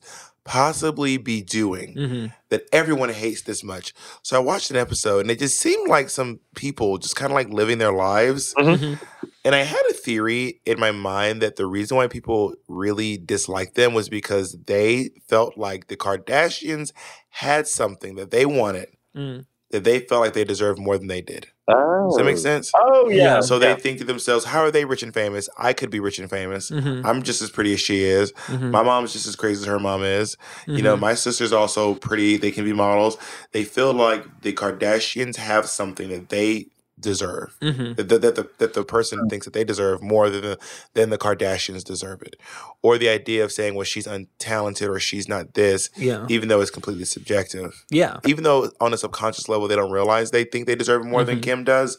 possibly 0.49 1.17
be 1.17 1.41
doing 1.43 1.93
Mhm. 1.95 2.33
that 2.49 2.63
everyone 2.73 3.09
hates 3.09 3.43
this 3.43 3.63
much? 3.63 3.93
So 4.23 4.35
I 4.35 4.39
watched 4.39 4.71
an 4.71 4.77
episode 4.77 5.19
and 5.19 5.29
it 5.29 5.37
just 5.37 5.59
seemed 5.59 5.87
like 5.87 6.09
some 6.09 6.39
people 6.55 6.97
just 6.97 7.15
kind 7.15 7.31
of 7.31 7.35
like 7.35 7.49
living 7.49 7.77
their 7.77 7.91
lives. 7.93 8.55
Mhm. 8.57 8.99
And 9.45 9.53
I 9.53 9.59
had 9.61 9.81
a 9.89 9.93
theory 9.93 10.59
in 10.65 10.79
my 10.79 10.89
mind 10.91 11.43
that 11.43 11.55
the 11.55 11.67
reason 11.67 11.97
why 11.97 12.07
people 12.07 12.55
really 12.67 13.15
disliked 13.17 13.75
them 13.75 13.93
was 13.93 14.09
because 14.09 14.57
they 14.65 15.11
felt 15.27 15.55
like 15.55 15.87
the 15.87 15.95
Kardashians 15.95 16.93
had 17.29 17.67
something 17.67 18.15
that 18.15 18.31
they 18.31 18.45
wanted 18.47 18.87
Mm. 19.15 19.45
that 19.69 19.83
they 19.83 19.99
felt 19.99 20.21
like 20.21 20.33
they 20.33 20.43
deserved 20.43 20.79
more 20.79 20.97
than 20.97 21.07
they 21.07 21.21
did. 21.21 21.47
Oh. 21.69 22.07
Does 22.09 22.17
that 22.17 22.23
make 22.25 22.37
sense? 22.37 22.71
Oh 22.75 23.09
yeah. 23.09 23.15
Yeah. 23.35 23.39
So 23.41 23.59
they 23.59 23.69
yeah. 23.69 23.75
think 23.75 23.99
to 23.99 24.03
themselves, 24.03 24.45
how 24.45 24.61
are 24.61 24.71
they 24.71 24.85
rich 24.85 25.03
and 25.03 25.13
famous? 25.13 25.47
I 25.57 25.73
could 25.73 25.89
be 25.89 25.99
rich 25.99 26.19
and 26.19 26.29
famous. 26.29 26.69
Mhm. 26.71 27.05
I'm 27.05 27.21
just 27.23 27.41
as 27.41 27.49
pretty 27.49 27.73
as 27.73 27.79
she 27.79 28.03
is. 28.03 28.31
Mhm. 28.47 28.71
My 28.71 28.81
mom's 28.83 29.13
just 29.13 29.27
as 29.27 29.35
crazy 29.35 29.61
as 29.61 29.65
her 29.67 29.79
mom 29.79 30.03
is. 30.03 30.35
You 30.65 30.81
know, 30.81 30.95
Mhm. 30.97 31.01
my 31.01 31.13
sister's 31.13 31.53
also 31.53 31.93
pretty. 31.95 32.37
They 32.37 32.51
can 32.51 32.65
be 32.65 32.73
models. 32.73 33.17
They 33.51 33.63
feel 33.63 33.93
like 33.93 34.23
the 34.41 34.53
Kardashians 34.53 35.35
have 35.37 35.67
something 35.67 36.09
that 36.09 36.29
they 36.29 36.67
deserve. 36.99 37.55
Mhm. 37.61 37.95
That, 37.95 38.09
that, 38.09 38.21
that 38.21 38.35
the, 38.35 38.49
that 38.57 38.73
the 38.73 38.83
person 38.83 39.29
thinks 39.29 39.45
that 39.45 39.53
they 39.53 39.63
deserve 39.63 40.01
more 40.01 40.29
than 40.29 40.41
the, 40.41 40.59
than 40.93 41.09
the 41.09 41.17
Kardashians 41.17 41.83
deserve 41.83 42.21
it. 42.21 42.35
Or 42.81 42.97
the 42.97 43.09
idea 43.09 43.43
of 43.43 43.51
saying, 43.51 43.75
well, 43.75 43.85
she's 43.85 44.07
untalented 44.07 44.89
or 44.89 44.99
she's 44.99 45.27
not 45.29 45.53
this, 45.53 45.89
Yeah. 45.95 46.25
even 46.29 46.49
though 46.49 46.61
it's 46.61 46.71
completely 46.71 47.05
subjective. 47.05 47.85
Yeah. 47.89 48.19
Even 48.25 48.43
though 48.43 48.71
on 48.81 48.93
a 48.93 48.97
subconscious 48.97 49.47
level 49.49 49.67
they 49.67 49.75
don't 49.75 49.91
realize 49.91 50.31
they 50.31 50.43
think 50.43 50.65
they 50.67 50.75
deserve 50.75 51.05
more 51.05 51.23
than 51.23 51.39
Mhm. 51.39 51.43
Kim 51.43 51.63
does, 51.63 51.97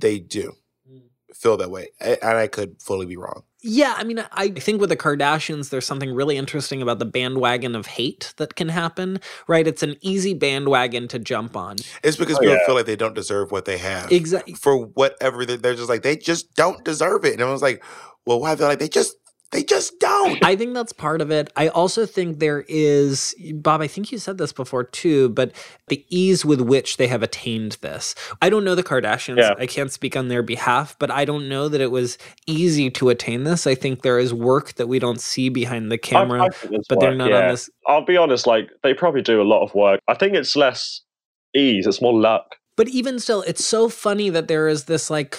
they 0.00 0.18
do 0.18 0.52
Mm. 0.90 1.02
feel 1.34 1.56
that 1.56 1.70
way. 1.70 1.88
And 2.00 2.18
I 2.22 2.46
could 2.46 2.80
fully 2.82 3.06
be 3.06 3.16
wrong. 3.16 3.42
Yeah, 3.68 3.94
I 3.96 4.04
mean, 4.04 4.24
I 4.30 4.50
think 4.50 4.80
with 4.80 4.90
the 4.90 4.96
Kardashians, 4.96 5.70
there's 5.70 5.84
something 5.84 6.14
really 6.14 6.36
interesting 6.36 6.80
about 6.82 7.00
the 7.00 7.04
bandwagon 7.04 7.74
of 7.74 7.86
hate 7.86 8.32
that 8.36 8.54
can 8.54 8.68
happen, 8.68 9.18
right? 9.48 9.66
It's 9.66 9.82
an 9.82 9.96
easy 10.02 10.34
bandwagon 10.34 11.08
to 11.08 11.18
jump 11.18 11.56
on. 11.56 11.76
It's 12.04 12.16
because 12.16 12.36
Oh, 12.36 12.40
people 12.40 12.54
yeah. 12.54 12.64
feel 12.66 12.76
like 12.76 12.86
they 12.86 12.94
don't 12.94 13.14
deserve 13.14 13.50
what 13.50 13.64
they 13.64 13.78
have. 13.78 14.12
Exactly. 14.12 14.54
For 14.54 14.76
whatever, 14.76 15.44
they're 15.44 15.56
they're 15.56 15.74
just 15.74 15.88
like, 15.88 16.02
they 16.02 16.16
just 16.16 16.54
don't 16.54 16.84
deserve 16.84 17.24
it. 17.24 17.32
And 17.34 17.42
I 17.42 17.50
was 17.50 17.60
like, 17.62 17.82
well, 18.24 18.38
why? 18.40 18.54
They're 18.54 18.68
like, 18.68 18.78
they 18.78 18.88
just, 18.88 19.16
they 19.56 19.64
just 19.64 19.98
don't. 20.00 20.44
I 20.44 20.54
think 20.54 20.74
that's 20.74 20.92
part 20.92 21.22
of 21.22 21.30
it. 21.30 21.50
I 21.56 21.68
also 21.68 22.04
think 22.04 22.40
there 22.40 22.66
is, 22.68 23.34
Bob, 23.54 23.80
I 23.80 23.86
think 23.86 24.12
you 24.12 24.18
said 24.18 24.36
this 24.36 24.52
before 24.52 24.84
too, 24.84 25.30
but 25.30 25.52
the 25.88 26.04
ease 26.10 26.44
with 26.44 26.60
which 26.60 26.98
they 26.98 27.06
have 27.06 27.22
attained 27.22 27.78
this. 27.80 28.14
I 28.42 28.50
don't 28.50 28.64
know 28.64 28.74
the 28.74 28.82
Kardashians. 28.82 29.38
Yeah. 29.38 29.54
I 29.58 29.66
can't 29.66 29.90
speak 29.90 30.14
on 30.14 30.28
their 30.28 30.42
behalf, 30.42 30.94
but 30.98 31.10
I 31.10 31.24
don't 31.24 31.48
know 31.48 31.70
that 31.70 31.80
it 31.80 31.90
was 31.90 32.18
easy 32.46 32.90
to 32.90 33.08
attain 33.08 33.44
this. 33.44 33.66
I 33.66 33.74
think 33.74 34.02
there 34.02 34.18
is 34.18 34.34
work 34.34 34.74
that 34.74 34.88
we 34.88 34.98
don't 34.98 35.22
see 35.22 35.48
behind 35.48 35.90
the 35.90 35.94
I- 35.94 35.98
camera, 35.98 36.42
I 36.44 36.48
think 36.50 36.72
there's 36.72 36.86
but 36.86 37.00
they're 37.00 37.14
not 37.14 37.30
yeah. 37.30 37.44
on 37.44 37.48
this. 37.48 37.70
I'll 37.86 38.04
be 38.04 38.18
honest. 38.18 38.46
Like 38.46 38.68
they 38.82 38.92
probably 38.92 39.22
do 39.22 39.40
a 39.40 39.44
lot 39.44 39.62
of 39.62 39.74
work. 39.74 40.00
I 40.06 40.12
think 40.12 40.34
it's 40.34 40.54
less 40.54 41.00
ease. 41.54 41.86
It's 41.86 42.02
more 42.02 42.12
luck. 42.12 42.56
But 42.76 42.88
even 42.88 43.18
still, 43.20 43.40
it's 43.46 43.64
so 43.64 43.88
funny 43.88 44.28
that 44.28 44.48
there 44.48 44.68
is 44.68 44.84
this 44.84 45.08
like 45.08 45.38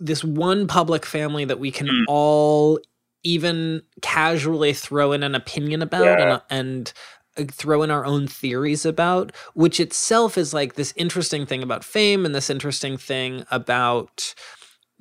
this 0.00 0.24
one 0.24 0.66
public 0.66 1.06
family 1.06 1.44
that 1.44 1.60
we 1.60 1.70
can 1.70 1.86
Mm. 1.86 2.02
all 2.08 2.80
even 3.24 3.82
casually 4.02 4.72
throw 4.72 5.12
in 5.12 5.22
an 5.22 5.34
opinion 5.34 5.82
about 5.82 6.04
Yeah. 6.04 6.40
and 6.50 6.62
and 6.68 6.92
uh, 7.36 7.44
throw 7.50 7.82
in 7.82 7.90
our 7.90 8.04
own 8.04 8.28
theories 8.28 8.86
about, 8.86 9.34
which 9.54 9.80
itself 9.80 10.38
is 10.38 10.54
like 10.54 10.74
this 10.74 10.92
interesting 10.96 11.46
thing 11.46 11.62
about 11.62 11.82
fame 11.84 12.24
and 12.24 12.34
this 12.34 12.48
interesting 12.50 12.96
thing 12.96 13.44
about 13.50 14.34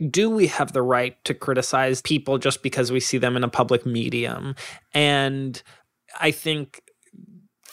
do 0.09 0.29
we 0.29 0.47
have 0.47 0.73
the 0.73 0.81
right 0.81 1.23
to 1.23 1.33
criticize 1.35 2.01
people 2.01 2.39
just 2.39 2.63
because 2.63 2.91
we 2.91 2.99
see 2.99 3.19
them 3.19 3.37
in 3.37 3.43
a 3.43 3.49
public 3.49 3.85
medium? 3.85 4.55
And 4.93 5.61
I 6.19 6.31
think 6.31 6.81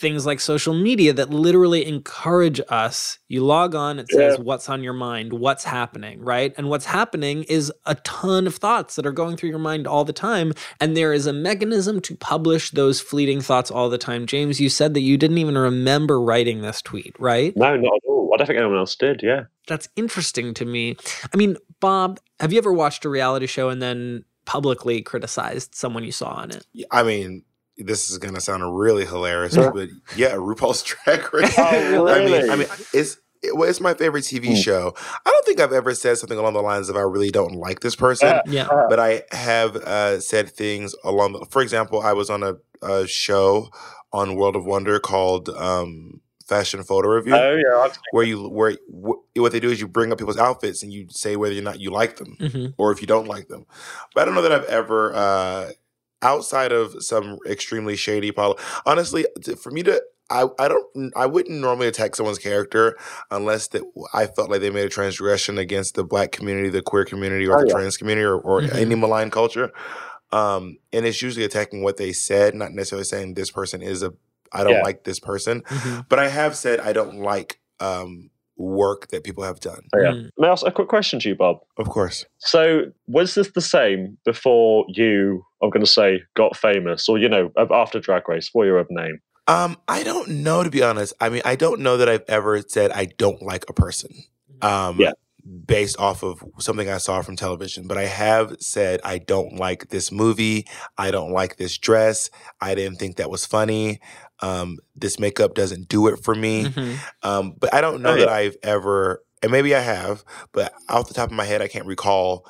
things 0.01 0.25
like 0.25 0.41
social 0.41 0.73
media 0.75 1.13
that 1.13 1.29
literally 1.31 1.87
encourage 1.87 2.61
us. 2.71 3.19
You 3.29 3.45
log 3.45 3.75
on, 3.75 3.99
it 3.99 4.11
says 4.11 4.37
Yeah. 4.39 4.43
what's 4.43 4.69
on 4.71 4.83
your 4.83 4.95
mind, 4.95 5.35
what's 5.35 5.65
happening, 5.65 6.21
right? 6.21 6.55
And 6.57 6.71
what's 6.71 6.87
happening 6.87 7.43
is 7.45 7.71
a 7.85 7.95
ton 7.97 8.47
of 8.47 8.57
thoughts 8.57 8.97
that 8.97 9.05
are 9.07 9.13
going 9.13 9.37
through 9.37 9.51
your 9.51 9.59
mind 9.59 9.87
all 9.87 10.05
the 10.05 10.13
time. 10.15 10.55
And 10.81 10.97
there 10.97 11.13
is 11.13 11.27
a 11.27 11.33
mechanism 11.33 12.01
to 12.01 12.17
publish 12.17 12.71
those 12.71 13.01
fleeting 13.01 13.43
thoughts 13.43 13.71
all 13.71 13.91
the 13.91 13.99
time. 13.99 14.27
James, 14.27 14.59
you 14.61 14.71
said 14.71 14.95
that 14.95 15.01
you 15.03 15.19
didn't 15.19 15.39
even 15.39 15.59
remember 15.59 16.21
writing 16.21 16.63
this 16.63 16.81
tweet, 16.81 17.15
right? 17.19 17.55
No, 17.57 17.77
not 17.77 17.95
at 17.97 18.03
all. 18.09 18.31
I 18.33 18.39
don't 18.39 18.47
think 18.47 18.59
anyone 18.59 18.79
else 18.79 18.97
did. 18.97 19.21
Yeah. 19.23 19.45
That's 19.69 19.89
interesting 19.97 20.55
to 20.55 20.65
me. 20.65 20.97
I 21.33 21.37
mean, 21.37 21.57
Bob, 21.79 22.19
have 22.41 22.53
you 22.53 22.59
ever 22.59 22.73
watched 22.73 23.05
a 23.05 23.09
reality 23.11 23.47
show 23.47 23.69
and 23.69 23.83
then 23.83 24.25
publicly 24.47 25.03
criticized 25.03 25.75
someone 25.75 26.05
you 26.05 26.13
saw 26.13 26.31
on 26.31 26.51
it? 26.51 26.65
I 26.91 27.03
mean, 27.03 27.45
this 27.87 28.11
is 28.11 28.19
gonna 28.19 28.41
sound 28.41 28.77
really 28.79 29.05
hilarious, 29.07 29.57
but 29.57 29.89
yeah, 30.17 30.33
RuPaul's 30.33 30.83
Drag 30.83 31.33
Race. 31.35 31.55
Oh, 31.59 32.09
I 32.09 32.25
mean. 32.25 32.51
I 32.51 32.57
mean, 32.57 32.69
it's 32.93 33.17
it, 33.43 33.57
well, 33.57 33.69
it's 33.71 33.81
my 33.81 33.95
favorite 33.95 34.25
TV 34.25 34.49
Mm. 34.51 34.63
show. 34.63 34.95
I 35.25 35.31
don't 35.31 35.47
think 35.47 35.61
I've 35.61 35.73
ever 35.73 35.95
said 35.95 36.19
something 36.19 36.37
along 36.39 36.53
the 36.53 36.61
lines 36.61 36.91
of 36.91 36.97
"I 36.97 37.01
really 37.01 37.31
don't 37.31 37.55
like 37.55 37.81
this 37.81 37.97
person," 37.97 38.29
Yeah. 38.29 38.43
Yeah. 38.47 38.69
but 38.89 39.01
I 39.01 39.23
have 39.33 39.77
uh, 39.77 40.21
said 40.21 40.51
things 40.51 40.95
along. 41.05 41.33
The, 41.33 41.47
for 41.49 41.63
example, 41.63 42.01
I 42.03 42.13
was 42.13 42.29
on 42.29 42.43
a, 42.43 42.57
a 42.83 43.07
show 43.07 43.71
on 44.13 44.35
World 44.35 44.57
of 44.57 44.67
Wonder 44.67 44.99
called 45.01 45.49
um, 45.51 46.21
Fashion 46.45 46.83
Photo 46.83 47.09
RuView. 47.09 47.33
Oh 47.33 47.57
yeah. 47.57 47.93
Where 48.11 48.25
you 48.25 48.47
where 48.47 48.73
wh- 48.91 49.39
what 49.39 49.53
they 49.53 49.61
do 49.61 49.71
is 49.71 49.81
you 49.81 49.89
bring 49.89 50.13
up 50.13 50.19
people's 50.19 50.37
outfits 50.37 50.83
and 50.83 50.93
you 50.93 51.07
say 51.09 51.37
whether 51.37 51.57
or 51.57 51.63
not 51.63 51.81
you 51.81 51.91
like 51.91 52.17
them 52.17 52.37
hmm 52.39 52.67
or 52.77 52.93
if 52.93 53.01
you 53.01 53.07
don't 53.07 53.27
like 53.29 53.49
them. 53.49 53.65
But 54.15 54.21
I 54.21 54.25
don't 54.27 54.35
know 54.35 54.43
that 54.43 54.53
I've 54.53 54.65
ever, 54.65 55.15
uh, 55.15 55.71
outside 56.23 56.73
of 56.73 56.95
some 57.03 57.39
extremely 57.47 57.97
shady 57.97 58.31
poli 58.33 58.57
honestly, 58.87 59.25
for 59.63 59.71
me 59.71 59.83
to, 59.85 60.03
I, 60.31 60.45
I 60.59 60.69
don't, 60.69 61.13
I 61.17 61.27
wouldn't 61.27 61.61
normally 61.61 61.89
attack 61.89 62.15
someone's 62.15 62.39
character 62.39 62.97
unless 63.31 63.69
that 63.69 63.83
I 64.15 64.27
felt 64.27 64.51
like 64.51 64.61
they 64.61 64.71
made 64.71 64.85
a 64.85 64.89
transgression 64.89 65.59
against 65.59 65.95
the 65.97 66.05
black 66.05 66.31
community, 66.31 66.69
the 66.69 66.83
queer 66.83 67.05
community, 67.05 67.49
or 67.49 67.57
Oh, 67.57 67.61
the 67.61 67.67
yeah. 67.69 67.75
trans 67.75 67.97
community, 67.97 68.25
or, 68.25 68.37
or 68.37 68.61
Mhm. 68.63 68.75
any 68.77 68.95
malign 68.95 69.31
culture. 69.31 69.73
Um, 70.33 70.77
and 70.93 71.05
it's 71.05 71.21
usually 71.23 71.45
attacking 71.45 71.83
what 71.83 71.97
they 71.97 72.13
said, 72.13 72.55
not 72.55 72.71
necessarily 72.73 73.05
saying 73.05 73.35
this 73.35 73.51
person 73.51 73.83
is 73.83 74.03
a, 74.05 74.13
I 74.53 74.63
don't 74.63 74.75
Yeah. 74.75 74.83
like 74.83 75.03
this 75.05 75.19
person. 75.19 75.65
hmm 75.69 76.01
But 76.09 76.21
I 76.21 76.29
have 76.29 76.55
said 76.57 76.79
I 76.81 76.93
don't 76.93 77.21
like 77.21 77.59
um, 77.81 78.31
work 78.57 79.09
that 79.09 79.25
people 79.25 79.43
have 79.43 79.59
done. 79.59 79.89
Oh, 79.95 79.99
yeah. 80.01 80.13
Mm. 80.13 80.31
May 80.39 80.49
I 80.49 80.53
ask 80.53 80.65
a 80.67 80.71
quick 80.71 80.89
question 80.89 81.19
to 81.21 81.29
you, 81.31 81.35
Bob? 81.35 81.59
Of 81.79 81.89
course. 81.89 82.25
So, 82.39 82.93
was 83.09 83.35
this 83.35 83.51
the 83.53 83.61
same 83.63 84.19
before 84.25 84.85
you, 84.89 85.43
I'm 85.63 85.71
going 85.71 85.85
to 85.85 85.91
say, 85.91 86.23
got 86.35 86.57
famous, 86.57 87.09
or 87.09 87.19
you 87.19 87.29
know, 87.29 87.51
after 87.71 88.01
Drag 88.01 88.29
Race? 88.29 88.51
What 88.53 88.65
your 88.65 88.79
other 88.79 88.89
name? 88.91 89.21
Um, 89.47 89.77
I 89.89 90.03
don't 90.03 90.29
know 90.29 90.63
to 90.63 90.71
be 90.71 90.83
honest. 90.83 91.13
I 91.21 91.29
mean, 91.29 91.43
I 91.45 91.57
don't 91.57 91.81
know 91.81 91.97
that 91.97 92.09
I've 92.09 92.25
ever 92.29 92.63
said 92.63 92.93
I 92.93 93.07
don't 93.07 93.43
like 93.43 93.65
a 93.69 93.73
person. 93.73 94.11
Um, 94.63 95.01
Yeah. 95.01 95.13
based 95.67 95.99
off 95.99 96.23
of 96.23 96.45
something 96.59 96.89
I 96.89 96.99
saw 96.99 97.23
from 97.23 97.35
television, 97.35 97.89
but 97.89 97.97
I 97.97 98.05
have 98.05 98.57
said 98.61 99.01
I 99.03 99.19
don't 99.19 99.57
like 99.57 99.89
this 99.89 100.13
movie. 100.13 100.67
I 100.99 101.11
don't 101.11 101.33
like 101.33 101.57
this 101.57 101.79
dress. 101.79 102.31
I 102.61 102.75
didn't 102.75 102.99
think 102.99 103.17
that 103.17 103.31
was 103.31 103.45
funny. 103.47 104.01
Um, 104.41 104.79
this 104.95 105.19
makeup 105.19 105.55
doesn't 105.55 105.89
do 105.89 106.07
it 106.09 106.23
for 106.23 106.35
me. 106.35 106.67
Mhm. 106.67 106.99
Um, 107.23 107.55
but 107.59 107.75
I 107.75 107.81
don't 107.81 108.03
know 108.03 108.11
Oh, 108.13 108.19
that. 108.19 108.29
I've 108.29 108.57
ever, 108.63 109.25
and 109.43 109.51
maybe 109.51 109.75
I 109.75 109.81
have, 109.81 110.23
but 110.53 110.73
off 110.89 111.09
the 111.09 111.15
top 111.15 111.31
of 111.31 111.35
my 111.37 111.45
head, 111.47 111.63
I 111.63 111.69
can't 111.69 111.87
recall 111.87 112.47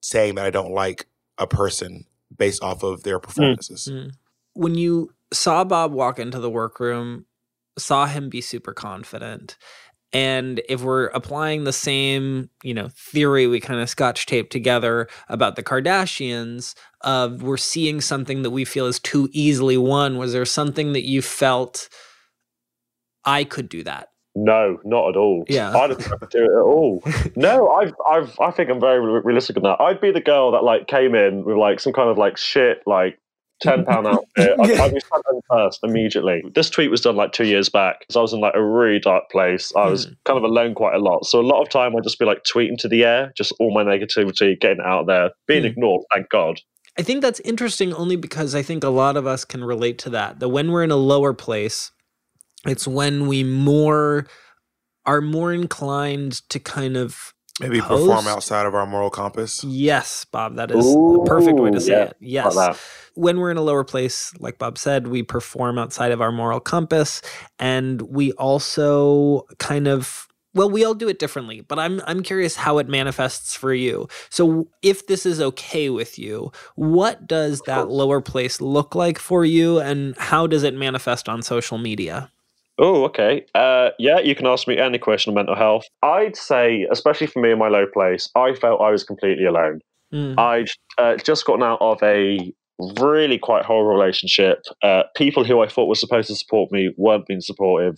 saying 0.00 0.36
that 0.36 0.46
I 0.46 0.50
don't 0.50 0.72
like 0.72 1.06
a 1.38 1.46
person 1.46 2.04
based 2.38 2.62
off 2.62 2.82
of 2.82 3.02
their 3.02 3.18
performances. 3.18 3.88
Mm. 3.90 4.10
When 4.54 4.74
you 4.74 5.10
saw 5.32 5.64
Bob 5.64 5.92
walk 5.92 6.18
into 6.18 6.40
the 6.40 6.50
workroom, 6.50 7.26
saw 7.78 8.06
him 8.06 8.28
be 8.28 8.40
super 8.40 8.72
confident, 8.72 9.56
and 10.12 10.62
if 10.68 10.82
we're 10.82 11.06
applying 11.08 11.64
the 11.64 11.72
same, 11.72 12.48
you 12.62 12.72
know, 12.72 12.88
theory 12.88 13.46
we 13.46 13.60
kind 13.60 13.80
of 13.80 13.90
scotch 13.90 14.24
tape 14.24 14.50
together 14.50 15.06
about 15.28 15.56
the 15.56 15.62
Kardashians, 15.62 16.74
of 17.02 17.42
we're 17.42 17.58
seeing 17.58 18.00
something 18.00 18.42
that 18.42 18.50
we 18.50 18.64
feel 18.64 18.86
is 18.86 18.98
too 18.98 19.28
easily 19.32 19.76
won. 19.76 20.16
Was 20.16 20.32
there 20.32 20.46
something 20.46 20.94
that 20.94 21.06
you 21.06 21.20
felt 21.20 21.88
I 23.24 23.44
could 23.44 23.68
do 23.68 23.82
that? 23.84 24.08
No, 24.44 24.78
not 24.84 25.08
at 25.10 25.16
all. 25.16 25.44
Yeah. 25.48 25.76
I 25.76 25.86
don't 25.88 26.00
have 26.02 26.20
to 26.20 26.28
do 26.30 26.44
it 26.44 26.50
at 26.50 26.62
all. 26.62 27.02
no, 27.36 27.68
I've, 27.70 27.94
I've, 28.06 28.38
I 28.40 28.50
think 28.50 28.70
I'm 28.70 28.80
very 28.80 29.00
realistic 29.22 29.56
on 29.56 29.62
that. 29.64 29.80
I'd 29.80 30.00
be 30.00 30.10
the 30.12 30.20
girl 30.20 30.52
that 30.52 30.62
like 30.64 30.86
came 30.86 31.14
in 31.14 31.44
with 31.44 31.56
like 31.56 31.80
some 31.80 31.92
kind 31.92 32.08
of 32.08 32.18
like 32.18 32.36
shit, 32.36 32.82
like 32.86 33.18
ten 33.60 33.84
pound 33.84 34.06
outfit. 34.14 34.54
I'd, 34.60 34.68
Yeah. 34.68 34.82
I'd 34.82 34.94
be 34.94 35.00
sent 35.00 35.24
in 35.32 35.40
first 35.50 35.80
immediately. 35.82 36.42
This 36.54 36.70
tweet 36.70 36.90
was 36.90 37.00
done 37.00 37.16
like 37.16 37.32
two 37.32 37.46
years 37.46 37.68
back. 37.68 38.04
So 38.10 38.20
I 38.20 38.22
was 38.22 38.32
in 38.32 38.40
like 38.40 38.54
a 38.54 38.62
really 38.64 39.00
dark 39.00 39.24
place. 39.30 39.72
I 39.74 39.86
was 39.88 40.04
Hmm. 40.04 40.12
kind 40.24 40.36
of 40.36 40.44
alone 40.44 40.74
quite 40.74 40.94
a 40.94 40.98
lot. 41.00 41.26
So 41.26 41.40
a 41.40 41.42
lot 41.42 41.60
of 41.62 41.68
time 41.68 41.96
I'd 41.96 42.04
just 42.04 42.18
be 42.18 42.24
like 42.24 42.44
tweeting 42.44 42.78
to 42.78 42.88
the 42.88 43.04
air, 43.04 43.32
just 43.36 43.52
all 43.58 43.74
my 43.74 43.82
negativity, 43.82 44.58
getting 44.60 44.84
out 44.84 45.06
there, 45.06 45.30
being 45.46 45.62
Hmm. 45.62 45.68
ignored. 45.70 46.04
Thank 46.14 46.28
God. 46.30 46.60
I 46.96 47.02
think 47.02 47.22
that's 47.22 47.40
interesting 47.40 47.92
only 47.94 48.16
because 48.16 48.54
I 48.54 48.62
think 48.62 48.82
a 48.84 48.88
lot 48.88 49.16
of 49.16 49.26
us 49.26 49.44
can 49.44 49.62
relate 49.64 49.98
to 50.00 50.10
that. 50.10 50.40
That 50.40 50.48
when 50.48 50.70
we're 50.72 50.82
in 50.84 50.90
a 50.90 50.96
lower 50.96 51.32
place, 51.32 51.92
it's 52.66 52.86
when 52.86 53.26
we 53.26 53.44
more 53.44 54.26
are 55.06 55.20
more 55.20 55.52
inclined 55.52 56.48
to 56.50 56.58
kind 56.58 56.96
of 56.96 57.34
Maybe 57.60 57.80
perform 57.80 58.28
outside 58.28 58.66
of 58.66 58.74
our 58.74 58.86
moral 58.86 59.10
compass. 59.10 59.64
yes, 59.64 60.24
Bob, 60.24 60.56
that 60.56 60.70
is 60.70 60.84
the 60.84 61.24
perfect 61.26 61.58
way 61.58 61.70
to 61.72 61.80
say 61.80 61.92
yeah, 61.92 62.04
it. 62.04 62.16
Yes. 62.20 62.78
When 63.14 63.40
we're 63.40 63.50
in 63.50 63.56
a 63.56 63.62
lower 63.62 63.82
place, 63.82 64.32
like 64.38 64.58
Bob 64.58 64.78
said, 64.78 65.08
we 65.08 65.24
perform 65.24 65.76
outside 65.76 66.12
of 66.12 66.20
our 66.20 66.30
moral 66.30 66.60
compass 66.60 67.20
and 67.58 68.02
we 68.02 68.32
also 68.32 69.46
kind 69.58 69.88
of 69.88 70.28
well, 70.54 70.70
we 70.70 70.84
all 70.84 70.94
do 70.94 71.08
it 71.08 71.18
differently, 71.18 71.60
but 71.60 71.78
I'm 71.78 72.00
I'm 72.06 72.22
curious 72.22 72.56
how 72.56 72.78
it 72.78 72.88
manifests 72.88 73.54
for 73.54 73.74
you. 73.74 74.08
So 74.30 74.68
if 74.82 75.06
this 75.06 75.26
is 75.26 75.40
okay 75.40 75.90
with 75.90 76.18
you, 76.18 76.52
what 76.74 77.26
does 77.26 77.60
that 77.62 77.88
lower 77.88 78.20
place 78.20 78.60
look 78.60 78.94
like 78.94 79.18
for 79.18 79.44
you 79.44 79.78
and 79.78 80.16
how 80.16 80.46
does 80.46 80.62
it 80.62 80.74
manifest 80.74 81.28
on 81.28 81.42
social 81.42 81.78
media? 81.78 82.30
Oh, 82.78 83.04
okay. 83.04 83.44
Uh, 83.54 83.90
yeah, 83.98 84.20
you 84.20 84.34
can 84.34 84.46
ask 84.46 84.68
me 84.68 84.78
any 84.78 84.98
question 84.98 85.30
on 85.30 85.34
mental 85.34 85.56
health. 85.56 85.84
I'd 86.02 86.36
say, 86.36 86.86
especially 86.90 87.26
for 87.26 87.40
me 87.40 87.50
in 87.50 87.58
my 87.58 87.68
low 87.68 87.86
place, 87.92 88.30
I 88.36 88.54
felt 88.54 88.80
I 88.80 88.90
was 88.90 89.02
completely 89.04 89.46
alone. 89.46 89.80
Mm, 90.14 90.38
I'd 90.38 90.68
uh, 90.96 91.16
just 91.16 91.44
gotten 91.44 91.62
out 91.64 91.80
of 91.80 92.02
a 92.02 92.52
really 93.00 93.38
quite 93.38 93.64
horrible 93.64 93.90
relationship. 93.92 94.62
Uh, 94.82 95.02
people 95.16 95.44
who 95.44 95.60
I 95.60 95.68
thought 95.68 95.86
were 95.86 95.96
supposed 95.96 96.28
to 96.28 96.36
support 96.36 96.70
me 96.70 96.94
weren't 96.96 97.26
being 97.26 97.40
supportive. 97.40 97.96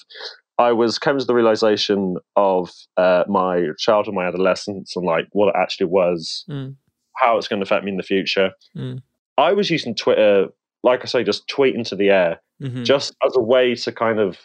I 0.59 0.73
was 0.73 0.99
coming 0.99 1.21
to 1.21 1.27
the 1.27 1.35
realization 1.35 2.17
of 2.37 2.71
uh, 2.97 3.25
my 3.29 3.67
childhood, 3.79 4.15
my 4.15 4.27
adolescence, 4.27 4.97
and 4.97 5.05
like 5.07 5.27
what 5.33 5.49
it 5.49 5.55
actually 5.59 5.87
was, 5.87 6.45
Mm. 6.49 6.77
how 7.17 7.37
it's 7.37 7.49
going 7.49 7.61
to 7.61 7.65
affect 7.65 7.85
me 7.85 7.91
in 7.91 7.97
the 7.99 8.03
future. 8.03 8.51
Mm. 8.77 9.03
I 9.39 9.53
was 9.53 9.71
using 9.71 9.95
Twitter, 9.95 10.47
like 10.83 11.03
I 11.03 11.05
say, 11.07 11.23
just 11.25 11.47
tweeting 11.49 11.87
to 11.89 11.97
the 11.97 12.11
air 12.11 12.41
mhm, 12.63 12.85
just 12.85 13.15
as 13.27 13.35
a 13.37 13.41
way 13.41 13.75
to 13.75 13.93
kind 13.93 14.19
of 14.19 14.39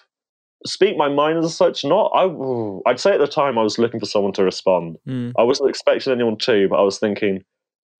speak 0.65 0.97
my 0.97 1.09
mind 1.09 1.43
as 1.43 1.55
such. 1.55 1.85
Not, 1.85 2.11
I, 2.13 2.25
I'd 2.89 2.99
say 2.99 3.11
at 3.11 3.19
the 3.19 3.27
time 3.27 3.57
I 3.57 3.63
was 3.63 3.77
looking 3.77 3.99
for 3.99 4.05
someone 4.05 4.33
to 4.33 4.43
respond. 4.43 4.97
mm, 5.07 5.33
I 5.37 5.43
wasn't 5.43 5.69
expecting 5.69 6.13
anyone 6.13 6.37
to, 6.39 6.67
but 6.69 6.79
I 6.79 6.83
was 6.83 6.99
thinking, 6.99 7.43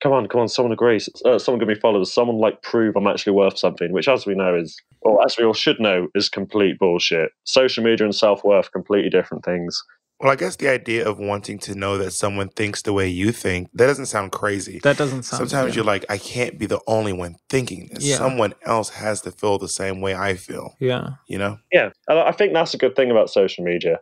come 0.01 0.11
on, 0.11 0.27
come 0.27 0.41
on, 0.41 0.47
someone 0.47 0.71
agrees, 0.71 1.09
uh, 1.25 1.39
someone 1.39 1.59
give 1.59 1.67
me 1.67 1.75
followers, 1.75 2.13
someone 2.13 2.37
like 2.37 2.61
prove 2.61 2.95
I'm 2.95 3.07
actually 3.07 3.33
worth 3.33 3.57
something, 3.57 3.91
which, 3.91 4.07
as 4.07 4.25
we 4.25 4.35
know, 4.35 4.55
is, 4.55 4.75
or 5.01 5.23
as 5.25 5.37
we 5.37 5.45
all 5.45 5.53
should 5.53 5.79
know, 5.79 6.07
is 6.15 6.29
complete 6.29 6.77
bullshit. 6.79 7.31
Social 7.45 7.83
media 7.83 8.05
and 8.05 8.15
self 8.15 8.43
worth, 8.43 8.71
completely 8.71 9.09
different 9.09 9.45
things. 9.45 9.81
Well, 10.19 10.31
I 10.31 10.35
guess 10.37 10.55
the 10.55 10.69
idea 10.69 11.07
of 11.07 11.19
wanting 11.19 11.59
to 11.59 11.75
know 11.75 11.97
that 11.97 12.11
someone 12.11 12.47
thinks 12.47 12.81
the 12.81 12.93
way 12.93 13.07
you 13.09 13.33
think, 13.33 13.69
that 13.73 13.87
doesn't 13.87 14.05
sound 14.05 14.31
crazy. 14.31 14.79
That 14.81 14.97
doesn't 14.97 15.23
sound 15.23 15.49
Sometimes 15.49 15.73
yeah. 15.73 15.75
you're 15.75 15.85
like, 15.85 16.05
I 16.09 16.17
can't 16.17 16.57
be 16.57 16.67
the 16.67 16.79
only 16.87 17.11
one 17.11 17.35
thinking 17.49 17.89
this. 17.91 18.05
Yeah. 18.05 18.15
Someone 18.15 18.53
else 18.65 18.89
has 18.89 19.21
to 19.21 19.31
feel 19.31 19.57
the 19.57 19.67
same 19.67 19.99
way 19.99 20.15
I 20.15 20.35
feel, 20.35 20.75
Yeah. 20.79 21.15
you 21.27 21.37
know? 21.37 21.57
Yeah, 21.71 21.89
and 22.07 22.19
I 22.19 22.29
I 22.29 22.31
think 22.31 22.53
that's 22.53 22.73
a 22.73 22.77
good 22.77 22.95
thing 22.95 23.11
about 23.11 23.29
social 23.29 23.63
media. 23.65 23.99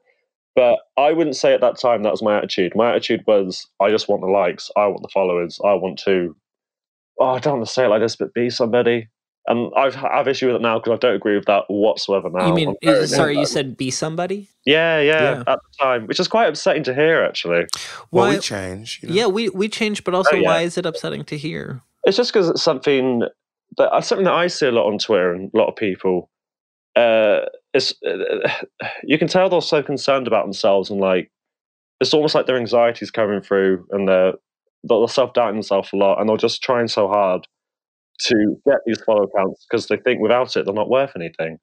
But 0.55 0.77
I 0.97 1.13
wouldn't 1.13 1.35
say 1.35 1.53
at 1.53 1.61
that 1.61 1.79
time 1.79 2.03
that 2.03 2.11
was 2.11 2.21
my 2.21 2.37
attitude. 2.37 2.73
My 2.75 2.91
attitude 2.91 3.23
was, 3.25 3.65
I 3.79 3.89
just 3.89 4.07
want 4.07 4.21
the 4.21 4.27
likes, 4.27 4.69
I 4.75 4.85
want 4.85 5.01
the 5.01 5.09
followers, 5.11 5.59
I 5.65 5.73
want 5.73 5.97
to. 6.05 6.35
Oh, 7.19 7.29
I 7.29 7.39
don't 7.39 7.57
want 7.57 7.67
to 7.67 7.73
say 7.73 7.85
it 7.85 7.89
like 7.89 8.01
this, 8.01 8.15
but 8.15 8.33
be 8.35 8.49
somebody. 8.51 9.07
And 9.45 9.71
I've 9.75 9.97
I've 10.03 10.27
issue 10.29 10.47
with 10.47 10.55
it 10.55 10.61
now 10.61 10.79
because 10.79 10.93
I 10.93 10.97
don't 10.97 11.15
agree 11.15 11.35
with 11.35 11.45
that 11.47 11.65
whatsoever 11.67 12.29
now. 12.29 12.47
you 12.47 12.53
mean 12.53 12.75
is- 12.81 13.13
sorry, 13.13 13.37
you 13.37 13.45
said 13.45 13.75
be 13.75 13.91
somebody? 13.91 14.47
Yeah, 14.65 14.99
yeah, 15.01 15.21
Yeah. 15.21 15.39
at 15.47 15.59
the 15.59 15.77
time, 15.83 16.07
which 16.07 16.19
is 16.19 16.29
quite 16.29 16.47
upsetting 16.47 16.83
to 16.83 16.93
hear. 16.93 17.21
Actually, 17.23 17.65
Well, 18.11 18.27
Why- 18.27 18.35
we 18.35 18.39
change. 18.39 18.99
You 19.03 19.09
know? 19.09 19.15
Yeah, 19.15 19.27
we 19.27 19.49
we 19.49 19.67
changed, 19.67 20.05
but 20.05 20.13
also 20.15 20.31
Oh, 20.33 20.37
yeah. 20.37 20.47
why 20.47 20.61
is 20.61 20.77
it 20.77 20.85
upsetting 20.85 21.25
to 21.25 21.37
hear? 21.37 21.81
it's 22.05 22.15
just 22.17 22.31
because 22.33 22.49
it's 22.49 22.63
something 22.63 23.23
that 23.77 23.89
uh, 23.91 24.01
something 24.01 24.25
that 24.25 24.33
I 24.33 24.47
see 24.47 24.67
a 24.67 24.71
lot 24.71 24.87
on 24.87 24.97
Twitter 24.97 25.33
and 25.33 25.51
a 25.53 25.57
lot 25.57 25.67
of 25.67 25.75
people. 25.75 26.29
Uh, 26.95 27.39
it's 27.73 27.93
uh, 28.05 28.49
you 29.03 29.17
can 29.17 29.27
tell 29.27 29.49
they're 29.49 29.61
so 29.61 29.83
concerned 29.83 30.27
about 30.27 30.45
themselves 30.45 30.89
and 30.89 31.01
like 31.01 31.29
it's 31.99 32.13
almost 32.13 32.35
like 32.35 32.45
their 32.45 32.57
anxiety's 32.57 33.11
coming 33.11 33.41
through 33.41 33.85
and 33.91 34.07
they're 34.07 34.33
they're 34.83 35.07
self 35.07 35.33
doubting 35.33 35.55
themselves 35.55 35.89
a 35.93 35.97
lot 35.97 36.19
and 36.19 36.29
they're 36.29 36.37
just 36.37 36.61
trying 36.61 36.87
so 36.87 37.07
hard 37.07 37.45
to 38.19 38.55
get 38.65 38.77
these 38.85 39.01
follow 39.01 39.23
accounts 39.23 39.65
because 39.69 39.87
they 39.87 39.97
think 39.97 40.21
without 40.21 40.55
it 40.55 40.65
they're 40.65 40.73
not 40.73 40.89
worth 40.89 41.11
anything. 41.15 41.57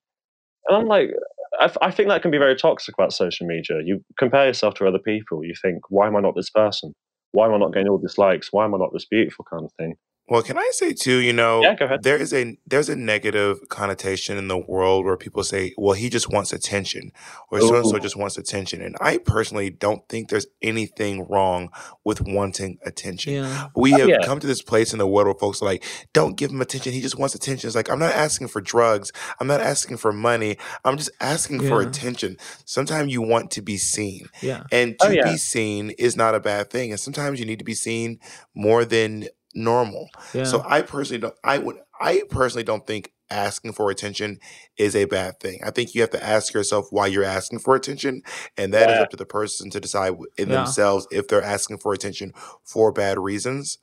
And 0.69 0.77
I'm 0.77 0.87
like, 0.87 1.11
I, 1.59 1.71
I 1.83 1.91
think 1.91 2.09
that 2.09 2.23
can 2.23 2.31
be 2.31 2.39
very 2.39 2.57
toxic 2.57 2.95
about 2.99 3.13
social 3.13 3.47
media. 3.47 3.81
You 3.85 4.05
compare 4.19 4.47
yourself 4.47 4.75
to 4.75 4.87
other 4.87 4.99
people. 4.99 5.45
You 5.45 5.55
think, 5.61 5.79
why 5.89 6.07
am 6.07 6.17
I 6.17 6.21
not 6.21 6.37
this 6.37 6.51
person? 6.51 6.95
Why 7.33 7.47
am 7.47 7.55
I 7.55 7.59
not 7.59 7.73
getting 7.73 7.89
all 7.89 7.99
these 7.99 8.19
likes? 8.19 8.49
Why 8.53 8.65
am 8.65 8.75
I 8.75 8.79
not 8.79 8.93
this 8.93 9.07
beautiful 9.07 9.45
kind 9.51 9.65
of 9.65 9.73
thing? 9.79 9.95
Well, 10.31 10.43
can 10.43 10.57
I 10.57 10.71
say 10.73 10.93
too, 10.93 11.19
you 11.19 11.33
know, 11.33 11.61
Yeah, 11.61 11.97
there 12.01 12.17
is 12.17 12.33
a 12.33 12.57
there's 12.67 12.89
a 12.89 12.95
negative 12.95 13.69
connotation 13.69 14.39
in 14.39 14.47
the 14.47 14.57
world 14.57 15.05
where 15.05 15.17
people 15.17 15.43
say, 15.43 15.75
well, 15.77 15.95
he 15.95 16.09
just 16.09 16.31
wants 16.33 16.53
attention 16.53 17.11
or 17.51 17.61
so 17.61 17.75
and 17.75 17.87
so 17.87 17.99
just 17.99 18.15
wants 18.17 18.39
attention. 18.39 18.81
And 18.81 18.97
I 19.01 19.19
personally 19.19 19.71
don't 19.71 20.09
think 20.09 20.29
there's 20.29 20.47
anything 20.63 21.27
wrong 21.29 21.71
with 22.05 22.21
wanting 22.21 22.79
attention. 22.87 23.35
Yeah. 23.35 23.67
We 23.75 23.93
Oh, 23.95 23.99
have 23.99 24.09
yeah. 24.09 24.19
come 24.25 24.39
to 24.39 24.47
this 24.47 24.63
place 24.63 24.93
in 24.93 25.01
the 25.01 25.07
world 25.07 25.27
where 25.27 25.35
folks 25.35 25.61
are 25.63 25.65
like, 25.65 25.85
don't 26.13 26.37
give 26.37 26.53
him 26.53 26.61
attention. 26.61 26.93
He 26.93 27.01
just 27.01 27.19
wants 27.19 27.35
attention. 27.35 27.67
It's 27.67 27.75
like, 27.75 27.91
I'm 27.91 27.99
not 27.99 28.13
asking 28.15 28.49
for 28.49 28.61
drugs. 28.61 29.11
I'm 29.41 29.49
not 29.49 29.61
asking 29.61 29.97
for 29.97 30.13
money. 30.13 30.57
I'm 30.85 30.97
just 30.97 31.11
asking 31.21 31.67
for 31.67 31.81
attention. 31.83 32.37
Sometimes 32.67 33.13
you 33.13 33.21
want 33.21 33.51
to 33.53 33.63
be 33.63 33.77
seen. 33.77 34.29
Yeah. 34.41 34.63
And 34.71 34.97
to 35.01 35.09
Oh, 35.09 35.33
be 35.33 35.37
seen 35.39 35.91
is 35.91 36.17
not 36.17 36.37
a 36.37 36.41
bad 36.41 36.71
thing. 36.71 36.93
And 36.93 37.01
sometimes 37.01 37.41
you 37.41 37.47
need 37.47 37.59
to 37.59 37.65
be 37.65 37.75
seen 37.75 38.21
more 38.55 38.85
than 38.85 39.27
normal. 39.55 40.09
Yeah. 40.35 40.45
So 40.45 40.63
I 40.67 40.83
personally 40.83 41.21
don't 41.21 41.35
I 41.45 41.59
would 41.59 41.77
I 42.01 42.23
personally 42.31 42.65
don't 42.65 42.87
think 42.87 43.13
asking 43.33 43.73
for 43.73 43.91
attention 43.91 44.41
is 44.77 44.97
a 44.97 45.05
bad 45.05 45.39
thing. 45.39 45.61
I 45.65 45.71
think 45.71 45.95
you 45.95 46.01
have 46.01 46.11
to 46.11 46.25
ask 46.25 46.53
yourself 46.53 46.89
why 46.91 47.07
you're 47.07 47.23
asking 47.23 47.61
for 47.61 47.77
attention 47.77 48.23
and 48.57 48.75
that 48.75 48.91
is 48.91 48.97
Yeah. 48.97 49.03
up 49.03 49.11
to 49.11 49.17
the 49.17 49.27
person 49.27 49.71
to 49.71 49.79
decide 49.81 50.15
in 50.37 50.49
Yeah. 50.49 50.57
themselves 50.57 51.07
if 51.13 51.29
they're 51.29 51.43
asking 51.43 51.79
for 51.79 51.93
attention 51.93 52.33
for 52.65 52.91
bad 52.91 53.19
reasons. 53.19 53.79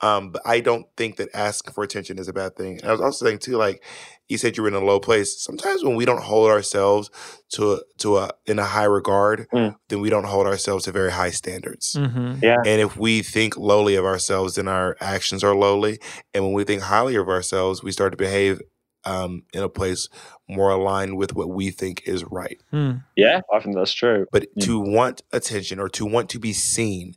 Um 0.00 0.32
but 0.32 0.42
I 0.44 0.60
don't 0.60 0.86
think 0.96 1.16
that 1.16 1.30
asking 1.34 1.72
for 1.72 1.82
attention 1.84 2.18
is 2.18 2.28
a 2.28 2.32
bad 2.34 2.56
thing. 2.56 2.78
And 2.80 2.88
I 2.88 2.92
was 2.92 3.00
also 3.00 3.24
saying 3.26 3.38
too 3.38 3.56
like 3.56 3.82
you 4.30 4.38
said 4.38 4.56
you 4.56 4.62
were 4.62 4.68
in 4.68 4.74
a 4.74 4.80
low 4.84 5.00
place. 5.00 5.40
Sometimes 5.40 5.82
when 5.84 5.96
we 5.96 6.04
don't 6.04 6.22
hold 6.22 6.50
ourselves 6.50 7.10
to 7.54 7.72
a, 7.74 7.80
to 7.98 8.18
a 8.18 8.30
in 8.46 8.58
a 8.58 8.64
high 8.64 8.84
regard, 8.84 9.46
Mm. 9.52 9.74
then 9.88 10.00
we 10.00 10.10
don't 10.10 10.24
hold 10.24 10.46
ourselves 10.46 10.84
to 10.84 10.92
very 10.92 11.10
high 11.10 11.30
standards. 11.30 11.94
hmm 11.94 12.34
Yeah. 12.42 12.56
And 12.64 12.80
if 12.80 12.96
we 12.96 13.22
think 13.22 13.56
lowly 13.56 13.96
of 13.96 14.04
ourselves, 14.04 14.54
then 14.54 14.68
our 14.68 14.96
actions 15.00 15.42
are 15.44 15.54
lowly. 15.54 15.98
And 16.32 16.44
when 16.44 16.52
we 16.52 16.64
think 16.64 16.82
highly 16.82 17.16
of 17.16 17.28
ourselves, 17.28 17.82
we 17.82 17.90
start 17.92 18.12
to 18.12 18.16
behave 18.16 18.60
um, 19.06 19.42
in 19.54 19.62
a 19.62 19.68
place 19.68 20.08
more 20.46 20.68
aligned 20.70 21.16
with 21.16 21.34
what 21.34 21.48
we 21.48 21.70
think 21.70 22.02
is 22.04 22.22
right. 22.24 22.60
Mm. 22.72 23.02
Yeah, 23.16 23.40
I 23.52 23.58
think 23.60 23.74
that's 23.74 23.94
true. 23.94 24.26
But 24.30 24.42
Mm. 24.56 24.62
to 24.66 24.78
want 24.78 25.22
attention 25.32 25.80
or 25.80 25.88
to 25.90 26.04
want 26.04 26.28
to 26.30 26.38
be 26.38 26.52
seen, 26.52 27.14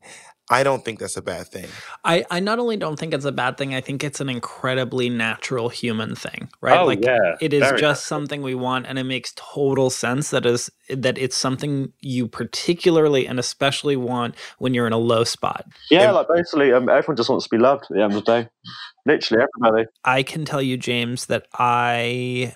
I 0.50 0.64
don't 0.64 0.84
think 0.84 1.00
that's 1.00 1.16
a 1.16 1.22
bad 1.22 1.48
thing. 1.48 1.68
I, 2.04 2.26
I 2.30 2.40
not 2.42 2.60
only 2.60 2.76
don't 2.76 3.00
think 3.00 3.14
it's 3.14 3.24
a 3.24 3.32
bad 3.32 3.58
thing, 3.58 3.74
I 3.74 3.80
think 3.80 4.04
it's 4.04 4.20
an 4.20 4.28
incredibly 4.30 5.10
natural 5.10 5.70
human 5.70 6.16
thing, 6.16 6.50
right? 6.60 6.80
Oh, 6.80 6.86
like 6.86 7.04
yeah, 7.04 7.36
it 7.40 7.54
is 7.54 7.62
very 7.62 7.80
just 7.80 8.08
something 8.08 8.42
we 8.42 8.54
want 8.54 8.86
and 8.86 9.00
it 9.00 9.06
makes 9.06 9.34
total 9.38 9.90
sense 9.90 10.32
that 10.32 10.46
is 10.46 10.70
that 10.90 11.18
it's 11.18 11.38
something 11.38 11.94
you 12.02 12.28
particularly 12.28 13.26
and 13.26 13.40
especially 13.40 13.96
want 13.96 14.36
when 14.58 14.74
you're 14.74 14.86
in 14.86 14.94
a 14.94 14.98
low 14.98 15.24
spot. 15.24 15.66
Yeah, 15.90 16.08
And- 16.08 16.16
like 16.16 16.28
basically, 16.28 16.74
um, 16.74 16.90
everyone 16.90 17.16
just 17.16 17.30
wants 17.30 17.46
to 17.46 17.50
be 17.50 17.58
loved 17.58 17.84
at 17.84 17.96
the 17.96 18.04
end 18.04 18.14
of 18.14 18.26
the 18.26 18.44
day. 18.44 18.50
Literally, 19.06 19.44
everybody. 19.44 19.90
I 20.04 20.24
can 20.24 20.44
tell 20.44 20.62
you, 20.62 20.76
James, 20.78 21.28
that 21.28 21.48
I 21.54 22.54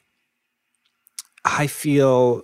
I 1.45 1.67
feel 1.67 2.43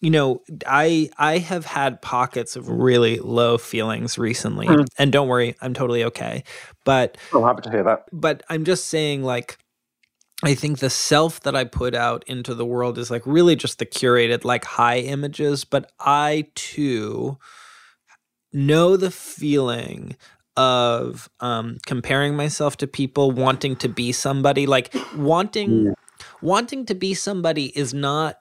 you 0.00 0.10
know, 0.10 0.42
I 0.66 1.10
I 1.18 1.38
have 1.38 1.66
had 1.66 2.00
pockets 2.00 2.56
of 2.56 2.68
really 2.68 3.18
low 3.18 3.58
feelings 3.58 4.18
recently. 4.18 4.66
Mm. 4.66 4.86
And 4.98 5.12
don't 5.12 5.28
worry, 5.28 5.56
I'm 5.60 5.74
totally 5.74 6.04
okay. 6.04 6.44
But 6.84 7.18
I'm 7.34 7.42
happy 7.42 7.62
to 7.62 7.70
hear 7.70 7.84
that. 7.84 8.04
but 8.12 8.42
I'm 8.48 8.64
just 8.64 8.86
saying 8.86 9.22
like 9.22 9.58
I 10.42 10.54
think 10.54 10.78
the 10.78 10.88
self 10.88 11.40
that 11.40 11.54
I 11.54 11.64
put 11.64 11.94
out 11.94 12.24
into 12.26 12.54
the 12.54 12.64
world 12.64 12.96
is 12.96 13.10
like 13.10 13.26
really 13.26 13.56
just 13.56 13.78
the 13.78 13.86
curated 13.86 14.44
like 14.44 14.64
high 14.64 15.00
images, 15.00 15.64
but 15.64 15.92
I 16.00 16.48
too 16.54 17.38
know 18.52 18.96
the 18.96 19.10
feeling 19.10 20.16
of 20.56 21.30
um 21.40 21.78
comparing 21.86 22.34
myself 22.34 22.76
to 22.78 22.86
people 22.86 23.30
wanting 23.30 23.76
to 23.76 23.88
be 23.88 24.10
somebody 24.12 24.66
like 24.66 24.92
wanting 25.14 25.94
wanting 26.42 26.84
to 26.86 26.94
be 26.94 27.14
somebody 27.14 27.66
is 27.78 27.94
not 27.94 28.39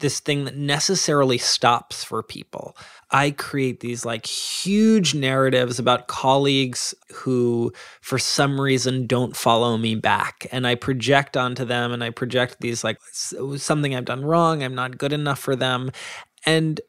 this 0.00 0.20
thing 0.20 0.44
that 0.44 0.56
necessarily 0.56 1.38
stops 1.38 2.04
for 2.04 2.22
people. 2.22 2.76
I 3.10 3.32
create 3.32 3.80
these 3.80 4.04
like 4.04 4.26
huge 4.26 5.14
narratives 5.14 5.78
about 5.78 6.08
colleagues 6.08 6.94
who, 7.12 7.72
for 8.00 8.18
some 8.18 8.60
reason, 8.60 9.06
don't 9.06 9.36
follow 9.36 9.76
me 9.76 9.94
back. 9.94 10.46
And 10.52 10.66
I 10.66 10.74
project 10.74 11.36
onto 11.36 11.64
them 11.64 11.92
and 11.92 12.04
I 12.04 12.10
project 12.10 12.58
these 12.60 12.84
like 12.84 12.98
something 13.12 13.94
I've 13.94 14.04
done 14.04 14.24
wrong, 14.24 14.62
I'm 14.62 14.74
not 14.74 14.98
good 14.98 15.12
enough 15.12 15.38
for 15.38 15.56
them. 15.56 15.90
And 16.46 16.80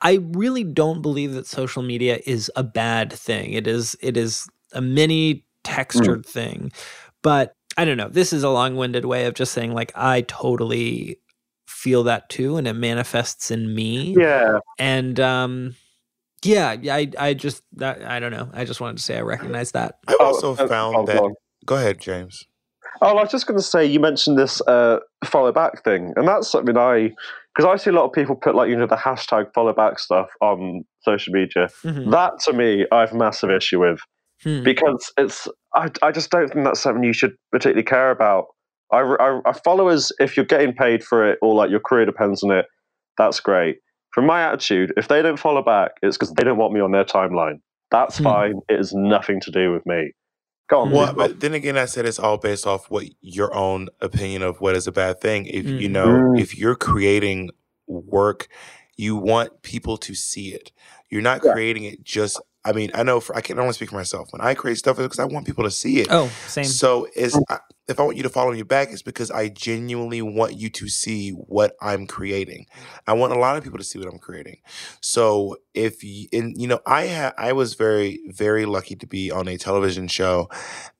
I 0.00 0.20
really 0.32 0.64
don't 0.64 1.02
believe 1.02 1.32
that 1.34 1.46
social 1.46 1.82
media 1.82 2.20
is 2.24 2.50
a 2.54 2.62
bad 2.62 3.12
thing. 3.12 3.52
It 3.52 3.66
is 3.66 3.96
it 4.00 4.16
is 4.16 4.48
a 4.72 4.80
mini 4.80 5.44
textured 5.64 6.24
mm. 6.24 6.28
thing. 6.28 6.72
But 7.22 7.54
I 7.76 7.84
don't 7.84 7.96
know. 7.96 8.08
This 8.08 8.32
is 8.32 8.42
a 8.42 8.50
long-winded 8.50 9.04
way 9.04 9.26
of 9.26 9.34
just 9.34 9.52
saying 9.52 9.72
like 9.72 9.92
I 9.94 10.22
totally 10.22 11.18
feel 11.68 12.02
that 12.04 12.28
too 12.28 12.56
and 12.56 12.66
it 12.66 12.74
manifests 12.74 13.50
in 13.50 13.74
me. 13.74 14.14
Yeah. 14.18 14.58
And 14.78 15.20
um 15.20 15.74
yeah, 16.42 16.76
I 16.90 17.10
I 17.18 17.34
just 17.34 17.62
that 17.74 18.02
I 18.02 18.20
don't 18.20 18.32
know. 18.32 18.50
I 18.52 18.64
just 18.64 18.80
wanted 18.80 18.96
to 18.98 19.02
say 19.02 19.18
I 19.18 19.22
recognize 19.22 19.72
that. 19.72 19.98
I 20.08 20.16
also 20.20 20.56
oh, 20.56 20.68
found 20.68 20.96
oh, 20.96 21.06
that 21.06 21.34
go 21.66 21.76
ahead, 21.76 22.00
James. 22.00 22.44
Oh, 23.00 23.16
I 23.16 23.22
was 23.22 23.30
just 23.30 23.46
going 23.46 23.58
to 23.58 23.62
say 23.62 23.86
you 23.86 24.00
mentioned 24.00 24.38
this 24.38 24.60
uh, 24.62 24.98
follow 25.24 25.52
back 25.52 25.84
thing, 25.84 26.12
and 26.16 26.26
that's 26.26 26.50
something 26.50 26.76
I 26.76 27.12
because 27.54 27.68
I 27.68 27.76
see 27.76 27.90
a 27.90 27.92
lot 27.92 28.04
of 28.04 28.12
people 28.12 28.36
put 28.36 28.54
like 28.54 28.70
you 28.70 28.76
know 28.76 28.86
the 28.86 28.96
hashtag 28.96 29.52
follow 29.54 29.72
back 29.72 29.98
stuff 29.98 30.28
on 30.40 30.84
social 31.02 31.32
media. 31.32 31.68
Mm-hmm. 31.84 32.10
That 32.10 32.38
to 32.44 32.52
me, 32.52 32.86
I 32.92 33.00
have 33.00 33.12
a 33.12 33.16
massive 33.16 33.50
issue 33.50 33.80
with 33.80 34.00
hmm. 34.42 34.62
because 34.62 35.12
it's 35.16 35.48
I, 35.74 35.90
I 36.02 36.12
just 36.12 36.30
don't 36.30 36.52
think 36.52 36.64
that's 36.64 36.80
something 36.80 37.04
you 37.04 37.12
should 37.12 37.34
particularly 37.52 37.84
care 37.84 38.10
about. 38.10 38.46
I, 38.92 39.00
I, 39.00 39.40
I 39.44 39.52
followers, 39.52 40.12
if 40.18 40.36
you're 40.36 40.46
getting 40.46 40.72
paid 40.72 41.04
for 41.04 41.28
it 41.28 41.38
or 41.42 41.54
like 41.54 41.70
your 41.70 41.80
career 41.80 42.06
depends 42.06 42.42
on 42.42 42.50
it, 42.50 42.66
that's 43.16 43.40
great. 43.40 43.78
From 44.14 44.26
my 44.26 44.42
attitude, 44.42 44.92
if 44.96 45.08
they 45.08 45.22
don't 45.22 45.38
follow 45.38 45.62
back, 45.62 45.92
it's 46.02 46.16
because 46.16 46.32
they 46.32 46.44
don't 46.44 46.58
want 46.58 46.72
me 46.72 46.80
on 46.80 46.92
their 46.92 47.04
timeline. 47.04 47.60
That's 47.90 48.18
hmm. 48.18 48.24
fine. 48.24 48.60
It 48.68 48.76
has 48.76 48.92
nothing 48.94 49.40
to 49.42 49.50
do 49.50 49.72
with 49.72 49.84
me. 49.86 50.12
Go 50.68 50.80
on. 50.80 50.90
Well, 50.90 51.14
but 51.14 51.40
then 51.40 51.54
again, 51.54 51.78
I 51.78 51.86
said 51.86 52.04
it's 52.04 52.18
all 52.18 52.36
based 52.36 52.66
off 52.66 52.90
what 52.90 53.06
your 53.20 53.54
own 53.54 53.88
opinion 54.00 54.42
of 54.42 54.60
what 54.60 54.76
is 54.76 54.86
a 54.86 54.92
bad 54.92 55.20
thing. 55.20 55.46
If 55.46 55.64
mm. 55.64 55.80
you 55.80 55.88
know, 55.88 56.08
mm. 56.08 56.40
if 56.40 56.58
you're 56.58 56.76
creating 56.76 57.50
work, 57.86 58.48
you 58.96 59.16
want 59.16 59.62
people 59.62 59.96
to 59.96 60.14
see 60.14 60.48
it. 60.52 60.72
You're 61.08 61.22
not 61.22 61.40
yeah. 61.42 61.52
creating 61.52 61.84
it 61.84 62.04
just 62.04 62.38
I 62.64 62.72
mean, 62.72 62.90
I 62.94 63.02
know 63.02 63.20
for 63.20 63.36
I 63.36 63.40
can 63.40 63.58
only 63.58 63.72
speak 63.72 63.90
for 63.90 63.96
myself. 63.96 64.32
When 64.32 64.40
I 64.40 64.54
create 64.54 64.78
stuff, 64.78 64.98
it's 64.98 65.06
because 65.06 65.18
I 65.18 65.24
want 65.24 65.46
people 65.46 65.64
to 65.64 65.70
see 65.70 66.00
it. 66.00 66.08
Oh, 66.10 66.28
same. 66.46 66.64
So 66.64 67.06
is 67.14 67.38
if 67.88 67.98
I 67.98 68.02
want 68.02 68.18
you 68.18 68.22
to 68.24 68.28
follow 68.28 68.52
me 68.52 68.62
back, 68.62 68.90
it's 68.90 69.02
because 69.02 69.30
I 69.30 69.48
genuinely 69.48 70.20
want 70.20 70.54
you 70.54 70.68
to 70.68 70.88
see 70.88 71.30
what 71.30 71.74
I'm 71.80 72.06
creating. 72.06 72.66
I 73.06 73.14
want 73.14 73.32
a 73.32 73.38
lot 73.38 73.56
of 73.56 73.64
people 73.64 73.78
to 73.78 73.84
see 73.84 73.98
what 73.98 74.06
I'm 74.06 74.18
creating. 74.18 74.58
So 75.00 75.56
if 75.72 76.04
you, 76.04 76.28
and 76.32 76.54
you 76.60 76.68
know, 76.68 76.80
I 76.84 77.04
had 77.04 77.32
I 77.38 77.54
was 77.54 77.74
very 77.74 78.20
very 78.28 78.66
lucky 78.66 78.94
to 78.96 79.06
be 79.06 79.30
on 79.30 79.48
a 79.48 79.56
television 79.56 80.06
show 80.06 80.50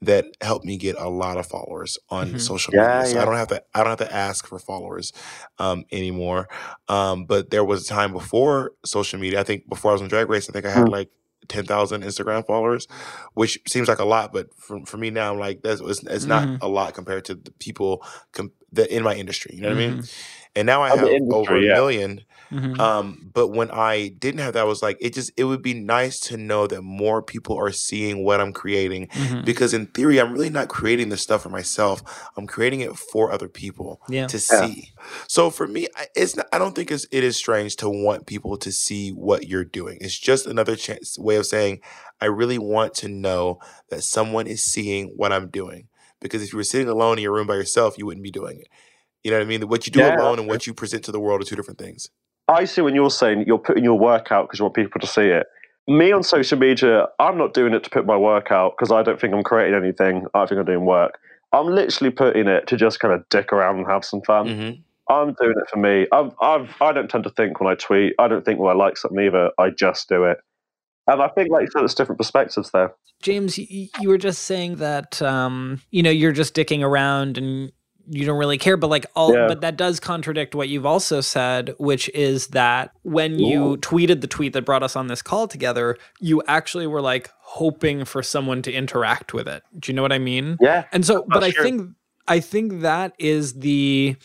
that 0.00 0.24
helped 0.40 0.64
me 0.64 0.78
get 0.78 0.96
a 0.98 1.10
lot 1.10 1.36
of 1.36 1.46
followers 1.46 1.98
on 2.08 2.28
mm-hmm. 2.28 2.38
social 2.38 2.72
media. 2.72 3.04
so 3.04 3.16
yeah. 3.16 3.22
I 3.22 3.24
don't 3.26 3.36
have 3.36 3.48
to 3.48 3.62
I 3.74 3.80
don't 3.80 3.98
have 3.98 4.08
to 4.08 4.14
ask 4.14 4.46
for 4.46 4.58
followers 4.58 5.12
um, 5.58 5.84
anymore. 5.92 6.48
Um, 6.88 7.26
but 7.26 7.50
there 7.50 7.64
was 7.64 7.84
a 7.84 7.88
time 7.88 8.12
before 8.12 8.72
social 8.84 9.20
media. 9.20 9.40
I 9.40 9.42
think 9.42 9.68
before 9.68 9.90
I 9.90 9.94
was 9.94 10.02
on 10.02 10.08
Drag 10.08 10.30
Race, 10.30 10.48
I 10.48 10.52
think 10.52 10.64
I 10.64 10.70
had 10.70 10.86
mm. 10.86 10.90
like 10.90 11.10
10,000 11.48 12.02
Instagram 12.02 12.46
followers, 12.46 12.86
which 13.34 13.58
seems 13.66 13.88
like 13.88 13.98
a 13.98 14.04
lot, 14.04 14.32
but 14.32 14.52
for, 14.54 14.84
for 14.84 14.96
me 14.96 15.10
now, 15.10 15.32
I'm 15.32 15.38
like, 15.38 15.62
that's, 15.62 15.80
it's, 15.80 16.02
it's 16.02 16.24
mm-hmm. 16.24 16.28
not 16.28 16.62
a 16.62 16.68
lot 16.68 16.94
compared 16.94 17.24
to 17.26 17.34
the 17.34 17.50
people 17.52 18.04
com- 18.32 18.52
that 18.72 18.94
in 18.94 19.02
my 19.02 19.14
industry. 19.14 19.54
You 19.54 19.62
know 19.62 19.68
what 19.68 19.78
mm-hmm. 19.78 19.90
I 19.90 19.94
mean? 19.94 20.02
Mm-hmm. 20.02 20.50
And 20.56 20.66
now 20.66 20.82
I 20.82 20.88
have 20.88 20.98
industry, 21.00 21.34
over 21.34 21.56
a 21.56 21.62
yeah. 21.62 21.74
million 21.74 22.24
Mm-hmm. 22.50 22.80
Um, 22.80 23.30
but 23.32 23.48
when 23.48 23.70
I 23.70 24.08
didn't 24.08 24.40
have 24.40 24.54
that, 24.54 24.60
I 24.60 24.64
was 24.64 24.82
like, 24.82 24.96
it 25.00 25.14
just 25.14 25.30
it 25.36 25.44
would 25.44 25.62
be 25.62 25.74
nice 25.74 26.18
to 26.20 26.36
know 26.36 26.66
that 26.66 26.82
more 26.82 27.22
people 27.22 27.56
are 27.58 27.72
seeing 27.72 28.24
what 28.24 28.40
I'm 28.40 28.52
creating. 28.52 29.08
Mm-hmm. 29.08 29.44
Because 29.44 29.74
in 29.74 29.86
theory, 29.86 30.20
I'm 30.20 30.32
really 30.32 30.50
not 30.50 30.68
creating 30.68 31.10
this 31.10 31.22
stuff 31.22 31.42
for 31.42 31.50
myself. 31.50 32.02
I'm 32.36 32.46
creating 32.46 32.80
it 32.80 32.96
for 32.96 33.30
other 33.30 33.48
people 33.48 34.00
yeah. 34.08 34.26
to 34.26 34.36
yeah. 34.36 34.66
see. 34.66 34.92
So 35.26 35.50
for 35.50 35.66
me, 35.66 35.88
it's 36.14 36.36
not, 36.36 36.46
I 36.52 36.58
don't 36.58 36.74
think 36.74 36.90
it's, 36.90 37.06
it 37.12 37.24
is 37.24 37.36
strange 37.36 37.76
to 37.76 37.88
want 37.88 38.26
people 38.26 38.56
to 38.58 38.72
see 38.72 39.10
what 39.10 39.46
you're 39.46 39.64
doing. 39.64 39.98
It's 40.00 40.18
just 40.18 40.46
another 40.46 40.76
chance 40.76 41.18
way 41.18 41.36
of 41.36 41.46
saying 41.46 41.80
I 42.20 42.26
really 42.26 42.58
want 42.58 42.94
to 42.94 43.08
know 43.08 43.60
that 43.90 44.02
someone 44.02 44.46
is 44.46 44.62
seeing 44.62 45.08
what 45.16 45.32
I'm 45.32 45.48
doing. 45.48 45.88
Because 46.20 46.42
if 46.42 46.52
you 46.52 46.56
were 46.56 46.64
sitting 46.64 46.88
alone 46.88 47.18
in 47.18 47.22
your 47.22 47.32
room 47.32 47.46
by 47.46 47.54
yourself, 47.54 47.96
you 47.96 48.04
wouldn't 48.04 48.24
be 48.24 48.30
doing 48.30 48.58
it. 48.58 48.68
You 49.22 49.30
know 49.30 49.38
what 49.38 49.44
I 49.44 49.48
mean? 49.48 49.68
What 49.68 49.86
you 49.86 49.92
do 49.92 50.00
yeah. 50.00 50.16
alone 50.16 50.38
and 50.38 50.48
what 50.48 50.66
you 50.66 50.74
present 50.74 51.04
to 51.04 51.12
the 51.12 51.20
world 51.20 51.40
are 51.40 51.44
two 51.44 51.56
different 51.56 51.78
things. 51.78 52.10
I 52.48 52.64
see 52.64 52.80
when 52.80 52.94
you're 52.94 53.10
saying 53.10 53.44
you're 53.46 53.58
putting 53.58 53.84
your 53.84 53.98
work 53.98 54.32
out 54.32 54.46
because 54.46 54.58
you 54.58 54.64
want 54.64 54.74
people 54.74 55.00
to 55.00 55.06
see 55.06 55.26
it. 55.26 55.46
Me 55.86 56.12
on 56.12 56.22
social 56.22 56.58
media, 56.58 57.06
I'm 57.18 57.38
not 57.38 57.54
doing 57.54 57.72
it 57.72 57.84
to 57.84 57.90
put 57.90 58.06
my 58.06 58.16
work 58.16 58.50
out 58.50 58.74
because 58.76 58.92
I 58.92 59.02
don't 59.02 59.20
think 59.20 59.34
I'm 59.34 59.42
creating 59.42 59.74
anything. 59.74 60.26
I 60.34 60.46
think 60.46 60.58
I'm 60.58 60.66
doing 60.66 60.84
work. 60.84 61.18
I'm 61.52 61.66
literally 61.66 62.10
putting 62.10 62.46
it 62.46 62.66
to 62.66 62.76
just 62.76 63.00
kind 63.00 63.14
of 63.14 63.26
dick 63.30 63.52
around 63.52 63.78
and 63.78 63.86
have 63.86 64.04
some 64.04 64.20
fun. 64.22 64.46
Mm-hmm. 64.46 64.80
I'm 65.10 65.32
doing 65.40 65.54
it 65.56 65.70
for 65.70 65.78
me. 65.78 66.06
I've, 66.12 66.32
I've, 66.42 66.74
I 66.82 66.92
don't 66.92 67.08
tend 67.08 67.24
to 67.24 67.30
think 67.30 67.60
when 67.60 67.70
I 67.70 67.74
tweet. 67.74 68.14
I 68.18 68.28
don't 68.28 68.44
think 68.44 68.60
when 68.60 68.70
I 68.70 68.74
like 68.74 68.98
something 68.98 69.18
either. 69.18 69.50
I 69.58 69.70
just 69.70 70.08
do 70.08 70.24
it. 70.24 70.38
And 71.06 71.22
I 71.22 71.28
think, 71.28 71.50
like 71.50 71.62
you 71.62 71.68
said, 71.72 71.80
there's 71.80 71.94
different 71.94 72.18
perspectives 72.18 72.70
there. 72.72 72.94
James, 73.22 73.56
you, 73.56 73.88
you 74.00 74.08
were 74.10 74.18
just 74.18 74.44
saying 74.44 74.76
that 74.76 75.20
um, 75.22 75.80
you 75.90 76.02
know 76.02 76.10
you're 76.10 76.32
just 76.32 76.54
dicking 76.54 76.82
around 76.82 77.38
and 77.38 77.72
you 78.10 78.24
don't 78.24 78.38
really 78.38 78.58
care 78.58 78.76
but 78.76 78.88
like 78.88 79.06
all 79.14 79.34
yeah. 79.34 79.46
but 79.46 79.60
that 79.60 79.76
does 79.76 80.00
contradict 80.00 80.54
what 80.54 80.68
you've 80.68 80.86
also 80.86 81.20
said 81.20 81.74
which 81.78 82.08
is 82.10 82.48
that 82.48 82.92
when 83.02 83.38
you 83.38 83.76
tweeted 83.78 84.20
the 84.20 84.26
tweet 84.26 84.52
that 84.52 84.62
brought 84.62 84.82
us 84.82 84.96
on 84.96 85.06
this 85.08 85.22
call 85.22 85.46
together 85.46 85.96
you 86.20 86.42
actually 86.46 86.86
were 86.86 87.00
like 87.02 87.30
hoping 87.40 88.04
for 88.04 88.22
someone 88.22 88.60
to 88.62 88.72
interact 88.72 89.32
with 89.32 89.48
it. 89.48 89.62
Do 89.78 89.90
you 89.90 89.96
know 89.96 90.02
what 90.02 90.12
i 90.12 90.18
mean? 90.18 90.56
Yeah. 90.60 90.84
And 90.92 91.04
so 91.04 91.24
but 91.28 91.42
i 91.44 91.50
think 91.50 91.90
i 92.26 92.40
think 92.40 92.82
that 92.82 93.14
is 93.18 93.54
the 93.54 94.16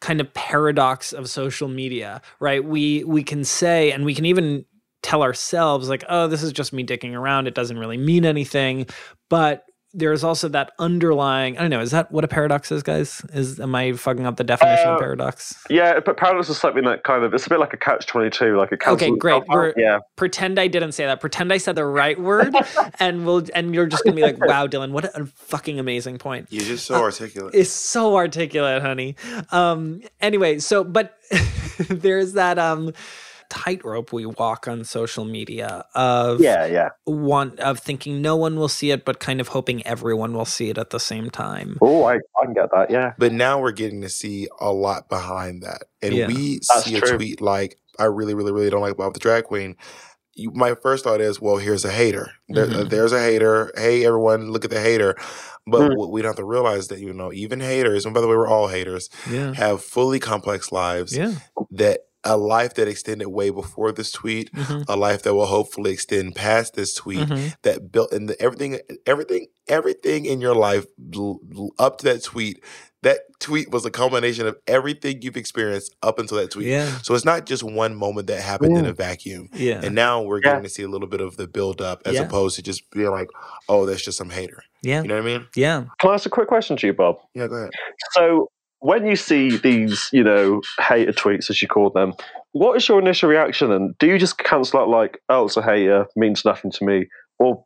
kind 0.00 0.20
of 0.20 0.32
paradox 0.34 1.12
of 1.12 1.30
social 1.30 1.68
media 1.68 2.20
right? 2.40 2.64
We 2.64 3.04
we 3.04 3.22
can 3.22 3.44
say 3.44 3.92
and 3.92 4.04
we 4.04 4.14
can 4.14 4.26
even 4.26 4.64
tell 5.02 5.22
ourselves 5.22 5.88
like 5.88 6.04
oh 6.08 6.26
this 6.26 6.42
is 6.42 6.52
just 6.52 6.72
me 6.72 6.84
dicking 6.84 7.14
around. 7.14 7.46
It 7.46 7.54
doesn't 7.54 7.78
really 7.78 7.98
mean 7.98 8.24
anything. 8.24 8.86
But 9.28 9.64
there's 9.94 10.24
also 10.24 10.48
that 10.48 10.72
underlying. 10.78 11.56
I 11.56 11.60
don't 11.60 11.70
know. 11.70 11.80
Is 11.80 11.92
that 11.92 12.10
what 12.10 12.24
a 12.24 12.28
paradox 12.28 12.72
is, 12.72 12.82
guys? 12.82 13.22
Is 13.32 13.60
am 13.60 13.74
I 13.74 13.92
fucking 13.92 14.26
up 14.26 14.36
the 14.36 14.44
definition 14.44 14.88
uh, 14.88 14.94
of 14.94 15.00
paradox? 15.00 15.56
Yeah, 15.70 16.00
but 16.00 16.16
paradox 16.16 16.48
is 16.48 16.58
something 16.58 16.84
that 16.84 17.04
kind 17.04 17.24
of 17.24 17.32
it's 17.32 17.46
a 17.46 17.48
bit 17.48 17.60
like 17.60 17.72
a 17.72 17.76
catch 17.76 18.06
twenty 18.06 18.28
two, 18.28 18.56
like 18.56 18.72
a 18.72 18.90
okay, 18.90 19.10
great. 19.10 19.44
yeah. 19.76 20.00
Pretend 20.16 20.58
I 20.58 20.66
didn't 20.66 20.92
say 20.92 21.06
that. 21.06 21.20
Pretend 21.20 21.52
I 21.52 21.58
said 21.58 21.76
the 21.76 21.86
right 21.86 22.20
word, 22.20 22.54
and 22.98 23.24
we'll 23.24 23.44
and 23.54 23.74
you're 23.74 23.86
just 23.86 24.04
gonna 24.04 24.16
be 24.16 24.22
like, 24.22 24.44
wow, 24.44 24.66
Dylan, 24.66 24.90
what 24.90 25.04
a 25.16 25.26
fucking 25.26 25.78
amazing 25.78 26.18
point. 26.18 26.48
You're 26.50 26.64
just 26.64 26.86
so 26.86 26.96
uh, 26.96 27.00
articulate. 27.00 27.54
It's 27.54 27.70
so 27.70 28.16
articulate, 28.16 28.82
honey. 28.82 29.14
Um. 29.52 30.02
Anyway, 30.20 30.58
so 30.58 30.82
but 30.82 31.16
there's 31.88 32.32
that 32.32 32.58
um 32.58 32.92
tightrope 33.50 34.12
we 34.12 34.26
walk 34.26 34.68
on 34.68 34.84
social 34.84 35.24
media 35.24 35.84
of 35.94 36.40
yeah 36.40 36.66
yeah 36.66 36.88
one 37.04 37.58
of 37.58 37.78
thinking 37.78 38.20
no 38.20 38.36
one 38.36 38.56
will 38.56 38.68
see 38.68 38.90
it 38.90 39.04
but 39.04 39.20
kind 39.20 39.40
of 39.40 39.48
hoping 39.48 39.86
everyone 39.86 40.32
will 40.32 40.44
see 40.44 40.70
it 40.70 40.78
at 40.78 40.90
the 40.90 41.00
same 41.00 41.30
time 41.30 41.78
oh 41.80 42.04
i, 42.04 42.14
I 42.14 42.44
can 42.44 42.54
get 42.54 42.70
that 42.72 42.90
yeah 42.90 43.12
but 43.18 43.32
now 43.32 43.60
we're 43.60 43.72
getting 43.72 44.00
to 44.02 44.08
see 44.08 44.48
a 44.60 44.72
lot 44.72 45.08
behind 45.08 45.62
that 45.62 45.84
and 46.02 46.14
yeah. 46.14 46.26
we 46.26 46.60
That's 46.68 46.84
see 46.84 46.98
true. 46.98 47.14
a 47.14 47.16
tweet 47.16 47.40
like 47.40 47.78
i 47.98 48.04
really 48.04 48.34
really 48.34 48.52
really 48.52 48.70
don't 48.70 48.82
like 48.82 48.96
bob 48.96 49.14
the 49.14 49.20
drag 49.20 49.44
queen 49.44 49.76
you, 50.36 50.50
my 50.52 50.74
first 50.74 51.04
thought 51.04 51.20
is, 51.20 51.40
well, 51.40 51.56
here's 51.56 51.84
a 51.84 51.92
hater. 51.92 52.32
There, 52.48 52.66
mm-hmm. 52.66 52.88
There's 52.88 53.12
a 53.12 53.20
hater. 53.20 53.72
Hey, 53.76 54.04
everyone, 54.04 54.50
look 54.50 54.64
at 54.64 54.70
the 54.70 54.80
hater. 54.80 55.16
But 55.66 55.92
mm. 55.92 56.10
we 56.10 56.20
don't 56.20 56.30
have 56.30 56.36
to 56.36 56.44
realize 56.44 56.88
that, 56.88 56.98
you 56.98 57.12
know, 57.12 57.32
even 57.32 57.60
haters, 57.60 58.04
and 58.04 58.14
by 58.14 58.20
the 58.20 58.28
way, 58.28 58.36
we're 58.36 58.48
all 58.48 58.68
haters, 58.68 59.08
yeah. 59.30 59.54
have 59.54 59.82
fully 59.82 60.20
complex 60.20 60.70
lives 60.70 61.16
yeah. 61.16 61.34
that 61.70 62.00
a 62.24 62.36
life 62.36 62.74
that 62.74 62.88
extended 62.88 63.28
way 63.28 63.50
before 63.50 63.92
this 63.92 64.10
tweet, 64.10 64.52
mm-hmm. 64.52 64.82
a 64.88 64.96
life 64.96 65.22
that 65.22 65.34
will 65.34 65.46
hopefully 65.46 65.92
extend 65.92 66.34
past 66.34 66.74
this 66.74 66.94
tweet 66.94 67.28
mm-hmm. 67.28 67.48
that 67.62 67.92
built 67.92 68.12
in 68.12 68.26
the, 68.26 68.40
everything, 68.40 68.78
everything, 69.06 69.46
everything 69.68 70.24
in 70.24 70.40
your 70.40 70.54
life 70.54 70.86
up 71.78 71.98
to 71.98 72.04
that 72.04 72.22
tweet. 72.22 72.62
That 73.02 73.18
tweet 73.38 73.70
was 73.70 73.84
a 73.84 73.90
culmination 73.90 74.46
of 74.46 74.56
everything 74.66 75.20
you've 75.20 75.36
experienced 75.36 75.94
up 76.02 76.18
until 76.18 76.38
that 76.38 76.50
tweet. 76.50 76.68
Yeah. 76.68 76.88
So 77.02 77.14
it's 77.14 77.26
not 77.26 77.44
just 77.44 77.62
one 77.62 77.94
moment 77.94 78.28
that 78.28 78.40
happened 78.40 78.78
in 78.78 78.86
a 78.86 78.94
vacuum. 78.94 79.50
Yeah. 79.52 79.82
And 79.84 79.94
now 79.94 80.22
we're 80.22 80.40
getting 80.40 80.62
to 80.62 80.70
see 80.70 80.84
a 80.84 80.88
little 80.88 81.06
bit 81.06 81.20
of 81.20 81.36
the 81.36 81.46
build 81.46 81.82
up 81.82 82.00
as 82.06 82.14
yeah. 82.14 82.22
opposed 82.22 82.56
to 82.56 82.62
just 82.62 82.90
being 82.92 83.10
like, 83.10 83.28
oh, 83.68 83.84
that's 83.84 84.02
just 84.02 84.16
some 84.16 84.30
hater. 84.30 84.62
Yeah. 84.80 85.02
You 85.02 85.08
know 85.08 85.16
what 85.16 85.22
I 85.22 85.26
mean? 85.26 85.46
Yeah. 85.54 85.84
Can 86.00 86.10
I 86.10 86.14
ask 86.14 86.24
a 86.24 86.30
quick 86.30 86.48
question 86.48 86.78
to 86.78 86.86
you, 86.86 86.94
Bob? 86.94 87.18
Yeah, 87.34 87.46
go 87.46 87.56
ahead. 87.56 87.72
So 88.12 88.48
when 88.84 89.06
you 89.06 89.16
see 89.16 89.56
these, 89.56 90.10
you 90.12 90.22
know, 90.22 90.60
hater 90.78 91.10
tweets 91.10 91.48
as 91.48 91.62
you 91.62 91.68
call 91.68 91.88
them, 91.88 92.12
what 92.52 92.76
is 92.76 92.86
your 92.86 92.98
initial 92.98 93.30
reaction? 93.30 93.72
And 93.72 93.96
do 93.96 94.06
you 94.06 94.18
just 94.18 94.36
cancel 94.36 94.78
out 94.78 94.90
like, 94.90 95.22
"Oh, 95.30 95.46
it's 95.46 95.56
a 95.56 95.62
hater, 95.62 96.06
means 96.16 96.44
nothing 96.44 96.70
to 96.72 96.84
me," 96.84 97.06
or, 97.38 97.64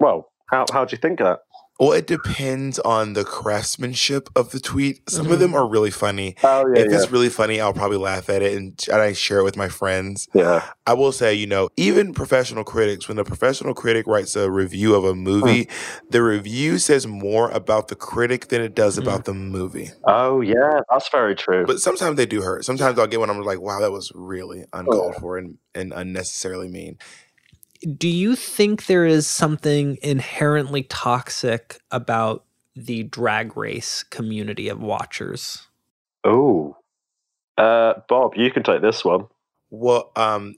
well, 0.00 0.32
how 0.50 0.64
how 0.72 0.84
do 0.84 0.96
you 0.96 1.00
think 1.00 1.20
of 1.20 1.26
that? 1.26 1.40
Well, 1.82 1.90
it 1.94 2.06
depends 2.06 2.78
on 2.78 3.14
the 3.14 3.24
craftsmanship 3.24 4.28
of 4.36 4.52
the 4.52 4.60
tweet. 4.60 5.00
Some 5.10 5.26
of 5.32 5.38
Mhm. 5.38 5.40
them 5.40 5.54
are 5.56 5.66
really 5.68 5.90
funny. 5.90 6.36
Oh 6.44 6.64
yeah, 6.72 6.82
if 6.82 6.92
yeah, 6.92 6.96
it's 6.96 7.10
really 7.10 7.28
funny, 7.28 7.60
I'll 7.60 7.72
probably 7.72 7.96
laugh 7.96 8.30
at 8.30 8.40
it 8.40 8.56
and, 8.56 8.80
and 8.88 9.00
I 9.02 9.12
share 9.14 9.40
it 9.40 9.42
with 9.42 9.56
my 9.56 9.66
friends. 9.68 10.28
yeah. 10.32 10.62
I 10.86 10.94
will 10.94 11.10
say, 11.10 11.34
you 11.34 11.48
know, 11.48 11.70
even 11.76 12.14
professional 12.14 12.62
critics, 12.62 13.08
when 13.08 13.18
a 13.18 13.24
professional 13.24 13.74
critic 13.74 14.06
writes 14.06 14.36
a 14.36 14.48
review 14.48 14.94
of 14.94 15.04
a 15.04 15.12
movie, 15.16 15.68
the 16.08 16.22
review 16.22 16.78
says 16.78 17.04
more 17.04 17.50
about 17.50 17.88
the 17.88 17.96
critic 17.96 18.46
than 18.46 18.60
it 18.62 18.76
does 18.76 18.96
Mm. 18.96 19.02
about 19.02 19.24
the 19.24 19.34
movie. 19.34 19.90
Oh 20.06 20.40
yeah, 20.40 20.82
that's 20.88 21.08
very 21.08 21.34
true. 21.34 21.66
But 21.66 21.80
sometimes 21.80 22.16
they 22.16 22.26
do 22.26 22.42
hurt. 22.42 22.64
Sometimes 22.64 22.96
I'll 22.96 23.08
get 23.08 23.18
one 23.18 23.28
I'm 23.28 23.42
like, 23.42 23.60
wow, 23.60 23.80
that 23.80 23.90
was 23.90 24.12
really 24.14 24.66
uncalled 24.72 25.14
yeah. 25.14 25.20
for 25.20 25.36
and, 25.36 25.58
and 25.74 25.92
unnecessarily 25.92 26.68
mean. 26.68 26.98
Do 27.98 28.08
you 28.08 28.36
think 28.36 28.86
there 28.86 29.06
is 29.06 29.26
something 29.26 29.98
inherently 30.02 30.84
toxic 30.84 31.80
about 31.90 32.44
the 32.76 33.04
drag 33.04 33.56
race 33.56 34.04
community 34.04 34.68
of 34.68 34.80
watchers? 34.80 35.68
oh, 36.24 36.76
uh, 37.58 37.94
Bob, 38.08 38.34
you 38.36 38.50
can 38.50 38.62
take 38.64 38.82
this 38.82 39.04
one. 39.04 39.26
Well, 39.70 40.12
um, 40.16 40.56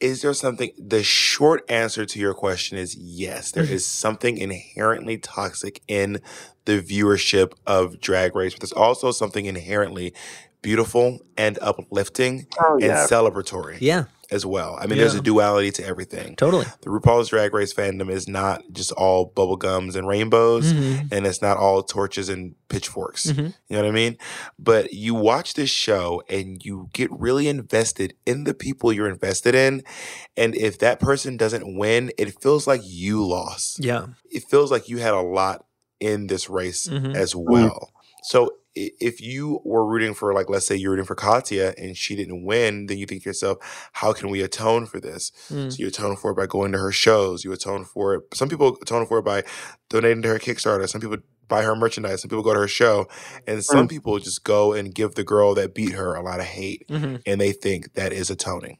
is 0.00 0.22
there 0.22 0.34
something? 0.34 0.72
The 0.78 1.02
short 1.04 1.64
answer 1.70 2.06
to 2.06 2.20
your 2.20 2.34
question 2.34 2.78
is 2.78 2.96
yes. 2.96 3.52
There 3.52 3.64
Mm-hmm. 3.64 3.72
something 3.86 4.38
inherently 4.38 5.18
toxic 5.18 5.82
in 5.88 6.20
the 6.66 6.82
viewership 6.82 7.54
of 7.66 8.00
Drag 8.00 8.36
Race, 8.36 8.54
but 8.54 8.60
there's 8.62 8.72
also 8.72 9.12
something 9.12 9.46
inherently 9.46 10.14
beautiful 10.62 11.20
and 11.36 11.58
uplifting 11.62 12.46
Oh 12.60 12.78
and 12.80 12.92
celebratory 12.94 13.80
Yeah, 13.80 14.04
as 14.32 14.44
well. 14.46 14.76
I 14.80 14.86
mean, 14.86 14.98
there's 14.98 15.14
a 15.14 15.20
duality 15.20 15.70
to 15.72 15.86
everything. 15.86 16.34
totally. 16.36 16.64
The 16.80 16.88
RuPaul's 16.90 17.28
Drag 17.28 17.52
Race 17.54 17.72
fandom 17.74 18.10
is 18.10 18.26
not 18.26 18.62
just 18.72 18.90
all 18.92 19.26
bubble 19.26 19.56
gums 19.56 19.94
and 19.96 20.06
rainbows. 20.08 20.72
Mhm. 20.72 21.12
and 21.12 21.26
it's 21.26 21.42
not 21.42 21.56
all 21.58 21.82
torches 21.82 22.28
and 22.28 22.54
pitchforks. 22.68 23.26
Mhm. 23.26 23.54
You 23.68 23.76
know 23.76 23.82
what 23.82 23.88
I 23.88 23.92
mean? 23.92 24.16
But 24.58 24.92
you 24.94 25.14
watch 25.14 25.54
this 25.54 25.70
show 25.70 26.22
and 26.28 26.64
you 26.64 26.88
get 26.92 27.10
really 27.12 27.46
invested 27.48 28.14
in 28.26 28.44
the 28.44 28.54
people 28.54 28.92
you're 28.92 29.08
invested 29.08 29.54
in. 29.54 29.82
And 30.36 30.54
if 30.56 30.78
that 30.78 30.98
person 31.00 31.36
doesn't 31.36 31.76
win, 31.76 32.10
it 32.16 32.40
feels 32.40 32.66
like 32.66 32.80
you 32.84 33.24
lost. 33.24 33.84
Yeah. 33.84 34.06
It 34.30 34.44
feels 34.50 34.70
like 34.70 34.88
you 34.88 34.98
had 34.98 35.12
a 35.14 35.20
lot 35.20 35.66
in 36.00 36.26
this 36.28 36.48
race 36.48 36.86
Mhm. 36.88 37.14
as 37.14 37.34
well. 37.36 37.90
So 38.24 38.50
if 38.74 39.20
you 39.20 39.60
were 39.64 39.86
rooting 39.86 40.14
for, 40.14 40.32
like, 40.32 40.48
let's 40.48 40.66
say 40.66 40.74
you're 40.74 40.92
rooting 40.92 41.04
for 41.04 41.14
Katya 41.14 41.74
and 41.76 41.96
she 41.96 42.16
didn't 42.16 42.44
win, 42.44 42.86
then 42.86 42.98
you 42.98 43.06
think 43.06 43.22
to 43.22 43.28
yourself, 43.28 43.58
how 43.92 44.12
can 44.12 44.30
we 44.30 44.40
atone 44.42 44.86
for 44.86 45.00
this? 45.00 45.30
Mm. 45.50 45.72
So 45.72 45.76
you 45.78 45.88
atone 45.88 46.16
for 46.16 46.30
it 46.30 46.36
by 46.36 46.46
going 46.46 46.72
to 46.72 46.78
her 46.78 46.92
shows. 46.92 47.44
You 47.44 47.52
atone 47.52 47.84
for 47.84 48.14
it. 48.14 48.22
Some 48.34 48.48
people 48.48 48.76
atone 48.80 49.06
for 49.06 49.18
it 49.18 49.24
by 49.24 49.42
donating 49.90 50.22
to 50.22 50.28
her 50.28 50.38
Kickstarter. 50.38 50.88
Some 50.88 51.00
people 51.00 51.18
buy 51.48 51.62
her 51.62 51.76
merchandise. 51.76 52.22
Some 52.22 52.30
people 52.30 52.42
go 52.42 52.54
to 52.54 52.60
her 52.60 52.68
show, 52.68 53.08
and 53.46 53.62
some 53.62 53.88
people 53.88 54.18
just 54.18 54.42
go 54.44 54.72
and 54.72 54.94
give 54.94 55.16
the 55.16 55.24
girl 55.24 55.54
that 55.54 55.74
beat 55.74 55.92
her 55.92 56.14
a 56.14 56.22
lot 56.22 56.40
of 56.40 56.46
hate, 56.46 56.86
Mhm. 56.88 57.20
and 57.26 57.40
they 57.40 57.52
think 57.52 57.92
that 57.94 58.12
is 58.12 58.30
atoning. 58.30 58.78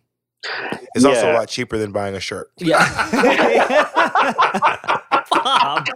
It's 0.94 1.04
also 1.04 1.32
a 1.32 1.34
lot 1.34 1.48
cheaper 1.48 1.76
than 1.76 1.92
buying 1.92 2.14
a 2.14 2.20
shirt. 2.20 2.50
Yeah. 2.56 2.78
Bob. 5.32 5.86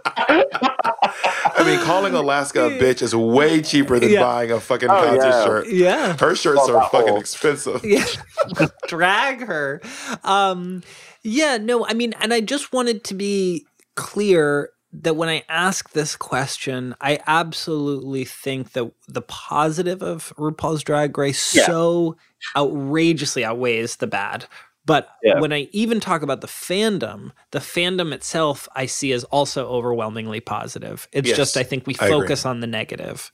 I 1.55 1.63
mean, 1.63 1.79
calling 1.85 2.13
Alaska 2.13 2.65
a 2.65 2.69
bitch 2.71 3.01
is 3.01 3.15
way 3.15 3.61
cheaper 3.61 3.99
than 3.99 4.09
Yeah. 4.09 4.21
buying 4.23 4.51
a 4.51 4.59
fucking 4.59 4.89
Oh, 4.89 4.93
concert 5.03 5.27
yeah. 5.29 5.45
shirt. 5.45 5.67
Yeah. 5.67 6.17
Her 6.19 6.35
shirts 6.35 6.61
Well, 6.67 6.77
are 6.77 6.89
fucking 6.89 7.07
whole- 7.09 7.19
expensive. 7.19 7.83
yeah 7.85 8.05
drag 8.87 9.41
her 9.45 9.81
um 10.23 10.81
yeah 11.23 11.57
no 11.57 11.85
i 11.87 11.93
mean 11.93 12.13
and 12.21 12.33
i 12.33 12.39
just 12.41 12.71
wanted 12.71 13.03
to 13.03 13.13
be 13.13 13.65
clear 13.95 14.69
that 14.93 15.15
when 15.15 15.27
i 15.29 15.43
ask 15.49 15.91
this 15.91 16.15
question 16.15 16.95
i 17.01 17.19
absolutely 17.27 18.23
think 18.23 18.71
that 18.73 18.89
the 19.07 19.21
positive 19.21 20.01
of 20.01 20.31
rupaul's 20.37 20.83
drag 20.83 21.17
race 21.17 21.53
Yeah. 21.55 21.65
so 21.65 22.15
outrageously 22.55 23.43
outweighs 23.43 23.97
the 23.97 24.07
bad 24.07 24.45
but 24.87 25.09
Yeah. 25.21 25.39
when 25.39 25.53
i 25.53 25.67
even 25.71 25.99
talk 25.99 26.23
about 26.23 26.41
the 26.41 26.47
fandom 26.47 27.31
the 27.51 27.59
fandom 27.59 28.11
itself 28.13 28.67
i 28.75 28.87
see 28.87 29.11
as 29.13 29.23
also 29.25 29.67
overwhelmingly 29.67 30.39
positive 30.39 31.07
it's 31.11 31.27
Yes, 31.27 31.37
just 31.37 31.57
i 31.57 31.61
think 31.63 31.85
we 31.85 31.93
focus 31.93 32.45
on 32.45 32.61
the 32.61 32.67
negative 32.67 33.31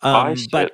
I 0.00 0.30
um, 0.30 0.36
see 0.36 0.48
but 0.50 0.72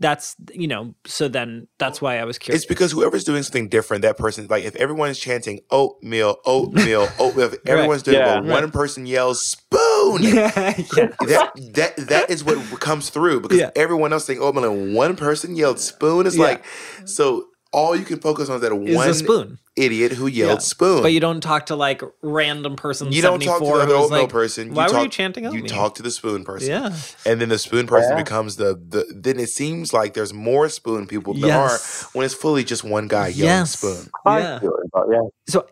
that's 0.00 0.36
you 0.54 0.68
know 0.68 0.94
so 1.04 1.28
then 1.28 1.66
that's 1.78 2.00
why 2.00 2.18
i 2.18 2.24
was 2.24 2.38
curious 2.38 2.62
It's 2.62 2.68
because 2.68 2.92
whoever's 2.92 3.24
doing 3.24 3.42
something 3.42 3.68
different, 3.68 4.02
that 4.02 4.16
person, 4.16 4.46
like 4.48 4.64
if 4.64 4.76
everyone's 4.76 5.18
chanting 5.18 5.58
oatmeal, 5.72 6.36
oatmeal, 6.46 7.08
oatmeal, 7.18 7.52
if 7.52 7.58
everyone's 7.66 8.04
doing 8.04 8.18
Yeah. 8.18 8.38
it, 8.38 8.42
but 8.44 8.52
one 8.52 8.70
person 8.70 9.06
yells 9.06 9.42
spoon, 9.44 10.22
yeah, 10.22 10.74
yeah. 10.96 11.08
that 11.26 11.50
that 11.74 11.96
that 11.96 12.30
is 12.30 12.44
what 12.44 12.80
comes 12.80 13.10
through 13.10 13.40
because 13.40 13.58
Yeah. 13.58 13.70
everyone 13.74 14.12
else 14.12 14.24
saying 14.26 14.38
oatmeal 14.40 14.64
and 14.70 14.94
one 14.94 15.16
person 15.16 15.56
yelled 15.56 15.80
spoon 15.80 16.26
is 16.26 16.36
Yeah. 16.36 16.44
like 16.44 16.64
so 17.04 17.47
all 17.72 17.94
you 17.94 18.04
can 18.04 18.18
focus 18.20 18.48
on 18.48 18.56
is 18.56 18.62
that 18.62 18.72
is 18.72 18.96
one 18.96 19.14
spoon. 19.14 19.58
idiot 19.76 20.12
who 20.12 20.26
yelled 20.26 20.52
Yeah. 20.52 20.58
spoon. 20.58 21.02
But 21.02 21.12
you 21.12 21.20
don't 21.20 21.40
talk 21.42 21.66
to 21.66 21.76
like 21.76 22.02
random 22.22 22.76
person. 22.76 23.12
You 23.12 23.20
don't 23.20 23.40
talk 23.42 23.58
to 23.58 23.64
the 23.64 23.70
74 23.70 23.80
other 23.82 23.94
oatmeal 23.94 24.20
like, 24.22 24.28
person. 24.30 24.72
Why 24.74 24.84
you 24.86 24.88
were 24.88 24.94
talk, 24.94 25.02
you 25.04 25.08
chanting 25.10 25.46
oatmeal? 25.46 25.62
You 25.62 25.68
talk 25.68 25.94
to 25.96 26.02
the 26.02 26.10
spoon 26.10 26.44
person. 26.44 26.70
Yeah. 26.70 26.96
And 27.26 27.40
then 27.40 27.50
the 27.50 27.58
spoon 27.58 27.86
person 27.86 28.12
Yeah. 28.16 28.22
becomes 28.22 28.56
the, 28.56 28.74
the 28.88 29.04
then 29.14 29.38
it 29.38 29.50
seems 29.50 29.92
like 29.92 30.14
there's 30.14 30.32
more 30.32 30.68
spoon 30.70 31.06
people 31.06 31.34
than 31.34 31.44
Yes. 31.44 32.04
are 32.04 32.08
when 32.14 32.24
it's 32.24 32.34
fully 32.34 32.64
just 32.64 32.84
one 32.84 33.06
guy 33.06 33.28
yelling 33.28 33.44
Yes. 33.44 33.78
spoon. 33.78 34.08
Yeah. 34.26 34.58
feel 34.60 34.70
it, 34.74 34.90
but 34.92 35.06
yeah. 35.12 35.20
So 35.48 35.66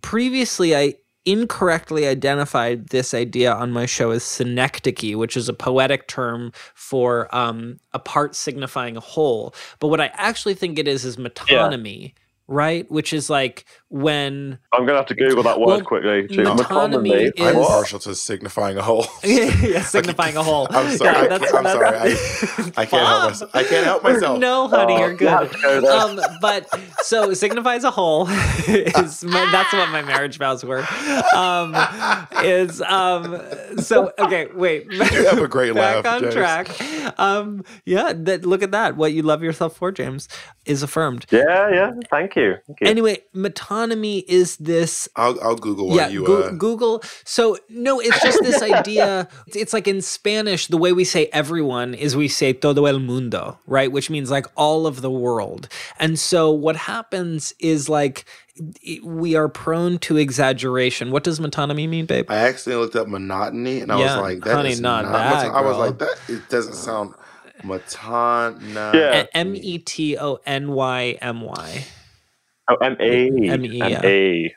previously, 0.00 0.74
I 0.76 0.94
incorrectly 1.24 2.06
identified 2.06 2.88
this 2.88 3.14
idea 3.14 3.52
on 3.52 3.70
my 3.70 3.86
show 3.86 4.10
as 4.10 4.24
synecdoche, 4.24 5.14
which 5.14 5.36
is 5.36 5.48
a 5.48 5.54
poetic 5.54 6.08
term 6.08 6.52
for 6.74 7.32
um, 7.34 7.78
a 7.92 7.98
part 7.98 8.34
signifying 8.34 8.96
a 8.96 9.00
whole. 9.00 9.54
But 9.78 9.88
what 9.88 10.00
I 10.00 10.10
actually 10.14 10.54
think 10.54 10.78
it 10.78 10.88
is 10.88 11.04
is 11.04 11.16
metonymy. 11.16 12.14
Right, 12.52 12.88
which 12.90 13.14
is 13.14 13.30
like 13.30 13.64
when 13.88 14.58
I'm 14.74 14.84
gonna 14.84 14.98
have 14.98 15.06
to 15.06 15.14
Google 15.14 15.42
that 15.44 15.58
word 15.58 15.66
Well, 15.66 15.80
quickly. 15.80 16.28
too. 16.28 16.42
metonymy 16.42 16.58
Metonymy. 17.10 17.22
is- 17.38 17.46
I'm 17.46 17.56
What? 17.56 17.68
partial 17.68 17.98
to 18.00 18.14
signifying 18.14 18.76
a 18.76 18.82
whole. 18.82 19.06
yeah, 19.24 19.80
signifying 19.82 20.36
a 20.36 20.42
whole. 20.42 20.66
I'm 20.70 20.94
sorry. 20.98 21.12
Yeah, 21.16 21.20
I 21.22 21.28
that's- 21.28 21.50
can't, 21.50 21.66
I'm 21.66 21.72
sorry. 21.72 21.86
I, 21.86 22.08
that's- 22.08 22.72
I 22.76 22.84
can't 22.84 23.06
help 23.06 23.22
myself. 23.30 23.50
I 23.54 23.64
can't 23.64 23.84
help 23.86 24.02
myself. 24.02 24.38
No, 24.38 24.68
honey, 24.68 24.94
Oh, 24.94 24.98
you're 24.98 25.14
good. 25.14 25.28
have 25.28 25.62
go. 25.62 25.98
Um, 25.98 26.20
but 26.42 26.68
so 27.02 27.32
signifies 27.32 27.84
a 27.84 27.90
whole 27.90 28.28
is 28.68 29.24
my, 29.24 29.48
that's 29.50 29.72
what 29.72 29.88
my 29.88 30.02
marriage 30.02 30.36
vows 30.36 30.62
were. 30.62 30.84
Um, 31.34 31.74
is 32.44 32.82
um, 32.82 33.40
so 33.78 34.12
okay. 34.18 34.48
Wait, 34.54 34.90
You 34.92 35.02
have 35.28 35.38
a 35.38 35.48
great 35.48 35.74
back 35.74 36.04
laugh, 36.04 36.14
on 36.16 36.20
James. 36.22 36.34
track. 36.34 37.18
Um, 37.18 37.64
yeah, 37.86 38.12
that 38.14 38.44
look 38.44 38.62
at 38.62 38.72
that. 38.72 38.96
What 38.96 39.12
you 39.14 39.22
love 39.22 39.42
yourself 39.42 39.74
for, 39.76 39.90
James, 39.90 40.28
is 40.66 40.82
affirmed. 40.82 41.24
Yeah, 41.30 41.70
yeah. 41.70 41.92
Thank 42.10 42.36
you. 42.36 42.41
Thank 42.66 42.80
you. 42.80 42.86
Anyway, 42.86 43.18
metonymy 43.34 44.24
is 44.28 44.56
this 44.56 45.08
I'll, 45.16 45.38
I'll 45.42 45.56
Google 45.56 45.88
while 45.88 45.96
yeah, 45.98 46.08
you. 46.08 46.24
Goo- 46.24 46.42
uh, 46.42 46.50
Google. 46.52 47.02
So 47.24 47.56
no, 47.68 48.00
it's 48.00 48.20
just 48.22 48.40
this 48.42 48.62
idea. 48.74 49.28
It's 49.48 49.72
like 49.72 49.86
in 49.88 50.00
Spanish, 50.02 50.66
the 50.66 50.78
way 50.78 50.92
we 50.92 51.04
say 51.04 51.26
everyone 51.32 51.94
is 51.94 52.16
we 52.16 52.28
say 52.28 52.52
todo 52.52 52.84
el 52.86 52.98
mundo, 52.98 53.58
right? 53.66 53.90
Which 53.90 54.08
means 54.10 54.30
like 54.30 54.46
all 54.56 54.86
of 54.86 55.00
the 55.02 55.10
world. 55.10 55.68
And 55.98 56.18
so 56.18 56.50
what 56.50 56.76
happens 56.76 57.54
is 57.58 57.88
like 57.88 58.24
we 59.02 59.34
are 59.34 59.48
prone 59.48 59.98
to 60.06 60.16
exaggeration. 60.18 61.10
What 61.10 61.24
does 61.24 61.40
metonymy 61.40 61.88
mean, 61.88 62.06
babe? 62.06 62.26
I 62.28 62.36
accidentally 62.48 62.84
looked 62.84 62.96
up 62.96 63.08
monotony, 63.08 63.80
and 63.80 63.90
I 63.90 63.98
Yeah, 63.98 64.16
was 64.20 64.22
like, 64.28 64.44
"That 64.44 64.54
honey, 64.56 64.72
is 64.72 64.80
not 64.80 65.04
not." 65.04 65.12
that, 65.12 65.46
mono- 65.46 65.58
I 65.58 65.60
was 65.62 65.76
like, 65.78 65.98
"That 65.98 66.16
it 66.28 66.48
doesn't 66.50 66.74
sound 66.74 67.14
matona." 67.64 68.92
Yeah. 68.94 69.26
M 69.34 69.54
e 69.56 69.78
t 69.78 70.16
o 70.18 70.38
n 70.44 70.72
y 70.72 71.16
m 71.20 71.40
y. 71.42 71.84
Oh, 72.68 72.76
M 72.76 72.96
E. 73.00 73.48
M 73.48 73.64
E, 73.64 73.68
yeah. 73.78 73.86
M 74.00 74.04
E. 74.04 74.54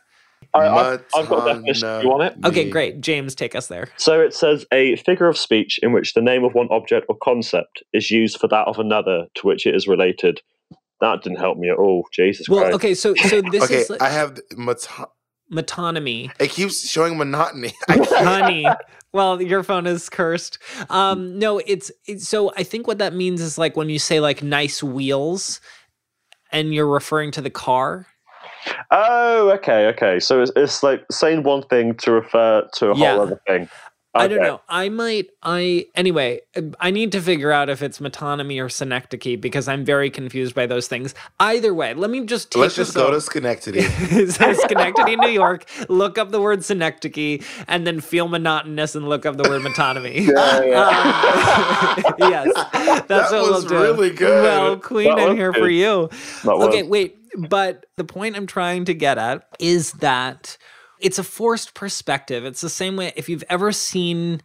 I- 0.54 0.68
I've, 0.68 1.06
I've 1.14 1.28
got 1.28 1.48
a 1.48 1.54
definition. 1.54 2.00
Do 2.00 2.04
you 2.06 2.10
want 2.10 2.24
it? 2.24 2.46
Okay, 2.46 2.70
great. 2.70 3.02
James, 3.02 3.36
take 3.36 3.56
us 3.56 3.68
there. 3.68 3.90
So 3.98 4.22
it 4.22 4.34
says 4.34 4.66
a 4.72 4.96
figure 4.98 5.28
of 5.28 5.38
speech 5.38 5.80
in 5.84 5.92
which 5.92 6.14
the 6.14 6.22
name 6.22 6.46
of 6.46 6.54
one 6.54 6.68
object 6.72 7.08
or 7.10 7.18
concept 7.22 7.84
is 7.94 8.10
used 8.10 8.40
for 8.40 8.48
that 8.48 8.66
of 8.68 8.80
another 8.80 9.26
to 9.36 9.48
which 9.48 9.66
it 9.66 9.76
is 9.76 9.86
related. 9.88 10.42
That 11.02 11.24
didn't 11.24 11.40
help 11.40 11.58
me 11.58 11.70
at 11.70 11.78
all. 11.78 12.08
Jesus 12.14 12.48
Well, 12.48 12.62
Christ. 12.62 12.76
okay, 12.76 12.94
so 12.94 13.16
so 13.16 13.42
this 13.42 13.64
Okay, 13.64 13.78
is 13.82 13.90
like 13.90 14.02
I 14.02 14.10
have 14.10 14.40
mato- 14.56 15.12
metonymy. 15.52 16.32
It 16.40 16.52
keeps 16.52 16.88
showing 16.90 17.18
monotony. 17.18 17.74
I 17.90 17.98
can't- 17.98 18.10
honey 18.28 18.68
well 19.14 19.42
your 19.42 19.64
phone 19.64 19.88
is 19.88 20.10
cursed 20.10 20.58
um 20.90 21.40
no 21.40 21.60
it's, 21.60 21.90
it's 22.06 22.28
so 22.28 22.52
i 22.58 22.64
think 22.64 22.86
what 22.86 22.98
that 22.98 23.14
means 23.14 23.40
is 23.40 23.58
like 23.58 23.78
when 23.78 23.88
you 23.88 23.98
say 23.98 24.20
like 24.20 24.44
nice 24.44 24.84
wheels 24.84 25.62
and 26.56 26.74
you're 26.74 26.88
referring 26.88 27.32
to 27.32 27.42
the 27.42 27.50
car 27.50 28.08
Oh, 28.90 29.52
okay, 29.52 29.88
okay. 29.88 30.20
So 30.20 30.42
it's, 30.42 30.52
it's 30.56 30.82
like 30.82 31.06
saying 31.12 31.44
one 31.44 31.62
thing 31.64 31.94
to 31.96 32.12
refer 32.12 32.68
to 32.76 32.90
a 32.92 32.98
Yeah. 32.98 33.14
whole 33.14 33.24
other 33.24 33.40
thing. 33.46 33.70
I 34.16 34.28
don't 34.28 34.42
know. 34.42 34.62
I 34.70 34.90
might. 34.90 35.28
I 35.44 35.88
anyway. 35.96 36.42
I 36.80 36.92
need 36.92 37.12
to 37.12 37.22
figure 37.22 37.52
out 37.52 37.70
if 37.70 37.82
it's 37.84 38.00
metonymy 38.00 38.64
or 38.64 38.70
synecdoche 38.70 39.40
because 39.40 39.68
I'm 39.68 39.84
very 39.86 40.10
confused 40.10 40.56
by 40.56 40.66
those 40.68 40.88
things. 40.88 41.14
Either 41.40 41.74
way, 41.74 41.94
let 41.94 42.10
me 42.10 42.26
just 42.26 42.52
take 42.52 42.62
Let's 42.62 42.76
just 42.76 42.96
go 42.96 43.12
to. 43.12 43.20
Schenectady. 43.22 43.82
Schenectady, 44.30 45.16
New 45.18 45.30
York. 45.30 45.66
Look 45.90 46.18
up 46.18 46.32
the 46.32 46.42
word 46.42 46.64
synecdoche 46.64 47.42
and 47.68 47.86
then 47.86 48.00
feel 48.00 48.28
monotonous 48.28 48.96
and 48.96 49.08
look 49.10 49.26
up 49.26 49.38
the 49.38 49.44
word 49.50 49.62
metonymy. 49.62 50.28
Yeah, 50.66 52.06
Um, 52.08 52.16
yes, 52.20 52.48
that's 53.08 53.08
That 53.08 53.32
what 53.32 53.52
was 53.52 53.66
we'll 53.66 53.70
do. 53.70 53.82
really 53.82 54.10
good. 54.12 54.44
Well, 54.44 54.78
Queen, 54.78 55.12
I'm 55.18 55.36
here 55.36 55.54
for 55.54 55.70
you. 55.70 56.10
That 56.44 56.58
was. 56.58 56.68
Okay, 56.70 56.84
wait. 56.84 57.18
But 57.38 57.86
the 57.98 58.06
point 58.06 58.38
I'm 58.38 58.48
trying 58.48 58.86
to 58.86 58.94
get 58.94 59.18
at 59.18 59.46
is 59.60 59.92
that 59.94 60.58
it's 61.06 61.20
a 61.20 61.24
forced 61.24 61.76
perspective. 61.76 62.44
It's 62.46 62.62
the 62.62 62.70
same 62.70 62.96
way 62.98 63.14
if 63.16 63.30
you've 63.30 63.44
ever 63.50 63.72
seen 63.72 64.42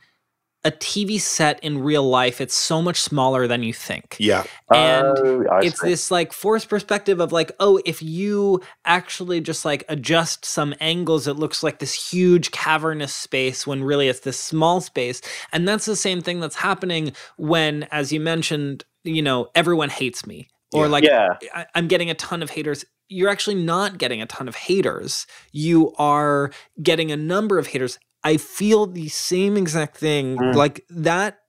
a 0.63 0.71
TV 0.71 1.19
set 1.19 1.59
in 1.65 1.79
real 1.83 2.07
life, 2.07 2.39
it's 2.39 2.55
so 2.55 2.83
much 2.83 3.01
smaller 3.01 3.47
than 3.47 3.63
you 3.63 3.73
think. 3.73 4.17
yeah. 4.21 4.45
And 4.71 5.19
oh, 5.19 5.45
I 5.51 5.61
it's 5.61 5.81
see. 5.81 5.89
this 5.89 6.11
like 6.11 6.35
forced 6.35 6.69
perspective 6.69 7.19
of 7.19 7.33
like, 7.33 7.51
oh, 7.61 7.81
if 7.87 8.03
you 8.03 8.61
actually 8.85 9.41
just 9.41 9.65
like 9.65 9.85
adjust 9.89 10.45
some 10.45 10.75
angles, 10.79 11.27
it 11.27 11.37
looks 11.37 11.63
like 11.63 11.79
this 11.79 11.95
huge 12.13 12.51
cavernous 12.51 13.15
space 13.15 13.67
when 13.67 13.83
really 13.83 14.09
it's 14.09 14.21
this 14.21 14.39
small 14.39 14.83
space. 14.83 15.23
And 15.51 15.67
that's 15.67 15.87
the 15.87 15.97
same 15.97 16.21
thing 16.21 16.41
that's 16.41 16.57
happening 16.57 17.13
when, 17.39 17.85
as 17.91 18.13
you 18.13 18.21
mentioned, 18.21 18.85
you 19.03 19.23
know, 19.23 19.49
everyone 19.55 19.89
hates 19.89 20.27
me. 20.27 20.49
Or 20.75 20.85
Yeah. 20.85 20.91
like 20.91 21.05
Yeah. 21.05 21.29
I, 21.55 21.67
I'm 21.75 21.89
getting 21.89 22.11
a 22.11 22.15
ton 22.15 22.43
of 22.43 22.51
haters. 22.51 22.85
You're 23.11 23.29
actually 23.29 23.57
not 23.57 23.99
getting 23.99 24.23
a 24.23 24.27
ton 24.27 24.49
of 24.49 24.55
haters. 24.55 25.27
You 25.53 25.93
are 25.99 26.51
getting 26.83 27.13
a 27.13 27.17
number 27.17 27.59
of 27.59 27.67
haters. 27.67 27.99
I 28.25 28.39
feel 28.39 28.87
the 28.87 29.09
same 29.09 29.57
exact 29.57 29.97
thing. 29.97 30.37
Mm. 30.37 30.55
Like 30.55 30.85
that 30.89 31.41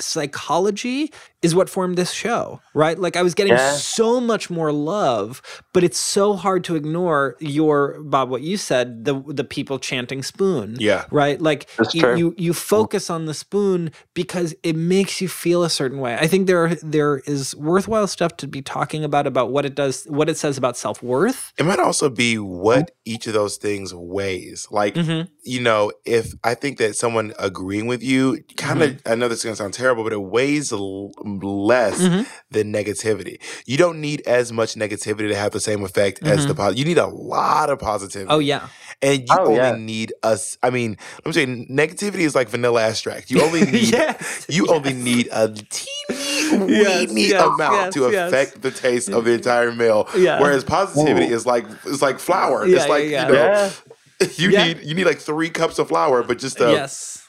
psychology 0.00 1.12
is 1.44 1.54
what 1.54 1.68
formed 1.68 1.96
this 1.96 2.10
show, 2.12 2.60
right? 2.74 2.98
Like 2.98 3.16
I 3.16 3.22
was 3.22 3.34
getting 3.34 3.52
Yeah. 3.52 3.72
so 3.76 4.20
much 4.20 4.50
more 4.50 4.72
love, 4.72 5.42
but 5.74 5.84
it's 5.84 5.98
so 5.98 6.34
hard 6.44 6.64
to 6.64 6.74
ignore 6.74 7.36
your 7.40 8.00
Bob 8.02 8.30
what 8.30 8.42
you 8.42 8.56
said, 8.56 9.04
the 9.04 9.14
the 9.40 9.44
people 9.44 9.78
chanting 9.78 10.22
spoon. 10.22 10.76
Yeah. 10.80 11.04
Right? 11.10 11.38
Like 11.40 11.68
you, 11.92 12.14
you 12.16 12.34
you 12.38 12.52
focus 12.54 13.10
on 13.10 13.26
the 13.26 13.34
spoon 13.34 13.90
because 14.14 14.54
it 14.62 14.74
makes 14.76 15.20
you 15.20 15.28
feel 15.28 15.62
a 15.62 15.70
certain 15.70 15.98
way. 15.98 16.14
I 16.24 16.26
think 16.26 16.46
there 16.46 16.74
there 16.82 17.18
is 17.26 17.54
worthwhile 17.56 18.06
stuff 18.06 18.32
to 18.38 18.46
be 18.48 18.62
talking 18.62 19.04
about 19.04 19.26
about 19.26 19.52
what 19.52 19.64
it 19.66 19.74
does 19.74 20.04
what 20.08 20.28
it 20.28 20.36
says 20.38 20.56
about 20.58 20.76
self-worth. 20.76 21.52
It 21.58 21.64
might 21.66 21.78
also 21.80 22.08
be 22.08 22.38
what 22.38 22.90
each 23.04 23.26
of 23.26 23.34
those 23.34 23.56
things 23.58 23.92
weighs. 23.94 24.66
Like, 24.70 24.94
Mhm. 24.94 25.28
you 25.42 25.60
know, 25.60 25.92
if 26.06 26.32
I 26.42 26.54
think 26.54 26.78
that 26.78 26.96
someone 26.96 27.32
agreeing 27.38 27.86
with 27.86 28.02
you, 28.02 28.42
kind 28.56 28.82
of, 28.82 29.00
I 29.04 29.14
know 29.14 29.28
this 29.28 29.38
is 29.40 29.44
going 29.44 29.56
to 29.56 29.62
sound 29.62 29.74
terrible, 29.74 30.04
but 30.04 30.12
it 30.12 30.22
weighs 30.22 30.72
l- 30.72 31.12
less 31.42 32.00
Mhm. 32.00 32.26
than 32.50 32.72
negativity. 32.72 33.38
You 33.66 33.76
don't 33.76 34.00
need 34.00 34.22
as 34.26 34.52
much 34.52 34.74
negativity 34.74 35.28
to 35.28 35.34
have 35.36 35.52
the 35.52 35.60
same 35.60 35.82
effect 35.82 36.22
as 36.26 36.46
the 36.46 36.54
positive. 36.54 36.78
You 36.78 36.84
need 36.84 36.98
a 36.98 37.06
lot 37.06 37.70
of 37.70 37.78
positivity. 37.78 38.30
Oh 38.30 38.38
yeah. 38.38 38.68
And 39.02 39.20
you 39.20 39.26
Oh, 39.38 39.46
only 39.46 39.56
yeah. 39.56 39.76
need 39.76 40.12
us. 40.22 40.56
I 40.62 40.70
mean, 40.70 40.96
let 41.24 41.26
me 41.26 41.32
say, 41.32 41.46
negativity 41.46 42.20
is 42.20 42.34
like 42.34 42.48
vanilla 42.48 42.88
extract. 42.88 43.30
You 43.30 43.42
only 43.42 43.64
need, 43.70 43.92
yes. 43.92 44.46
you 44.48 44.66
only 44.68 44.92
need 44.92 45.28
a 45.32 45.48
teeny 45.48 45.90
Yes, 46.68 47.08
weeny 47.08 47.28
yes, 47.28 47.42
amount 47.42 47.74
yes, 47.86 47.94
to 47.94 48.10
yes. 48.10 48.28
affect 48.28 48.62
the 48.62 48.70
taste 48.70 49.08
of 49.08 49.24
the 49.24 49.32
entire 49.40 49.72
meal. 49.72 50.08
Yeah. 50.16 50.40
Whereas 50.40 50.62
positivity 50.64 51.30
Ooh. 51.32 51.34
is 51.34 51.46
like 51.46 51.64
it's 51.86 52.02
like 52.02 52.18
flour. 52.20 52.66
Yeah, 52.66 52.76
it's 52.76 52.88
like 52.88 53.06
yeah, 53.08 53.26
you 53.28 53.34
know, 53.34 53.42
Yeah. 53.42 53.70
you 54.36 54.50
Yeah. 54.50 54.64
need 54.64 54.80
you 54.84 54.94
need 54.94 55.06
like 55.06 55.18
three 55.18 55.50
cups 55.50 55.78
of 55.78 55.88
flour, 55.88 56.22
but 56.22 56.38
just 56.38 56.60
a, 56.60 56.70
yes. 56.70 57.22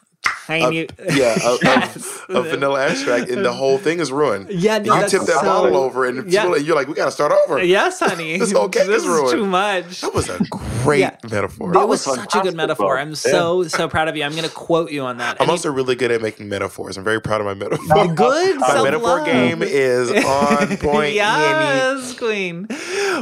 Tiny 0.48 0.88
yeah, 1.14 1.38
a, 1.44 1.58
Yes. 1.64 2.22
a, 2.30 2.34
a 2.34 2.42
vanilla 2.44 2.88
extract, 2.88 3.30
and 3.32 3.44
the 3.44 3.52
whole 3.54 3.78
thing 3.80 4.00
is 4.00 4.12
ruined. 4.12 4.50
Yeah, 4.50 4.78
no, 4.78 4.94
you 4.96 5.00
that's 5.02 5.12
tip 5.12 5.22
that 5.22 5.40
so- 5.40 5.42
bottle 5.42 5.76
over, 5.78 6.06
and 6.06 6.32
Yeah. 6.32 6.44
people, 6.44 6.58
you're 6.62 6.76
like, 6.76 6.88
we 6.88 6.94
got 6.94 7.06
to 7.06 7.12
start 7.12 7.32
over. 7.48 7.64
Yes, 7.64 8.00
honey. 8.10 8.38
This 8.38 8.52
whole 8.52 8.70
cake 8.70 8.88
this 8.88 9.02
is 9.04 9.08
ruined. 9.08 9.32
too 9.32 9.46
much. 9.46 10.02
That 10.02 10.14
was 10.14 10.30
a 10.30 10.38
great 10.84 11.00
Yeah. 11.00 11.18
metaphor. 11.32 11.72
That 11.74 11.80
That 11.80 11.88
was 11.88 12.06
was 12.06 12.16
such 12.20 12.36
a 12.36 12.42
good 12.42 12.56
metaphor. 12.56 12.98
I'm 13.00 13.10
Yeah. 13.10 13.16
so 13.16 13.64
so 13.64 13.88
proud 13.88 14.08
of 14.08 14.16
you. 14.16 14.24
I'm 14.24 14.32
going 14.34 14.44
to 14.44 14.50
quote 14.54 14.92
you 14.92 15.02
on 15.04 15.18
that. 15.18 15.38
I'm 15.40 15.44
And 15.46 15.52
also 15.52 15.72
really 15.72 15.96
good 15.96 16.12
at 16.12 16.22
making 16.22 16.48
metaphors. 16.50 16.98
I'm 16.98 17.04
very 17.04 17.20
proud 17.22 17.42
of 17.42 17.48
my 17.48 17.54
metaphor. 17.56 18.08
good 18.16 18.58
My 18.60 18.84
metaphor 18.84 19.18
self-love. 19.18 19.26
game 19.26 19.64
is 19.64 20.12
on 20.12 20.78
point. 20.78 21.16
Annie. 21.16 21.16
yes, 21.16 22.14
queen. 22.18 22.68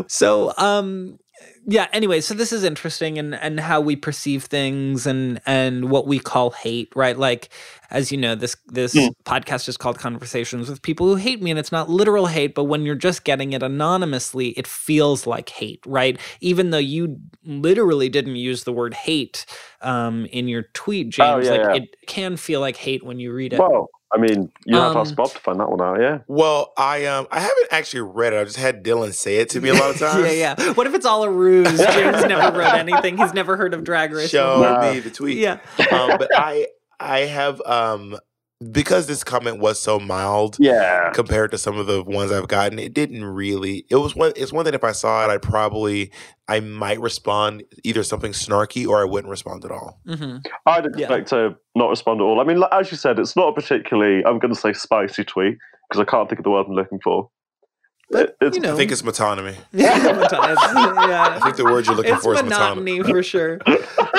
So, 0.08 0.54
um, 0.58 1.20
yeah. 1.68 1.88
Anyway, 1.94 2.22
so 2.22 2.34
this 2.36 2.54
is 2.54 2.64
interesting, 2.64 3.18
and 3.20 3.36
and 3.36 3.60
how 3.60 3.82
we 3.82 3.96
perceive 3.96 4.46
things, 4.46 5.08
and 5.08 5.42
and 5.46 5.90
what 5.92 6.08
we 6.08 6.20
call 6.20 6.52
hate, 6.52 6.92
right? 6.96 7.18
Like, 7.18 7.50
as 7.92 8.12
you 8.12 8.18
know, 8.18 8.36
this 8.36 8.56
this 8.68 8.96
Hmm. 8.96 9.10
podcast 9.26 9.70
is 9.70 9.78
called 9.78 10.00
Conversations 10.00 10.70
with 10.70 10.82
People 10.82 11.08
Who 11.08 11.16
Hate 11.16 11.42
Me, 11.42 11.52
and 11.52 11.60
it's 11.60 11.72
not 11.72 11.90
literal 11.90 12.28
hate, 12.28 12.56
but 12.56 12.66
when 12.66 12.84
you're 12.86 12.96
just 12.96 13.24
getting 13.26 13.54
it 13.54 13.64
anonymously, 13.64 14.50
it 14.52 14.68
feels 14.68 15.28
like 15.28 15.50
hate, 15.50 15.84
right? 15.88 16.20
Even 16.42 16.72
though 16.72 16.78
you 16.80 17.20
literally 17.46 18.10
didn't 18.10 18.38
use 18.38 18.64
the 18.66 18.74
word 18.74 18.94
hate 18.94 19.46
um, 19.82 20.26
in 20.28 20.48
your 20.48 20.64
tweet, 20.74 21.10
James, 21.10 21.36
Oh, 21.36 21.40
yeah, 21.40 21.52
like 21.52 21.68
yeah. 21.76 21.76
it 21.76 21.96
can 22.08 22.38
feel 22.38 22.62
like 22.62 22.78
hate 22.78 23.04
when 23.06 23.20
you 23.20 23.34
read 23.34 23.54
it. 23.54 23.68
Well, 23.70 23.90
I 24.14 24.20
mean, 24.20 24.52
you 24.66 24.76
have 24.78 24.94
to 24.94 25.00
Um, 25.00 25.08
ask 25.08 25.16
Bob 25.16 25.32
to 25.32 25.40
find 25.40 25.60
that 25.60 25.70
one 25.72 25.82
out. 25.82 26.00
Yeah. 26.00 26.20
Well, 26.28 26.72
I 26.78 27.06
um 27.06 27.28
I 27.32 27.40
haven't 27.40 27.68
actually 27.72 28.02
read 28.02 28.34
it. 28.34 28.40
I 28.40 28.44
just 28.44 28.58
had 28.58 28.84
Dylan 28.84 29.14
say 29.14 29.38
it 29.38 29.50
to 29.52 29.62
me 29.62 29.70
a 29.70 29.74
lot 29.74 29.90
of 29.90 29.98
times. 30.00 30.24
yeah, 30.26 30.56
yeah. 30.58 30.74
What 30.74 30.86
if 30.88 30.94
it's 30.94 31.06
all 31.06 31.24
a 31.24 31.30
ruse? 31.30 31.68
James 31.78 32.24
never 32.26 32.58
wrote 32.60 32.74
anything. 32.76 33.18
He's 33.18 33.34
never 33.34 33.58
heard 33.58 33.74
of 33.74 33.84
Drag 33.84 34.12
Race. 34.14 34.30
Show 34.30 34.62
Nah. 34.62 34.92
me 34.94 35.00
the 35.00 35.10
tweet. 35.10 35.38
Yeah. 35.40 35.54
Um, 35.92 36.18
but 36.20 36.30
I 36.36 36.68
I 37.00 37.20
have 37.22 37.60
um 37.66 38.18
because 38.72 39.08
this 39.08 39.24
comment 39.24 39.60
was 39.60 39.80
so 39.80 40.00
mild 40.00 40.58
Yeah. 40.60 41.12
compared 41.12 41.52
to 41.52 41.58
some 41.58 41.78
of 41.78 41.88
the 41.88 42.04
ones 42.04 42.32
I've 42.32 42.48
gotten, 42.48 42.80
it 42.80 42.94
didn't 42.94 43.24
really. 43.26 43.86
It 43.90 43.96
was 43.98 44.16
one. 44.16 44.34
It's 44.36 44.54
one 44.54 44.66
that 44.66 44.74
if 44.76 44.84
I 44.84 44.92
saw 44.92 45.26
it, 45.26 45.30
I'd 45.32 45.42
probably 45.42 46.12
I 46.48 46.60
might 46.60 47.00
respond 47.00 47.64
either 47.84 48.04
something 48.04 48.32
snarky 48.34 48.88
or 48.88 49.02
I 49.02 49.06
wouldn't 49.06 49.30
respond 49.32 49.64
at 49.66 49.72
all. 49.72 50.00
hmm 50.06 50.38
I'd 50.66 50.86
Yeah. 50.96 51.06
expect 51.08 51.30
to 51.30 51.56
not 51.76 51.90
respond 51.90 52.20
at 52.22 52.24
all. 52.24 52.40
I 52.42 52.44
mean, 52.44 52.62
as 52.72 52.92
you 52.92 52.98
said, 52.98 53.18
it's 53.20 53.36
not 53.36 53.50
a 53.50 53.54
particularly, 53.54 54.24
I'm 54.26 54.40
going 54.40 54.54
to 54.54 54.60
say 54.60 54.74
spicy 54.74 55.24
tweet 55.24 55.58
because 55.90 56.02
I 56.02 56.06
can't 56.06 56.28
think 56.30 56.40
of 56.40 56.44
the 56.44 56.52
word 56.52 56.66
I'm 56.68 56.74
looking 56.76 57.00
for. 57.04 57.30
But 58.14 58.38
it's, 58.42 58.56
you 58.56 58.62
know, 58.62 58.74
I 58.74 58.78
think 58.78 58.92
it's 58.92 59.02
metonymy. 59.02 59.56
yeah, 59.74 59.98
it's- 59.98 60.34
I 60.34 61.40
think 61.44 61.58
the 61.58 61.66
word 61.66 61.86
you're 61.86 61.96
looking 61.96 62.14
It's 62.14 62.24
for 62.24 62.34
is 62.36 62.42
metonymy. 62.42 63.00
monotony 63.00 63.04
for 63.04 63.24
sure. 63.24 63.60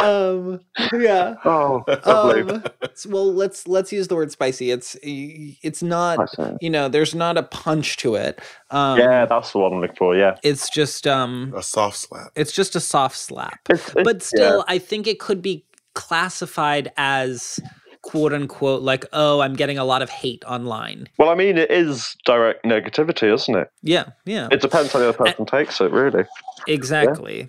Um, 0.02 0.60
yeah. 0.92 1.34
oh. 1.44 1.84
Um, 2.04 2.62
well, 3.08 3.32
let's 3.32 3.66
let's 3.66 3.92
use 3.92 4.08
the 4.08 4.16
word 4.16 4.30
spicy. 4.30 4.70
It's 4.70 4.96
it's 5.02 5.82
not 5.82 6.18
you 6.60 6.68
know 6.70 6.88
there's 6.88 7.14
not 7.14 7.38
a 7.38 7.42
punch 7.42 7.96
to 7.98 8.14
it. 8.16 8.40
Um, 8.70 8.98
yeah, 8.98 9.24
that's 9.26 9.52
the 9.52 9.58
one 9.58 9.72
I'm 9.72 9.80
looking 9.80 9.96
for. 9.96 10.16
Yeah. 10.16 10.36
it's 10.42 10.68
just 10.68 11.06
um 11.06 11.52
A 11.56 11.62
soft 11.62 11.96
slap. 11.96 12.32
it's 12.34 12.52
just 12.52 12.76
a 12.76 12.80
soft 12.80 13.16
slap. 13.16 13.60
It's, 13.70 13.88
it's- 13.90 14.04
but 14.04 14.22
still 14.22 14.64
i 14.68 14.78
think 14.78 15.06
it 15.06 15.18
could 15.20 15.40
be 15.40 15.64
classified 15.94 16.90
as 16.96 17.60
quote 18.04 18.34
unquote 18.34 18.82
like 18.82 19.06
oh 19.14 19.40
i'm 19.40 19.54
getting 19.54 19.78
a 19.78 19.84
lot 19.84 20.02
of 20.02 20.10
hate 20.10 20.44
online. 20.46 21.08
Well, 21.18 21.30
I 21.30 21.34
mean, 21.34 21.56
it 21.56 21.70
is 21.70 22.16
direct 22.26 22.64
negativity, 22.64 23.32
isn't 23.32 23.54
it? 23.56 23.70
yeah 23.82 24.10
yeah. 24.24 24.48
It 24.52 24.60
depends 24.60 24.92
how 24.92 24.98
the 24.98 25.08
other 25.08 25.18
person 25.18 25.46
takes 25.46 25.80
it, 25.80 25.90
really. 25.90 26.24
exactly. 26.68 27.48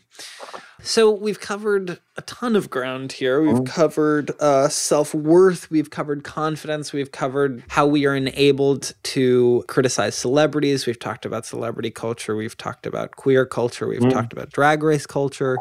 So 0.81 1.09
we've 1.09 1.39
covered 1.39 1.99
a 2.15 2.21
ton 2.21 2.55
of 2.55 2.69
ground 2.69 3.11
here. 3.13 3.41
We've 3.41 3.65
covered 3.65 4.31
uh, 4.39 4.69
self-worth 4.69 5.69
we've 5.71 5.89
covered 5.89 6.23
confidence 6.23 6.93
we've 6.93 7.11
covered 7.11 7.63
how 7.69 7.85
we 7.87 8.05
are 8.05 8.15
enabled 8.15 8.93
to 9.15 9.63
criticize 9.67 10.15
celebrities 10.15 10.85
we've 10.85 10.99
talked 10.99 11.25
about 11.25 11.45
celebrity 11.45 11.91
culture 11.91 12.35
we've 12.35 12.57
talked 12.57 12.85
about 12.85 13.15
queer 13.15 13.45
culture 13.45 13.87
we've 13.87 14.09
talked 14.09 14.31
about 14.31 14.51
drag 14.51 14.83
race 14.83 15.05
culture. 15.05 15.57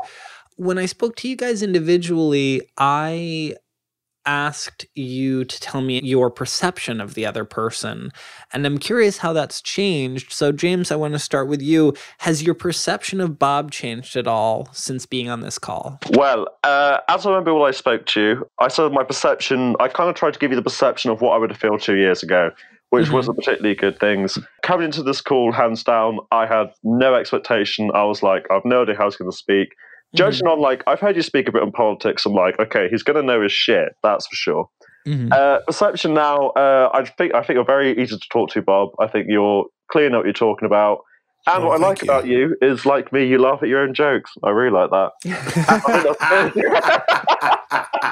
When 0.56 0.78
i 0.78 0.86
spoke 0.86 1.16
to 1.16 1.28
you 1.28 1.36
guys 1.36 1.62
individually 1.62 2.62
i 2.78 3.54
asked 4.26 4.86
you 4.94 5.44
to 5.44 5.60
tell 5.60 5.80
me 5.80 6.00
your 6.02 6.30
perception 6.30 7.00
of 7.00 7.14
the 7.14 7.26
other 7.26 7.44
person. 7.44 8.10
And 8.52 8.66
I'm 8.66 8.78
curious 8.78 9.18
how 9.18 9.32
that's 9.32 9.60
changed. 9.60 10.32
So, 10.32 10.52
James, 10.52 10.90
I 10.90 10.96
want 10.96 11.12
to 11.14 11.18
start 11.18 11.48
with 11.48 11.62
you. 11.62 11.94
Has 12.18 12.42
your 12.42 12.54
perception 12.54 13.20
of 13.20 13.38
Bob 13.38 13.70
changed 13.70 14.16
at 14.16 14.26
all 14.26 14.68
since 14.72 15.06
being 15.06 15.28
on 15.28 15.40
this 15.40 15.58
call? 15.58 15.98
Well, 16.12 16.48
uh, 16.62 16.98
as 17.08 17.26
I 17.26 17.30
remember 17.30 17.54
when 17.54 17.68
I 17.68 17.72
spoke 17.72 18.06
to 18.06 18.20
you, 18.20 18.50
I 18.58 18.68
said 18.68 18.92
my 18.92 19.04
perception, 19.04 19.76
I 19.80 19.88
kind 19.88 20.08
of 20.08 20.16
tried 20.16 20.34
to 20.34 20.38
give 20.38 20.50
you 20.50 20.56
the 20.56 20.62
perception 20.62 21.10
of 21.10 21.20
what 21.20 21.30
I 21.32 21.38
would 21.38 21.50
have 21.50 21.58
felt 21.58 21.82
two 21.82 21.96
years 21.96 22.22
ago, 22.22 22.50
which 22.90 23.08
Mhm. 23.08 23.12
wasn't 23.12 23.36
particularly 23.38 23.74
good 23.74 23.98
things. 23.98 24.38
Coming 24.62 24.86
into 24.86 25.02
this 25.02 25.20
call, 25.20 25.52
hands 25.52 25.82
down, 25.82 26.18
I 26.30 26.46
had 26.46 26.72
no 26.82 27.14
expectation. 27.14 27.90
I 27.94 28.04
was 28.04 28.22
like, 28.22 28.46
I've 28.50 28.64
no 28.64 28.82
idea 28.82 28.96
how 28.96 29.04
he's 29.04 29.16
going 29.16 29.30
to 29.30 29.36
speak. 29.36 29.74
Judging 30.14 30.46
on, 30.46 30.60
like, 30.60 30.82
I've 30.86 31.00
heard 31.00 31.16
you 31.16 31.22
speak 31.22 31.48
a 31.48 31.52
bit 31.52 31.62
on 31.62 31.72
politics. 31.72 32.24
I'm 32.24 32.32
like, 32.34 32.58
okay, 32.58 32.88
he's 32.90 33.02
going 33.02 33.16
to 33.16 33.22
know 33.22 33.42
his 33.42 33.52
shit, 33.52 33.96
that's 34.02 34.26
for 34.26 34.36
sure. 34.36 34.68
Mhm. 35.06 35.32
Uh, 35.32 35.58
perception 35.66 36.14
now, 36.14 36.48
uh, 36.50 36.88
I 36.94 37.04
think 37.04 37.34
I 37.34 37.42
think 37.42 37.56
you're 37.56 37.64
very 37.64 37.92
easy 38.00 38.16
to 38.16 38.28
talk 38.30 38.48
to, 38.50 38.62
Bob. 38.62 38.90
I 38.98 39.06
think 39.06 39.26
you're 39.28 39.66
clear 39.90 40.06
in 40.06 40.14
what 40.14 40.24
you're 40.24 40.32
talking 40.32 40.64
about. 40.66 41.00
And 41.46 41.62
Oh, 41.62 41.66
what 41.68 41.78
I 41.82 41.86
like 41.86 42.02
about 42.02 42.26
you 42.26 42.56
is, 42.62 42.86
like 42.86 43.12
me, 43.12 43.26
you 43.26 43.38
laugh 43.38 43.62
at 43.62 43.68
your 43.68 43.80
own 43.80 43.92
jokes. 43.92 44.30
I 44.42 44.48
really 44.48 44.70
like 44.70 44.90
that. 44.90 45.10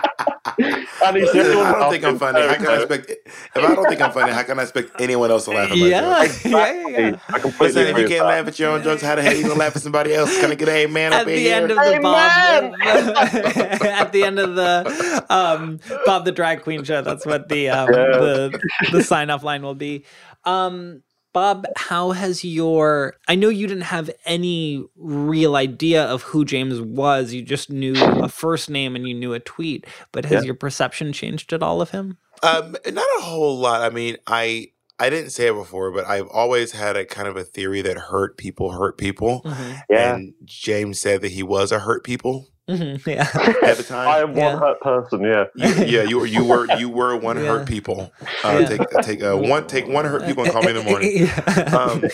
and 0.45 1.17
he's 1.17 1.33
the 1.33 1.39
Listen, 1.39 1.41
only 1.43 1.57
one 1.57 1.67
I 1.67 1.73
don't 1.73 1.91
think 1.91 2.05
I'm 2.05 2.19
funny. 2.19 2.41
How 2.47 2.57
can 2.57 2.71
I 2.71 2.77
expect? 2.77 3.11
If 3.11 3.57
I 3.57 3.75
don't 3.75 3.89
think 3.89 4.01
I'm 4.01 4.13
funny, 4.13 4.33
how 4.33 4.43
can 4.43 4.59
I 4.59 4.63
expect 4.63 4.93
anyone 4.99 5.31
else 5.31 5.45
to 5.47 5.53
laugh 5.53 5.71
at 5.71 5.79
my 5.79 5.89
yeah, 5.89 6.01
jokes? 6.25 6.45
yeah, 6.45 6.73
yeah, 6.89 6.99
yeah. 6.99 7.17
I 7.33 7.39
completely 7.39 7.83
Listen, 7.83 7.87
if 7.87 7.99
you 7.99 8.05
can't 8.05 8.27
that. 8.27 8.29
laugh 8.29 8.49
at 8.49 8.59
your 8.59 8.71
own 8.73 8.83
jokes, 8.83 9.03
how 9.03 9.15
the 9.15 9.23
hell 9.23 9.35
you 9.35 9.45
gonna 9.45 9.55
laugh 9.55 9.77
at 9.77 9.83
somebody 9.83 10.15
else? 10.15 10.37
Can 10.41 10.51
I 10.51 10.55
get 10.57 10.69
a 10.69 10.73
amen 10.73 11.13
At 11.13 11.23
up 11.23 11.29
in 11.29 11.43
the 11.45 11.49
here? 11.49 11.55
end 11.55 11.71
of 11.71 11.83
the 11.85 11.99
Bob, 12.03 12.75
at 12.83 14.13
the 14.13 14.25
end 14.25 14.39
of 14.41 14.55
the 14.57 15.27
um, 15.31 15.81
Bob 16.05 16.25
the 16.25 16.33
drag 16.33 16.63
queen 16.63 16.85
show, 16.85 17.03
that's 17.03 17.25
what 17.27 17.49
the 17.49 17.69
um, 17.71 17.89
Yeah. 17.93 18.19
the 18.19 18.61
the 18.93 19.03
sign 19.05 19.31
off 19.31 19.43
line 19.45 19.63
will 19.63 19.75
be. 19.77 20.05
Um, 20.45 21.03
Bob, 21.33 21.67
how 21.77 22.11
has 22.11 22.45
your? 22.45 23.15
I 23.27 23.35
know 23.35 23.49
you 23.49 23.67
didn't 23.67 23.85
have 23.85 24.11
any 24.27 24.85
real 24.97 25.57
idea 25.57 26.05
of 26.05 26.23
who 26.23 26.45
James 26.45 26.81
was. 26.81 27.33
You 27.33 27.43
just 27.43 27.71
knew 27.71 27.95
a 27.97 28.29
first 28.29 28.69
name 28.69 28.95
and 28.95 29.09
you 29.09 29.15
knew 29.15 29.33
a 29.33 29.41
tweet. 29.41 29.87
But 30.13 30.25
has 30.27 30.43
Yeah. 30.43 30.47
your 30.49 30.55
perception 30.55 31.13
changed 31.13 31.53
at 31.53 31.63
all 31.63 31.81
of 31.81 31.91
him? 31.91 32.19
Um, 32.43 32.77
not 32.87 33.07
a 33.19 33.23
whole 33.23 33.59
lot. 33.59 33.81
I 33.83 33.91
mean, 33.91 34.17
I 34.27 34.69
I 34.99 35.11
didn't 35.11 35.31
say 35.31 35.49
it 35.49 35.55
before, 35.55 35.91
but 35.91 36.07
I've 36.07 36.29
always 36.29 36.73
had 36.73 36.97
a 36.97 37.05
kind 37.05 37.27
of 37.27 37.37
a 37.37 37.43
theory 37.45 37.81
that 37.83 37.97
hurt 37.97 38.37
people 38.37 38.73
hurt 38.73 38.99
people. 38.99 39.43
Mm-hmm. 39.45 39.73
yeah, 39.91 40.15
And 40.15 40.35
James 40.45 41.01
said 41.01 41.23
that 41.23 41.33
he 41.33 41.43
was 41.43 41.73
a 41.73 41.81
hurt 41.81 42.05
people 42.05 42.49
Mm-hmm. 42.71 43.11
Yeah. 43.11 43.23
at 43.69 43.77
the 43.77 43.83
time. 43.89 44.09
I 44.09 44.19
am 44.21 44.37
Yeah. 44.37 44.53
one 44.55 44.59
hurt 44.63 44.81
person. 44.81 45.23
Yeah, 45.23 45.45
You- 45.57 45.85
yeah, 45.85 46.03
you 46.05 46.19
were 46.19 46.27
you 46.27 46.45
were 46.45 46.73
you 46.79 46.89
were 46.89 47.17
one 47.17 47.37
Yeah. 47.39 47.47
hurt 47.47 47.69
people. 47.69 48.13
Uh, 48.45 48.59
Yeah. 48.61 48.67
Take 48.67 48.91
take 49.03 49.23
uh, 49.23 49.37
one 49.37 49.67
take 49.67 49.87
one 49.89 50.05
hurt 50.05 50.25
people 50.25 50.45
and 50.45 50.53
call 50.53 50.63
me 50.63 50.71
in 50.71 50.77
the 50.77 50.85
morning. 50.85 51.11
Yeah. 51.27 51.77
Um, 51.77 52.05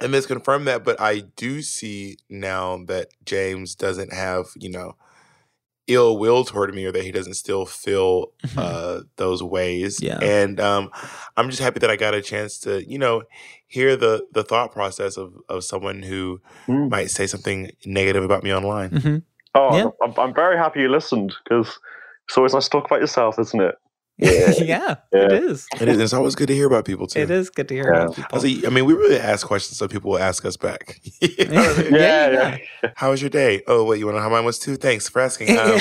and 0.00 0.14
this 0.14 0.26
confirmed 0.26 0.66
that, 0.68 0.84
but 0.84 1.00
I 1.00 1.20
do 1.36 1.60
see 1.60 2.18
now 2.30 2.78
that 2.86 3.08
James 3.24 3.74
doesn't 3.74 4.12
have 4.12 4.46
you 4.56 4.70
know 4.70 4.96
ill 5.88 6.16
will 6.18 6.44
toward 6.44 6.74
me, 6.74 6.84
or 6.84 6.92
that 6.92 7.02
he 7.02 7.10
doesn't 7.10 7.34
still 7.34 7.66
feel 7.66 8.32
Mhm. 8.46 8.58
uh, 8.58 9.02
those 9.16 9.42
ways. 9.42 10.00
Yeah. 10.02 10.18
and 10.22 10.60
um, 10.60 10.90
I'm 11.36 11.48
just 11.50 11.60
happy 11.62 11.80
that 11.80 11.90
I 11.90 11.96
got 11.96 12.14
a 12.14 12.22
chance 12.22 12.58
to 12.60 12.88
you 12.88 12.98
know 12.98 13.22
hear 13.66 13.96
the 13.96 14.24
the 14.32 14.44
thought 14.44 14.72
process 14.72 15.16
of 15.16 15.32
of 15.48 15.64
someone 15.64 16.02
who 16.02 16.40
Mm. 16.68 16.90
might 16.90 17.10
say 17.10 17.26
something 17.26 17.70
negative 17.84 18.22
about 18.24 18.42
me 18.44 18.54
online. 18.54 18.90
Mhm. 18.90 19.22
Oh, 19.54 19.76
Yeah. 19.76 19.86
I'm, 20.02 20.12
I'm 20.18 20.34
very 20.34 20.56
happy 20.56 20.80
you 20.80 20.88
listened 20.88 21.34
because 21.44 21.78
it's 22.28 22.36
always 22.36 22.52
nice 22.54 22.64
to 22.64 22.70
talk 22.70 22.84
about 22.86 23.00
yourself, 23.00 23.38
isn't 23.38 23.60
it? 23.60 23.74
Yeah, 24.18 24.52
Yeah. 24.60 24.96
it 25.12 25.32
is. 25.32 25.66
It 25.80 25.88
is. 25.88 25.98
It's 25.98 26.12
always 26.12 26.34
good 26.34 26.48
to 26.48 26.54
hear 26.54 26.66
about 26.66 26.84
people 26.84 27.06
too. 27.06 27.20
It 27.20 27.30
is 27.30 27.50
good 27.50 27.68
to 27.68 27.74
hear 27.74 27.92
Yeah. 27.92 28.02
about 28.04 28.18
I, 28.34 28.40
people. 28.40 28.66
I 28.66 28.70
mean, 28.70 28.84
we 28.84 28.94
really 28.94 29.18
ask 29.18 29.46
questions, 29.46 29.78
so 29.78 29.86
people 29.88 30.10
will 30.12 30.18
ask 30.18 30.44
us 30.44 30.56
back. 30.56 31.00
You 31.20 31.46
know 31.46 31.62
I 31.62 31.82
mean? 31.82 31.94
Yeah, 31.94 32.30
yeah. 32.30 32.58
yeah. 32.82 32.90
How 32.96 33.10
was 33.10 33.20
your 33.22 33.30
day? 33.30 33.62
Oh, 33.66 33.84
wait, 33.84 33.98
you 33.98 34.06
want 34.06 34.16
to 34.16 34.18
know 34.20 34.24
how 34.24 34.30
mine 34.30 34.44
was 34.44 34.58
too? 34.58 34.76
Thanks 34.76 35.08
for 35.08 35.20
asking. 35.20 35.56
Um, 35.58 35.78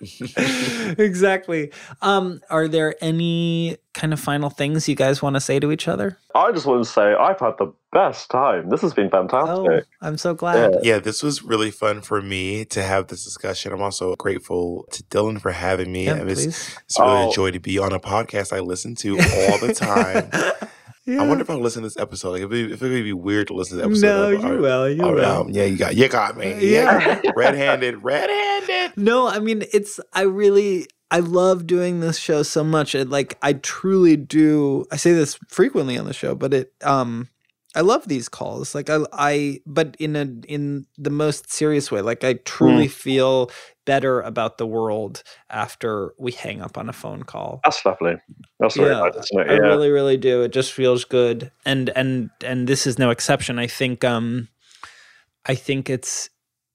exactly. 0.98 1.72
Um, 2.02 2.40
are 2.50 2.68
there 2.68 2.94
any 3.00 3.76
kind 3.94 4.12
of 4.12 4.20
final 4.20 4.50
things 4.50 4.88
you 4.88 4.94
guys 4.94 5.20
want 5.22 5.34
to 5.34 5.40
say 5.40 5.60
to 5.60 5.72
each 5.72 5.88
other? 5.88 6.18
I 6.34 6.52
just 6.52 6.66
want 6.66 6.84
to 6.84 6.90
say 6.90 7.14
I've 7.14 7.38
had 7.40 7.54
the 7.58 7.72
best 7.92 8.30
time. 8.30 8.68
This 8.68 8.82
has 8.82 8.94
been 8.94 9.06
Oh, 9.12 9.28
fantastic. 9.28 9.86
I'm 10.00 10.16
so 10.18 10.34
glad. 10.34 10.76
yeah, 10.82 10.98
this 10.98 11.22
was 11.22 11.42
really 11.42 11.70
fun 11.70 12.00
for 12.02 12.22
me 12.22 12.64
to 12.66 12.82
have 12.82 13.08
this 13.08 13.24
discussion. 13.24 13.72
I'm 13.72 13.82
also 13.82 14.14
grateful 14.16 14.86
to 14.92 15.02
Dylan 15.04 15.40
for 15.40 15.50
having 15.52 15.90
me. 15.92 16.06
Yeah, 16.06 16.14
and 16.16 16.30
it's, 16.30 16.44
it's 16.46 16.98
really 16.98 17.10
Oh. 17.24 17.30
a 17.30 17.32
joy 17.34 17.50
to 17.50 17.60
be 17.60 17.78
on 17.78 17.92
a 17.92 18.00
podcast 18.00 18.52
I 18.56 18.60
listen 18.60 18.94
to 18.96 19.10
all 19.18 19.58
the 19.58 19.74
time. 19.74 20.30
I 21.08 21.26
wonder 21.26 21.42
if 21.42 21.50
I'll 21.50 21.58
listen 21.58 21.82
to 21.82 21.88
this 21.88 21.96
episode. 21.96 22.30
Like, 22.32 22.42
if 22.42 22.52
it, 22.52 22.70
if 22.72 22.82
it 22.82 22.88
would 22.88 23.02
be 23.02 23.12
weird 23.12 23.48
to 23.48 23.54
listen 23.54 23.78
to 23.78 23.88
this 23.88 24.00
No, 24.02 24.28
episode. 24.28 24.46
you 24.48 24.54
Or- 24.54 24.60
will. 24.60 24.88
You 24.90 25.02
or, 25.04 25.14
will. 25.14 25.24
um, 25.42 25.48
yeah, 25.50 25.64
you 25.64 25.76
got, 25.76 25.96
you 25.96 26.08
got 26.08 26.36
me. 26.36 26.50
Yeah. 26.72 27.18
Yeah, 27.24 27.30
red-handed, 27.34 28.04
red-handed. 28.04 28.92
No, 28.96 29.26
I 29.28 29.38
mean 29.40 29.64
it's 29.72 29.98
I 30.12 30.22
really 30.22 30.86
I 31.10 31.18
love 31.20 31.66
doing 31.66 31.98
this 32.00 32.18
show 32.18 32.42
so 32.44 32.62
much. 32.62 32.94
It 32.94 33.08
like 33.08 33.36
I 33.42 33.54
truly 33.54 34.16
do 34.16 34.84
I 34.92 34.96
say 34.96 35.12
this 35.12 35.38
frequently 35.48 35.98
on 35.98 36.04
the 36.04 36.12
show, 36.12 36.34
but 36.36 36.52
it 36.54 36.72
um 36.82 37.28
I 37.74 37.82
love 37.82 38.08
these 38.08 38.28
calls. 38.28 38.74
Like 38.74 38.90
I 38.90 38.98
I 39.12 39.60
but 39.66 39.96
in 39.98 40.16
a 40.16 40.22
in 40.48 40.86
the 40.98 41.10
most 41.10 41.52
serious 41.52 41.90
way. 41.92 42.00
Like 42.00 42.24
I 42.24 42.34
truly 42.44 42.88
feel 42.88 43.50
better 43.84 44.20
about 44.20 44.58
the 44.58 44.66
world 44.66 45.22
after 45.48 46.14
we 46.18 46.32
hang 46.32 46.62
up 46.62 46.76
on 46.76 46.88
a 46.88 46.92
phone 46.92 47.22
call. 47.22 47.60
That's 47.64 47.84
lovely. 47.84 48.16
That's 48.58 48.76
Yeah, 48.76 49.00
nice, 49.00 49.14
isn't 49.16 49.40
it? 49.40 49.50
I 49.50 49.54
really, 49.56 49.90
really 49.90 50.16
do. 50.16 50.42
It 50.42 50.52
just 50.52 50.72
feels 50.72 51.04
good, 51.04 51.50
and 51.64 51.90
and 51.90 52.30
and 52.44 52.66
this 52.66 52.86
is 52.86 52.98
no 52.98 53.10
exception. 53.10 53.58
I 53.58 53.66
think 53.66 54.04
um, 54.04 54.48
I 55.46 55.54
think 55.54 55.88
it's 55.88 56.30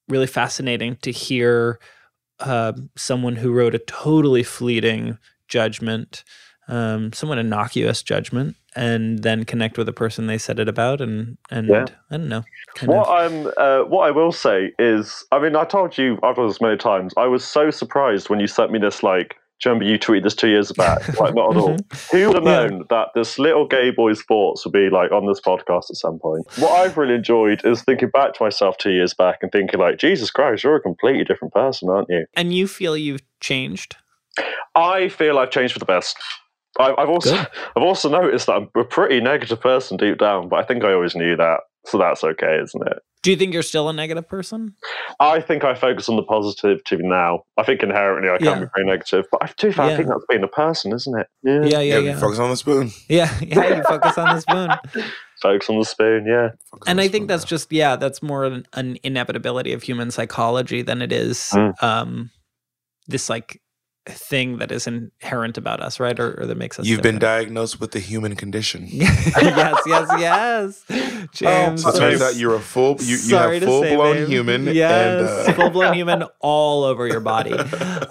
really 0.08 0.28
fascinating 0.28 0.98
to 0.98 1.12
hear 1.12 1.80
uh, 2.40 2.74
someone 2.96 3.36
who 3.36 3.52
wrote 3.52 3.76
a 3.76 3.80
totally 3.80 4.44
fleeting 4.44 5.18
judgment, 5.48 6.24
um, 6.68 7.14
somewhat 7.14 7.38
innocuous 7.38 8.02
judgment, 8.04 8.56
and 8.76 9.24
then 9.24 9.44
connect 9.46 9.78
with 9.78 9.88
the 9.88 9.94
person 9.94 10.28
they 10.28 10.38
said 10.38 10.60
it 10.60 10.68
about, 10.70 11.02
and 11.02 11.38
and 11.50 11.70
Yeah. 11.70 11.86
I 12.12 12.18
don't 12.18 12.30
know. 12.30 12.44
Kind 12.76 12.92
What 12.92 13.08
of, 13.08 13.14
I'm, 13.34 13.48
uh, 13.58 13.84
what 13.88 14.08
I 14.08 14.12
will 14.12 14.32
say 14.34 14.74
is, 14.80 15.24
I 15.32 15.40
mean, 15.40 15.56
I 15.56 15.64
told 15.64 15.98
you, 15.98 16.18
I've 16.24 16.36
told 16.36 16.50
this 16.50 16.60
many 16.62 16.76
times. 16.78 17.14
I 17.18 17.26
was 17.28 17.44
so 17.46 17.72
surprised 17.72 18.30
when 18.30 18.40
you 18.40 18.48
sent 18.48 18.72
me 18.72 18.80
this. 18.80 19.02
Like, 19.02 19.36
do 19.62 19.70
you 19.70 19.74
remember 19.74 19.86
you 19.86 19.98
tweeted 19.98 20.24
this 20.24 20.36
two 20.36 20.50
years 20.50 20.72
back? 20.74 20.98
Like, 21.20 21.34
not 21.34 21.52
at 21.56 21.58
all. 21.62 21.78
Who 22.12 22.28
would 22.28 22.36
have 22.36 22.44
Yeah. 22.44 22.68
known 22.68 22.84
that 22.90 23.10
this 23.16 23.40
little 23.40 23.66
gay 23.66 23.92
boy's 23.92 24.22
thoughts 24.24 24.66
would 24.66 24.74
be 24.74 24.90
like 24.90 25.12
on 25.14 25.26
this 25.26 25.40
podcast 25.40 25.90
at 25.90 25.96
some 25.96 26.20
point? 26.20 26.46
What 26.58 26.72
I've 26.74 26.98
really 26.98 27.14
enjoyed 27.16 27.62
is 27.66 27.82
thinking 27.82 28.10
back 28.10 28.34
to 28.34 28.44
myself 28.44 28.78
two 28.78 28.92
years 28.92 29.14
back 29.14 29.38
and 29.42 29.50
thinking 29.54 29.80
like, 29.80 29.98
Jesus 29.98 30.30
Christ, 30.30 30.66
you're 30.66 30.76
a 30.76 30.82
completely 30.82 31.24
different 31.24 31.54
person, 31.54 31.88
aren't 31.90 32.10
you? 32.10 32.26
and 32.36 32.54
you 32.54 32.68
feel 32.68 32.98
you've 32.98 33.22
changed. 33.40 33.96
I 34.76 35.08
feel 35.08 35.40
I've 35.40 35.52
changed 35.52 35.72
for 35.72 35.80
the 35.80 35.86
best. 35.86 36.18
I, 36.80 36.94
I've 36.98 37.10
also 37.10 37.32
Good. 37.36 37.48
I've 37.76 37.84
also 37.84 38.10
noticed 38.10 38.48
that 38.48 38.54
I'm 38.54 38.70
a 38.76 38.84
pretty 38.84 39.22
negative 39.22 39.62
person 39.62 39.98
deep 39.98 40.18
down, 40.18 40.50
but 40.50 40.58
I 40.60 40.64
think 40.64 40.84
I 40.84 40.94
always 40.94 41.16
knew 41.16 41.36
that, 41.38 41.62
so 41.86 41.98
that's 41.98 42.24
okay, 42.24 42.60
isn't 42.62 42.88
it? 42.88 42.98
Do 43.24 43.32
you 43.32 43.38
think 43.38 43.54
you're 43.54 43.64
still 43.64 43.90
a 43.90 43.94
negative 43.94 44.28
person? 44.30 44.76
I 45.20 45.42
think 45.42 45.64
I 45.64 45.74
focus 45.74 46.08
on 46.10 46.16
the 46.16 46.22
positivity 46.22 46.98
now. 47.00 47.40
I 47.58 47.64
think 47.64 47.82
inherently 47.82 48.30
I 48.30 48.38
can 48.38 48.46
Yeah. 48.46 48.60
be 48.60 48.66
very 48.76 48.86
negative, 48.86 49.26
but 49.32 49.42
I 49.44 49.50
do. 49.58 49.74
I 49.82 49.90
Yeah. 49.90 49.98
think 49.98 50.10
that's 50.10 50.26
being 50.30 50.44
a 50.44 50.48
person, 50.48 50.94
isn't 50.94 51.20
it? 51.20 51.28
Yeah. 51.42 51.54
Yeah, 51.54 51.64
yeah, 51.64 51.80
Yeah, 51.80 51.98
yeah. 52.00 52.20
focus 52.20 52.38
on 52.38 52.52
the 52.52 52.58
spoon. 52.58 52.92
Yeah, 53.10 53.34
yeah. 53.42 53.78
You 53.78 53.84
focus 53.84 54.18
on 54.18 54.36
the 54.36 54.42
spoon. 54.42 55.04
Focus 55.42 55.70
on 55.70 55.78
the 55.80 55.86
spoon. 55.86 56.26
Yeah. 56.26 56.50
Focus 56.72 56.88
and 56.88 57.02
I 57.02 57.08
think 57.10 57.28
that's 57.28 57.44
yeah. 57.44 57.50
just 57.50 57.72
yeah, 57.72 57.96
that's 57.98 58.22
more 58.24 58.46
an, 58.46 58.66
an 58.74 58.98
inevitability 59.04 59.74
of 59.74 59.84
human 59.84 60.10
psychology 60.12 60.82
than 60.82 61.02
it 61.02 61.12
is 61.12 61.50
Mm. 61.54 61.84
um, 61.84 62.30
this 63.08 63.30
like 63.30 63.60
thing 64.06 64.60
that 64.60 64.72
is 64.72 64.88
inherent 64.88 65.58
about 65.58 65.82
us, 65.82 66.00
right? 66.00 66.20
Or, 66.20 66.40
or 66.42 66.46
that 66.46 66.56
makes 66.58 66.80
us. 66.80 66.86
You've 66.86 67.02
been 67.02 67.20
diagnosed 67.20 67.80
with 67.80 67.92
the 67.92 68.00
human 68.00 68.36
condition. 68.36 68.86
yes, 68.90 69.82
yes, 69.88 70.08
yes, 70.20 70.84
James. 71.34 71.84
So 71.84 71.90
it 71.90 71.98
turns 71.98 72.22
out 72.22 72.36
you're 72.36 72.56
a 72.56 72.60
full 72.60 72.98
you, 73.00 73.18
you 73.18 73.36
have 73.36 73.64
full 73.64 73.82
say, 73.82 73.96
blown 73.96 74.16
babe. 74.16 74.28
human. 74.28 74.66
Yes, 74.66 75.48
uh, 75.48 75.54
full 75.54 75.70
blown 75.70 75.94
human 76.00 76.24
all 76.40 76.84
over 76.84 77.08
your 77.08 77.20
body. 77.22 77.56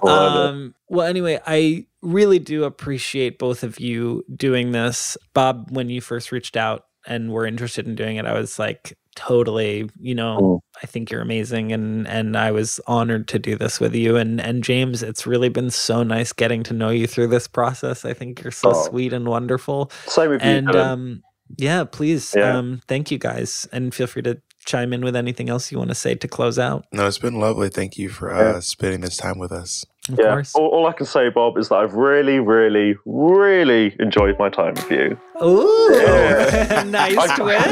Um, 0.05 0.75
well, 0.89 1.07
anyway, 1.07 1.41
I 1.47 1.87
really 2.03 2.39
do 2.39 2.65
appreciate 2.65 3.39
both 3.39 3.63
of 3.63 3.81
you 3.81 4.23
doing 4.35 4.73
this. 4.73 5.17
Bob, 5.33 5.69
when 5.71 5.89
you 5.89 6.01
first 6.03 6.31
reached 6.31 6.57
out 6.57 6.85
and 7.07 7.33
were 7.33 7.47
interested 7.47 7.87
in 7.87 7.95
doing 7.95 8.17
it, 8.17 8.27
I 8.27 8.35
was 8.35 8.59
like 8.59 8.99
totally, 9.17 9.89
you 9.99 10.15
know, 10.15 10.61
Mm. 10.74 10.74
I 10.85 10.87
think 10.87 11.11
you're 11.11 11.23
amazing 11.23 11.73
and 11.73 12.07
and 12.07 12.37
I 12.37 12.51
was 12.53 12.79
honored 12.87 13.27
to 13.29 13.39
do 13.39 13.57
this 13.57 13.81
with 13.81 13.95
you. 13.95 14.17
And 14.17 14.39
and 14.39 14.63
James, 14.63 15.03
it's 15.03 15.27
really 15.27 15.49
been 15.49 15.71
so 15.71 16.03
nice 16.03 16.31
getting 16.35 16.63
to 16.65 16.75
know 16.75 16.91
you 16.91 17.07
through 17.07 17.29
this 17.29 17.49
process. 17.49 18.05
I 18.05 18.13
think 18.13 18.43
you're 18.43 18.53
so 18.53 18.73
Oh. 18.75 18.87
sweet 18.91 19.15
and 19.15 19.27
wonderful. 19.27 19.91
Same 20.07 20.29
with 20.29 20.43
you. 20.43 20.49
And 20.51 20.69
Dylan. 20.69 20.85
um 20.93 21.23
yeah, 21.57 21.85
please 21.85 22.35
Yeah. 22.37 22.59
um 22.59 22.83
thank 22.87 23.11
you 23.11 23.17
guys 23.17 23.67
and 23.73 23.95
feel 23.95 24.07
free 24.07 24.21
to 24.23 24.43
chime 24.67 24.93
in 24.93 25.03
with 25.03 25.17
anything 25.17 25.49
else 25.49 25.73
you 25.73 25.79
want 25.79 25.89
to 25.91 25.95
say 25.95 26.15
to 26.15 26.29
close 26.29 26.59
out. 26.59 26.85
no, 26.93 27.07
it's 27.07 27.19
been 27.19 27.41
lovely. 27.41 27.71
Thank 27.71 27.97
you 27.97 28.11
for 28.11 28.35
uh, 28.35 28.61
spending 28.61 29.01
this 29.01 29.17
time 29.17 29.39
with 29.39 29.53
us. 29.53 29.87
Of 30.11 30.19
yeah. 30.19 30.25
course. 30.35 30.55
All, 30.55 30.67
all 30.69 30.87
I 30.87 30.93
can 30.93 31.07
say, 31.07 31.31
Bob, 31.31 31.57
is 31.57 31.71
that 31.71 31.77
I've 31.77 31.95
really, 31.95 32.39
really, 32.39 32.95
really 33.07 33.97
enjoyed 33.99 34.39
my 34.39 34.51
time 34.51 34.75
with 34.75 34.91
you. 34.91 35.19
Ooh, 35.43 35.91
Yeah. 35.95 36.83
nice 36.87 37.17
I- 37.17 37.37
twist. 37.37 37.67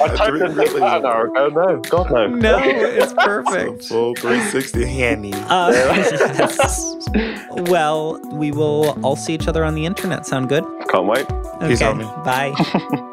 I 0.00 0.08
totally 0.16 0.38
didn't 0.40 0.56
think 0.56 0.70
that 0.78 0.98
an 1.00 1.06
hour 1.06 1.26
ago. 1.26 1.48
No, 1.48 1.80
God 1.80 2.10
no. 2.10 2.26
No, 2.28 2.58
it's 2.62 3.10
So 3.10 3.16
perfect. 3.16 3.84
full 3.84 4.14
360 4.14 4.84
handy. 4.86 5.32
Uh, 5.48 5.70
yes. 5.74 7.08
Well, 7.52 8.20
we 8.32 8.50
will 8.52 8.98
all 9.04 9.16
see 9.16 9.34
each 9.34 9.48
other 9.48 9.64
on 9.64 9.74
the 9.74 9.84
internet. 9.86 10.26
Sound 10.26 10.48
good? 10.48 10.64
Can't 10.88 11.06
wait. 11.06 11.26
Peace 11.60 11.82
out. 11.82 12.24
Bye. 12.24 12.54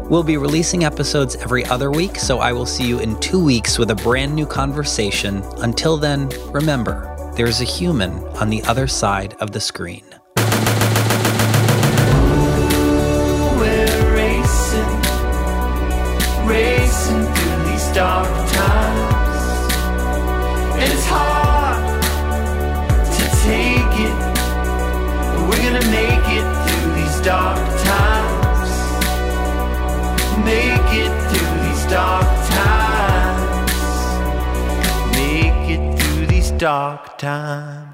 We'll 0.09 0.23
be 0.23 0.35
releasing 0.35 0.83
episodes 0.83 1.37
every 1.37 1.63
other 1.65 1.89
week, 1.89 2.17
so 2.17 2.39
I 2.39 2.51
will 2.51 2.65
see 2.65 2.85
you 2.85 2.99
in 2.99 3.17
two 3.21 3.41
weeks 3.41 3.79
with 3.79 3.91
a 3.91 3.95
brand 3.95 4.35
new 4.35 4.45
conversation. 4.45 5.41
Until 5.59 5.95
then, 5.95 6.27
remember, 6.51 7.07
there's 7.37 7.61
a 7.61 7.65
human 7.65 8.11
on 8.35 8.49
the 8.49 8.61
other 8.63 8.87
side 8.87 9.35
of 9.39 9.51
the 9.51 9.61
screen. 9.61 10.03
Dark 27.23 27.57
times. 27.83 28.69
Make 30.43 30.89
it 31.03 31.13
through 31.29 31.55
these 31.67 31.85
dark 31.85 32.25
times. 32.49 33.71
Make 35.15 35.69
it 35.69 35.99
through 35.99 36.25
these 36.27 36.51
dark 36.51 37.17
times. 37.19 37.90